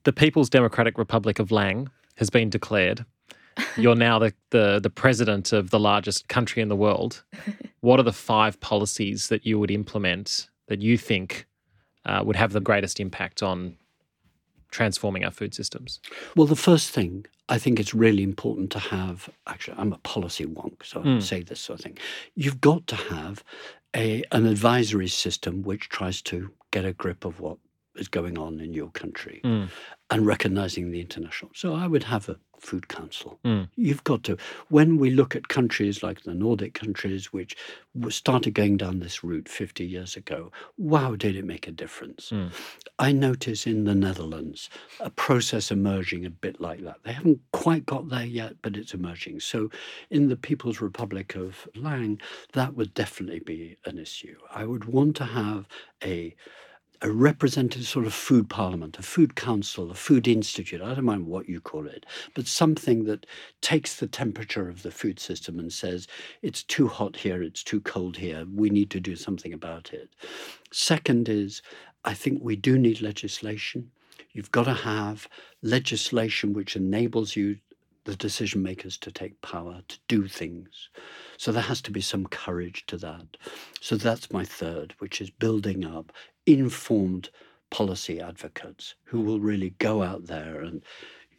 the 0.02 0.12
People's 0.12 0.50
Democratic 0.50 0.98
Republic 0.98 1.38
of 1.38 1.52
Lang 1.52 1.88
has 2.16 2.28
been 2.28 2.50
declared. 2.50 3.06
You're 3.76 3.94
now 3.94 4.18
the, 4.18 4.34
the, 4.50 4.80
the 4.80 4.90
president 4.90 5.52
of 5.52 5.70
the 5.70 5.78
largest 5.78 6.28
country 6.28 6.60
in 6.60 6.68
the 6.68 6.76
world. 6.76 7.24
What 7.80 7.98
are 7.98 8.04
the 8.04 8.12
five 8.12 8.60
policies 8.60 9.28
that 9.28 9.44
you 9.44 9.58
would 9.58 9.72
implement 9.72 10.48
that 10.68 10.80
you 10.80 10.96
think 10.96 11.48
uh, 12.06 12.22
would 12.24 12.36
have 12.36 12.52
the 12.52 12.60
greatest 12.60 13.00
impact 13.00 13.42
on 13.42 13.76
transforming 14.72 15.24
our 15.24 15.30
food 15.30 15.54
systems? 15.54 16.00
Well, 16.34 16.46
the 16.48 16.56
first 16.56 16.90
thing 16.90 17.26
I 17.54 17.58
think 17.58 17.78
it's 17.78 17.94
really 17.94 18.22
important 18.22 18.70
to 18.72 18.78
have. 18.78 19.28
Actually, 19.46 19.76
I'm 19.78 19.92
a 19.92 19.98
policy 19.98 20.46
wonk, 20.46 20.84
so 20.84 21.00
I 21.00 21.04
Hmm. 21.04 21.20
say 21.20 21.42
this 21.42 21.60
sort 21.60 21.80
of 21.80 21.84
thing. 21.84 21.98
You've 22.34 22.60
got 22.60 22.86
to 22.88 22.96
have 22.96 23.44
a 23.94 24.24
an 24.32 24.46
advisory 24.46 25.08
system 25.08 25.62
which 25.62 25.88
tries 25.88 26.22
to 26.22 26.36
get 26.70 26.84
a 26.86 26.94
grip 26.94 27.24
of 27.26 27.40
what 27.40 27.58
is 27.96 28.08
going 28.08 28.38
on 28.38 28.60
in 28.60 28.72
your 28.72 28.90
country 28.90 29.40
Hmm. 29.44 29.64
and 30.10 30.26
recognizing 30.26 30.90
the 30.90 31.00
international. 31.00 31.50
So 31.54 31.74
I 31.74 31.86
would 31.86 32.04
have 32.04 32.28
a 32.28 32.38
food 32.58 32.86
council. 32.86 33.38
Hmm. 33.44 33.62
You've 33.74 34.04
got 34.04 34.22
to. 34.24 34.36
When 34.68 34.96
we 34.96 35.10
look 35.10 35.34
at 35.34 35.48
countries 35.48 36.02
like 36.02 36.22
the 36.22 36.32
Nordic 36.32 36.74
countries, 36.74 37.32
which 37.32 37.56
started 38.08 38.54
going 38.54 38.76
down 38.76 39.00
this 39.00 39.24
route 39.24 39.48
50 39.48 39.84
years 39.84 40.16
ago, 40.16 40.52
wow, 40.78 41.16
did 41.16 41.34
it 41.34 41.44
make 41.44 41.66
a 41.66 41.72
difference? 41.72 42.30
Hmm. 42.30 42.46
I 43.00 43.10
notice 43.12 43.66
in 43.66 43.84
the 43.84 43.94
Netherlands 43.96 44.70
a 45.00 45.10
process 45.10 45.70
emerging 45.72 46.24
a 46.24 46.30
bit 46.30 46.60
like 46.60 46.82
that. 46.84 46.98
They 47.02 47.12
haven't 47.12 47.40
quite 47.52 47.84
got 47.84 48.08
there 48.08 48.24
yet, 48.24 48.54
but 48.62 48.76
it's 48.76 48.94
emerging. 48.94 49.40
So, 49.40 49.70
in 50.08 50.28
the 50.28 50.36
People's 50.36 50.80
Republic 50.80 51.34
of 51.34 51.68
Lang, 51.74 52.20
that 52.52 52.74
would 52.74 52.94
definitely 52.94 53.40
be 53.40 53.76
an 53.86 53.98
issue. 53.98 54.36
I 54.54 54.64
would 54.66 54.84
want 54.84 55.16
to 55.16 55.24
have 55.24 55.66
a 56.04 56.34
a 57.02 57.10
representative 57.10 57.86
sort 57.86 58.06
of 58.06 58.14
food 58.14 58.48
parliament, 58.48 58.96
a 58.98 59.02
food 59.02 59.34
council, 59.34 59.90
a 59.90 59.94
food 59.94 60.28
institute, 60.28 60.80
I 60.80 60.94
don't 60.94 61.04
mind 61.04 61.26
what 61.26 61.48
you 61.48 61.60
call 61.60 61.88
it, 61.88 62.06
but 62.34 62.46
something 62.46 63.04
that 63.06 63.26
takes 63.60 63.96
the 63.96 64.06
temperature 64.06 64.68
of 64.68 64.82
the 64.82 64.92
food 64.92 65.18
system 65.18 65.58
and 65.58 65.72
says, 65.72 66.06
it's 66.42 66.62
too 66.62 66.86
hot 66.86 67.16
here, 67.16 67.42
it's 67.42 67.64
too 67.64 67.80
cold 67.80 68.16
here, 68.16 68.46
we 68.54 68.70
need 68.70 68.90
to 68.90 69.00
do 69.00 69.16
something 69.16 69.52
about 69.52 69.92
it. 69.92 70.10
Second 70.70 71.28
is, 71.28 71.60
I 72.04 72.14
think 72.14 72.40
we 72.40 72.54
do 72.54 72.78
need 72.78 73.00
legislation. 73.00 73.90
You've 74.32 74.52
got 74.52 74.64
to 74.64 74.74
have 74.74 75.28
legislation 75.62 76.52
which 76.52 76.76
enables 76.76 77.34
you, 77.34 77.58
the 78.04 78.16
decision 78.16 78.62
makers, 78.62 78.96
to 78.98 79.10
take 79.10 79.40
power, 79.42 79.80
to 79.88 79.98
do 80.08 80.26
things. 80.26 80.88
So 81.36 81.52
there 81.52 81.62
has 81.62 81.80
to 81.82 81.90
be 81.90 82.00
some 82.00 82.26
courage 82.26 82.84
to 82.86 82.96
that. 82.98 83.36
So 83.80 83.96
that's 83.96 84.32
my 84.32 84.44
third, 84.44 84.94
which 84.98 85.20
is 85.20 85.30
building 85.30 85.84
up 85.84 86.12
informed 86.46 87.30
policy 87.70 88.20
advocates 88.20 88.94
who 89.04 89.20
will 89.20 89.40
really 89.40 89.70
go 89.78 90.02
out 90.02 90.26
there 90.26 90.60
and 90.60 90.82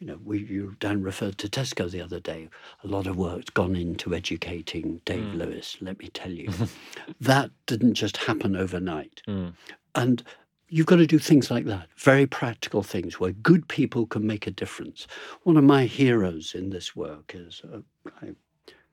you 0.00 0.08
know, 0.08 0.18
we, 0.24 0.40
you, 0.40 0.76
Dan 0.80 1.02
referred 1.02 1.38
to 1.38 1.48
Tesco 1.48 1.90
the 1.90 2.00
other 2.00 2.20
day. 2.20 2.48
A 2.82 2.86
lot 2.86 3.06
of 3.06 3.16
work's 3.16 3.50
gone 3.50 3.76
into 3.76 4.14
educating 4.14 5.00
Dave 5.04 5.24
mm. 5.24 5.38
Lewis, 5.38 5.78
let 5.80 5.98
me 5.98 6.08
tell 6.08 6.32
you. 6.32 6.52
that 7.20 7.50
didn't 7.66 7.94
just 7.94 8.16
happen 8.16 8.56
overnight. 8.56 9.22
Mm. 9.28 9.54
And 9.94 10.22
you've 10.68 10.86
got 10.86 10.96
to 10.96 11.06
do 11.06 11.18
things 11.18 11.50
like 11.50 11.64
that, 11.66 11.88
very 11.96 12.26
practical 12.26 12.82
things 12.82 13.20
where 13.20 13.32
good 13.32 13.68
people 13.68 14.06
can 14.06 14.26
make 14.26 14.46
a 14.46 14.50
difference. 14.50 15.06
One 15.44 15.56
of 15.56 15.64
my 15.64 15.84
heroes 15.84 16.54
in 16.54 16.70
this 16.70 16.96
work 16.96 17.32
is 17.34 17.62
uh, 17.72 17.78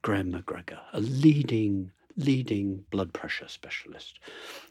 Graham 0.04 0.32
MacGregor, 0.32 0.80
a 0.94 1.02
leading 1.02 1.92
leading 2.16 2.84
blood 2.92 3.14
pressure 3.14 3.48
specialist 3.48 4.20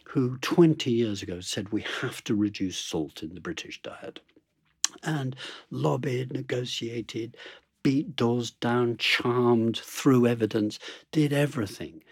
who 0.05 0.36
20 0.38 0.91
years 0.91 1.22
ago 1.22 1.41
said 1.41 1.70
we 1.70 1.84
have 2.01 2.22
to 2.24 2.34
reduce 2.34 2.76
salt 2.76 3.22
in 3.22 3.34
the 3.34 3.41
British 3.41 3.80
diet 3.82 4.20
and 5.03 5.36
lobbied, 5.70 6.32
negotiated, 6.32 7.36
beat 7.82 8.16
doors 8.16 8.51
down, 8.51 8.97
charmed, 8.97 9.78
threw 9.78 10.26
evidence, 10.26 10.78
did 11.12 11.32
everything 11.32 12.03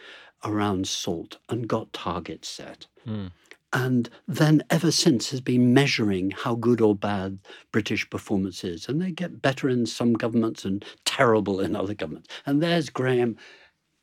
around 0.44 0.86
salt 0.86 1.38
and 1.48 1.68
got 1.68 1.92
targets 1.92 2.48
set. 2.48 2.86
Mm. 3.06 3.32
And 3.72 4.08
then 4.26 4.62
ever 4.70 4.90
since 4.90 5.30
has 5.30 5.42
been 5.42 5.74
measuring 5.74 6.30
how 6.30 6.54
good 6.54 6.80
or 6.80 6.94
bad 6.94 7.38
British 7.70 8.08
performance 8.08 8.64
is. 8.64 8.88
And 8.88 9.02
they 9.02 9.10
get 9.10 9.42
better 9.42 9.68
in 9.68 9.84
some 9.84 10.14
governments 10.14 10.64
and 10.64 10.82
terrible 11.04 11.60
in 11.60 11.76
other 11.76 11.92
governments. 11.92 12.30
And 12.46 12.62
there's 12.62 12.88
Graham 12.88 13.36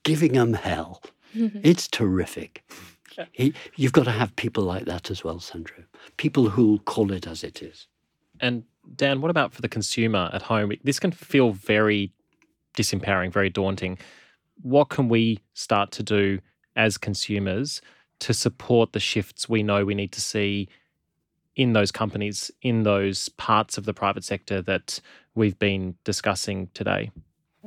giving 0.05 0.33
them 0.33 0.53
hell. 0.53 1.03
it's 1.33 1.89
terrific. 1.89 2.63
He, 3.33 3.53
you've 3.75 3.91
got 3.91 4.05
to 4.05 4.11
have 4.11 4.35
people 4.37 4.63
like 4.63 4.85
that 4.85 5.11
as 5.11 5.23
well, 5.23 5.39
Sandro. 5.39 5.83
People 6.15 6.49
who'll 6.49 6.79
call 6.79 7.11
it 7.11 7.27
as 7.27 7.43
it 7.43 7.61
is. 7.61 7.87
And 8.39 8.63
Dan, 8.95 9.21
what 9.21 9.31
about 9.31 9.53
for 9.53 9.61
the 9.61 9.69
consumer 9.69 10.29
at 10.33 10.43
home? 10.43 10.71
This 10.83 10.99
can 10.99 11.11
feel 11.11 11.51
very 11.51 12.13
disempowering, 12.75 13.31
very 13.31 13.49
daunting. 13.49 13.97
What 14.61 14.89
can 14.89 15.09
we 15.09 15.39
start 15.53 15.91
to 15.91 16.03
do 16.03 16.39
as 16.75 16.97
consumers 16.97 17.81
to 18.19 18.33
support 18.33 18.93
the 18.93 18.99
shifts 18.99 19.49
we 19.49 19.63
know 19.63 19.85
we 19.85 19.95
need 19.95 20.11
to 20.13 20.21
see 20.21 20.69
in 21.55 21.71
those 21.73 21.91
companies, 21.91 22.51
in 22.61 22.83
those 22.83 23.29
parts 23.29 23.77
of 23.77 23.85
the 23.85 23.93
private 23.93 24.25
sector 24.25 24.61
that 24.61 24.99
we've 25.35 25.57
been 25.57 25.95
discussing 26.03 26.69
today? 26.73 27.11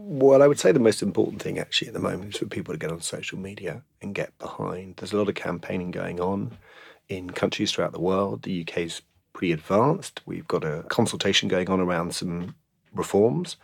Well, 0.00 0.44
I 0.44 0.46
would 0.46 0.60
say 0.60 0.70
the 0.70 0.78
most 0.78 1.02
important 1.02 1.42
thing 1.42 1.58
actually 1.58 1.88
at 1.88 1.94
the 1.94 2.00
moment 2.00 2.34
is 2.34 2.38
for 2.38 2.46
people 2.46 2.72
to 2.72 2.78
get 2.78 2.92
on 2.92 3.00
social 3.00 3.36
media 3.36 3.82
and 4.00 4.14
get 4.14 4.38
behind. 4.38 4.96
There's 4.96 5.12
a 5.12 5.16
lot 5.16 5.28
of 5.28 5.34
campaigning 5.34 5.90
going 5.90 6.20
on 6.20 6.56
in 7.08 7.30
countries 7.30 7.72
throughout 7.72 7.92
the 7.92 8.00
world. 8.00 8.42
The 8.42 8.62
UK's 8.62 9.02
pretty 9.32 9.52
advanced. 9.52 10.20
We've 10.24 10.46
got 10.46 10.62
a 10.62 10.84
consultation 10.88 11.48
going 11.48 11.68
on 11.68 11.80
around 11.80 12.14
some 12.14 12.54
reforms. 12.94 13.56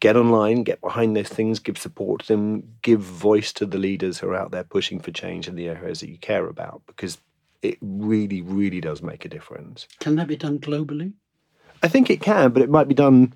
Get 0.00 0.16
online, 0.16 0.62
get 0.62 0.80
behind 0.80 1.14
those 1.14 1.28
things, 1.28 1.58
give 1.58 1.76
support 1.76 2.22
to 2.22 2.28
them, 2.28 2.76
give 2.80 3.00
voice 3.00 3.52
to 3.52 3.66
the 3.66 3.78
leaders 3.78 4.18
who 4.18 4.28
are 4.28 4.34
out 4.34 4.50
there 4.50 4.64
pushing 4.64 4.98
for 4.98 5.10
change 5.10 5.46
in 5.46 5.56
the 5.56 5.68
areas 5.68 6.00
that 6.00 6.08
you 6.08 6.16
care 6.16 6.46
about, 6.46 6.80
because 6.86 7.18
it 7.60 7.76
really, 7.82 8.40
really 8.40 8.80
does 8.80 9.02
make 9.02 9.26
a 9.26 9.28
difference. 9.28 9.86
Can 10.00 10.16
that 10.16 10.26
be 10.26 10.36
done 10.36 10.58
globally? 10.58 11.12
I 11.82 11.88
think 11.88 12.08
it 12.08 12.22
can, 12.22 12.50
but 12.52 12.62
it 12.62 12.70
might 12.70 12.88
be 12.88 12.94
done 12.94 13.34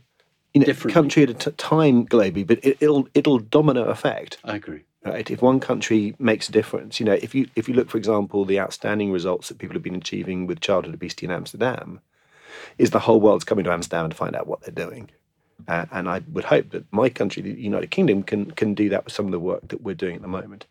in 0.54 0.68
a 0.68 0.74
country 0.74 1.22
at 1.22 1.30
a 1.30 1.34
t- 1.34 1.50
time 1.52 2.06
globally. 2.06 2.46
But 2.46 2.64
it, 2.64 2.78
it'll 2.80 3.08
it'll 3.14 3.38
domino 3.38 3.84
effect. 3.84 4.38
I 4.44 4.56
agree 4.56 4.84
right? 5.04 5.30
If 5.30 5.42
one 5.42 5.60
country 5.60 6.14
makes 6.18 6.48
a 6.48 6.52
difference, 6.52 7.00
you 7.00 7.06
know, 7.06 7.14
if 7.14 7.34
you 7.34 7.48
if 7.56 7.68
you 7.68 7.74
look, 7.74 7.90
for 7.90 7.98
example, 7.98 8.44
the 8.44 8.60
outstanding 8.60 9.12
results 9.12 9.48
that 9.48 9.58
people 9.58 9.74
have 9.74 9.82
been 9.82 9.94
achieving 9.94 10.46
with 10.46 10.60
childhood 10.60 10.94
obesity 10.94 11.26
in 11.26 11.32
Amsterdam, 11.32 12.00
is 12.78 12.90
the 12.90 12.98
whole 12.98 13.20
world's 13.20 13.44
coming 13.44 13.64
to 13.64 13.72
Amsterdam 13.72 14.10
to 14.10 14.16
find 14.16 14.36
out 14.36 14.46
what 14.46 14.62
they're 14.62 14.86
doing. 14.86 15.10
Uh, 15.66 15.86
and 15.90 16.08
I 16.08 16.22
would 16.32 16.44
hope 16.44 16.70
that 16.70 16.84
my 16.92 17.08
country, 17.08 17.42
the 17.42 17.52
United 17.52 17.90
Kingdom, 17.90 18.22
can 18.22 18.50
can 18.52 18.74
do 18.74 18.88
that 18.90 19.04
with 19.04 19.14
some 19.14 19.26
of 19.26 19.32
the 19.32 19.40
work 19.40 19.66
that 19.68 19.82
we're 19.82 19.94
doing 19.94 20.16
at 20.16 20.22
the 20.22 20.28
moment. 20.28 20.66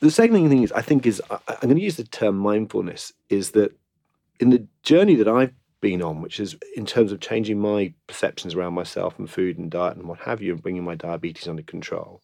The 0.00 0.10
second 0.10 0.48
thing 0.48 0.62
is, 0.62 0.72
I 0.72 0.82
think, 0.82 1.06
is 1.06 1.22
I, 1.30 1.38
I'm 1.48 1.68
going 1.68 1.76
to 1.76 1.82
use 1.82 1.96
the 1.96 2.04
term 2.04 2.36
mindfulness. 2.36 3.12
Is 3.28 3.52
that 3.52 3.72
in 4.40 4.50
the 4.50 4.66
journey 4.82 5.14
that 5.16 5.28
I've 5.28 5.52
been 5.84 6.02
on, 6.02 6.22
which 6.22 6.40
is 6.40 6.56
in 6.76 6.86
terms 6.86 7.12
of 7.12 7.20
changing 7.20 7.58
my 7.60 7.92
perceptions 8.06 8.54
around 8.54 8.74
myself 8.74 9.18
and 9.18 9.28
food 9.30 9.58
and 9.58 9.70
diet 9.70 9.96
and 9.96 10.08
what 10.08 10.20
have 10.20 10.40
you, 10.42 10.52
and 10.52 10.62
bringing 10.62 10.84
my 10.84 10.94
diabetes 10.94 11.48
under 11.48 11.62
control 11.62 12.20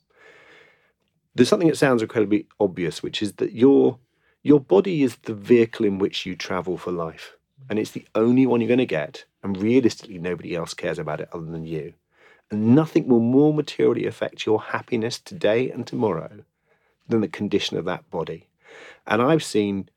there's 1.35 1.49
something 1.49 1.69
that 1.69 1.77
sounds 1.77 2.03
incredibly 2.03 2.47
obvious, 2.59 3.03
which 3.03 3.23
is 3.23 3.35
that 3.35 3.53
your 3.53 3.99
your 4.43 4.61
body 4.61 5.03
is 5.03 5.17
the 5.17 5.35
vehicle 5.35 5.85
in 5.85 5.99
which 5.99 6.25
you 6.25 6.35
travel 6.35 6.77
for 6.77 6.93
life, 6.93 7.37
and 7.69 7.79
it's 7.79 7.91
the 7.91 8.07
only 8.15 8.47
one 8.47 8.61
you're 8.61 8.69
going 8.69 8.79
to 8.79 8.87
get. 8.87 9.25
And 9.43 9.57
realistically, 9.57 10.19
nobody 10.19 10.55
else 10.55 10.75
cares 10.75 10.99
about 10.99 11.21
it 11.21 11.29
other 11.33 11.47
than 11.47 11.65
you. 11.65 11.95
And 12.51 12.75
nothing 12.75 13.07
will 13.07 13.21
more 13.21 13.55
materially 13.55 14.07
affect 14.07 14.45
your 14.45 14.61
happiness 14.61 15.19
today 15.19 15.71
and 15.71 15.87
tomorrow 15.87 16.45
than 17.09 17.21
the 17.21 17.29
condition 17.29 17.79
of 17.79 17.85
that 17.87 18.11
body. 18.11 18.49
And 19.07 19.23
I've 19.23 19.45
seen 19.45 19.89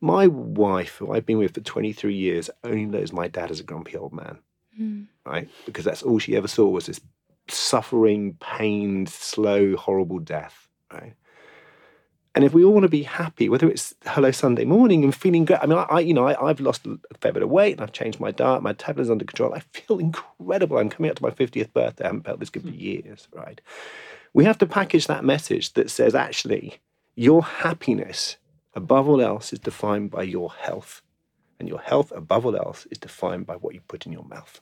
my 0.00 0.26
wife, 0.26 0.96
who 0.96 1.12
I've 1.12 1.26
been 1.26 1.38
with 1.38 1.54
for 1.54 1.60
23 1.60 2.14
years, 2.14 2.50
only 2.64 2.86
knows 2.86 3.12
my 3.12 3.28
dad 3.28 3.50
as 3.50 3.60
a 3.60 3.64
grumpy 3.64 3.96
old 3.96 4.12
man, 4.12 4.38
mm. 4.78 5.06
right? 5.24 5.48
Because 5.64 5.84
that's 5.84 6.02
all 6.02 6.18
she 6.18 6.36
ever 6.36 6.48
saw 6.48 6.68
was 6.68 6.86
this 6.86 7.00
suffering, 7.48 8.36
pained, 8.40 9.08
slow, 9.08 9.76
horrible 9.76 10.18
death, 10.18 10.68
right? 10.92 11.14
And 12.36 12.44
if 12.44 12.52
we 12.52 12.64
all 12.64 12.74
want 12.74 12.82
to 12.82 12.90
be 12.90 13.02
happy, 13.02 13.48
whether 13.48 13.66
it's 13.66 13.94
hello 14.04 14.30
Sunday 14.30 14.66
morning 14.66 15.04
and 15.04 15.14
feeling 15.14 15.46
great, 15.46 15.60
I 15.62 15.66
mean, 15.66 15.78
I, 15.78 15.84
I 15.84 16.00
you 16.00 16.12
know, 16.12 16.26
I, 16.26 16.48
have 16.48 16.60
lost 16.60 16.86
a 16.86 16.98
fair 17.18 17.32
bit 17.32 17.42
of 17.42 17.48
weight 17.48 17.72
and 17.72 17.80
I've 17.80 17.92
changed 17.92 18.20
my 18.20 18.30
diet, 18.30 18.62
my 18.62 18.74
tablet's 18.74 19.08
under 19.08 19.24
control. 19.24 19.54
I 19.54 19.60
feel 19.60 19.98
incredible. 19.98 20.76
I'm 20.76 20.90
coming 20.90 21.10
up 21.10 21.16
to 21.16 21.22
my 21.22 21.30
50th 21.30 21.72
birthday. 21.72 22.04
I 22.04 22.08
haven't 22.08 22.26
felt 22.26 22.38
this 22.38 22.50
good 22.50 22.64
for 22.64 22.68
hmm. 22.68 22.78
years, 22.78 23.26
right? 23.32 23.58
We 24.34 24.44
have 24.44 24.58
to 24.58 24.66
package 24.66 25.06
that 25.06 25.24
message 25.24 25.72
that 25.72 25.90
says, 25.90 26.14
actually, 26.14 26.74
your 27.14 27.42
happiness 27.42 28.36
above 28.76 29.08
all 29.08 29.22
else 29.22 29.52
is 29.52 29.58
defined 29.58 30.10
by 30.10 30.22
your 30.22 30.52
health. 30.52 31.02
And 31.58 31.68
your 31.68 31.80
health 31.80 32.12
above 32.14 32.44
all 32.44 32.54
else 32.54 32.86
is 32.90 32.98
defined 32.98 33.46
by 33.46 33.54
what 33.54 33.74
you 33.74 33.80
put 33.88 34.04
in 34.04 34.12
your 34.12 34.24
mouth. 34.24 34.60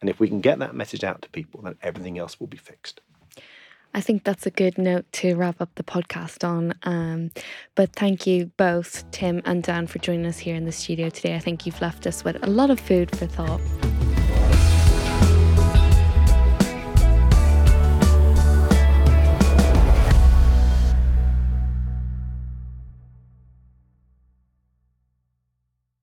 And 0.00 0.10
if 0.10 0.18
we 0.20 0.28
can 0.28 0.40
get 0.40 0.58
that 0.58 0.74
message 0.74 1.04
out 1.04 1.22
to 1.22 1.30
people, 1.30 1.62
then 1.62 1.76
everything 1.80 2.18
else 2.18 2.38
will 2.38 2.48
be 2.48 2.56
fixed. 2.56 3.00
I 3.94 4.00
think 4.00 4.24
that's 4.24 4.46
a 4.46 4.50
good 4.50 4.76
note 4.76 5.10
to 5.12 5.34
wrap 5.34 5.60
up 5.60 5.74
the 5.76 5.82
podcast 5.82 6.46
on. 6.46 6.74
Um, 6.82 7.30
but 7.74 7.94
thank 7.94 8.26
you 8.26 8.50
both, 8.56 9.08
Tim 9.12 9.40
and 9.44 9.62
Dan, 9.62 9.86
for 9.86 9.98
joining 10.00 10.26
us 10.26 10.38
here 10.38 10.56
in 10.56 10.66
the 10.66 10.72
studio 10.72 11.08
today. 11.08 11.36
I 11.36 11.38
think 11.38 11.64
you've 11.64 11.80
left 11.80 12.06
us 12.06 12.22
with 12.22 12.42
a 12.42 12.50
lot 12.50 12.70
of 12.70 12.78
food 12.78 13.16
for 13.16 13.26
thought. 13.26 13.60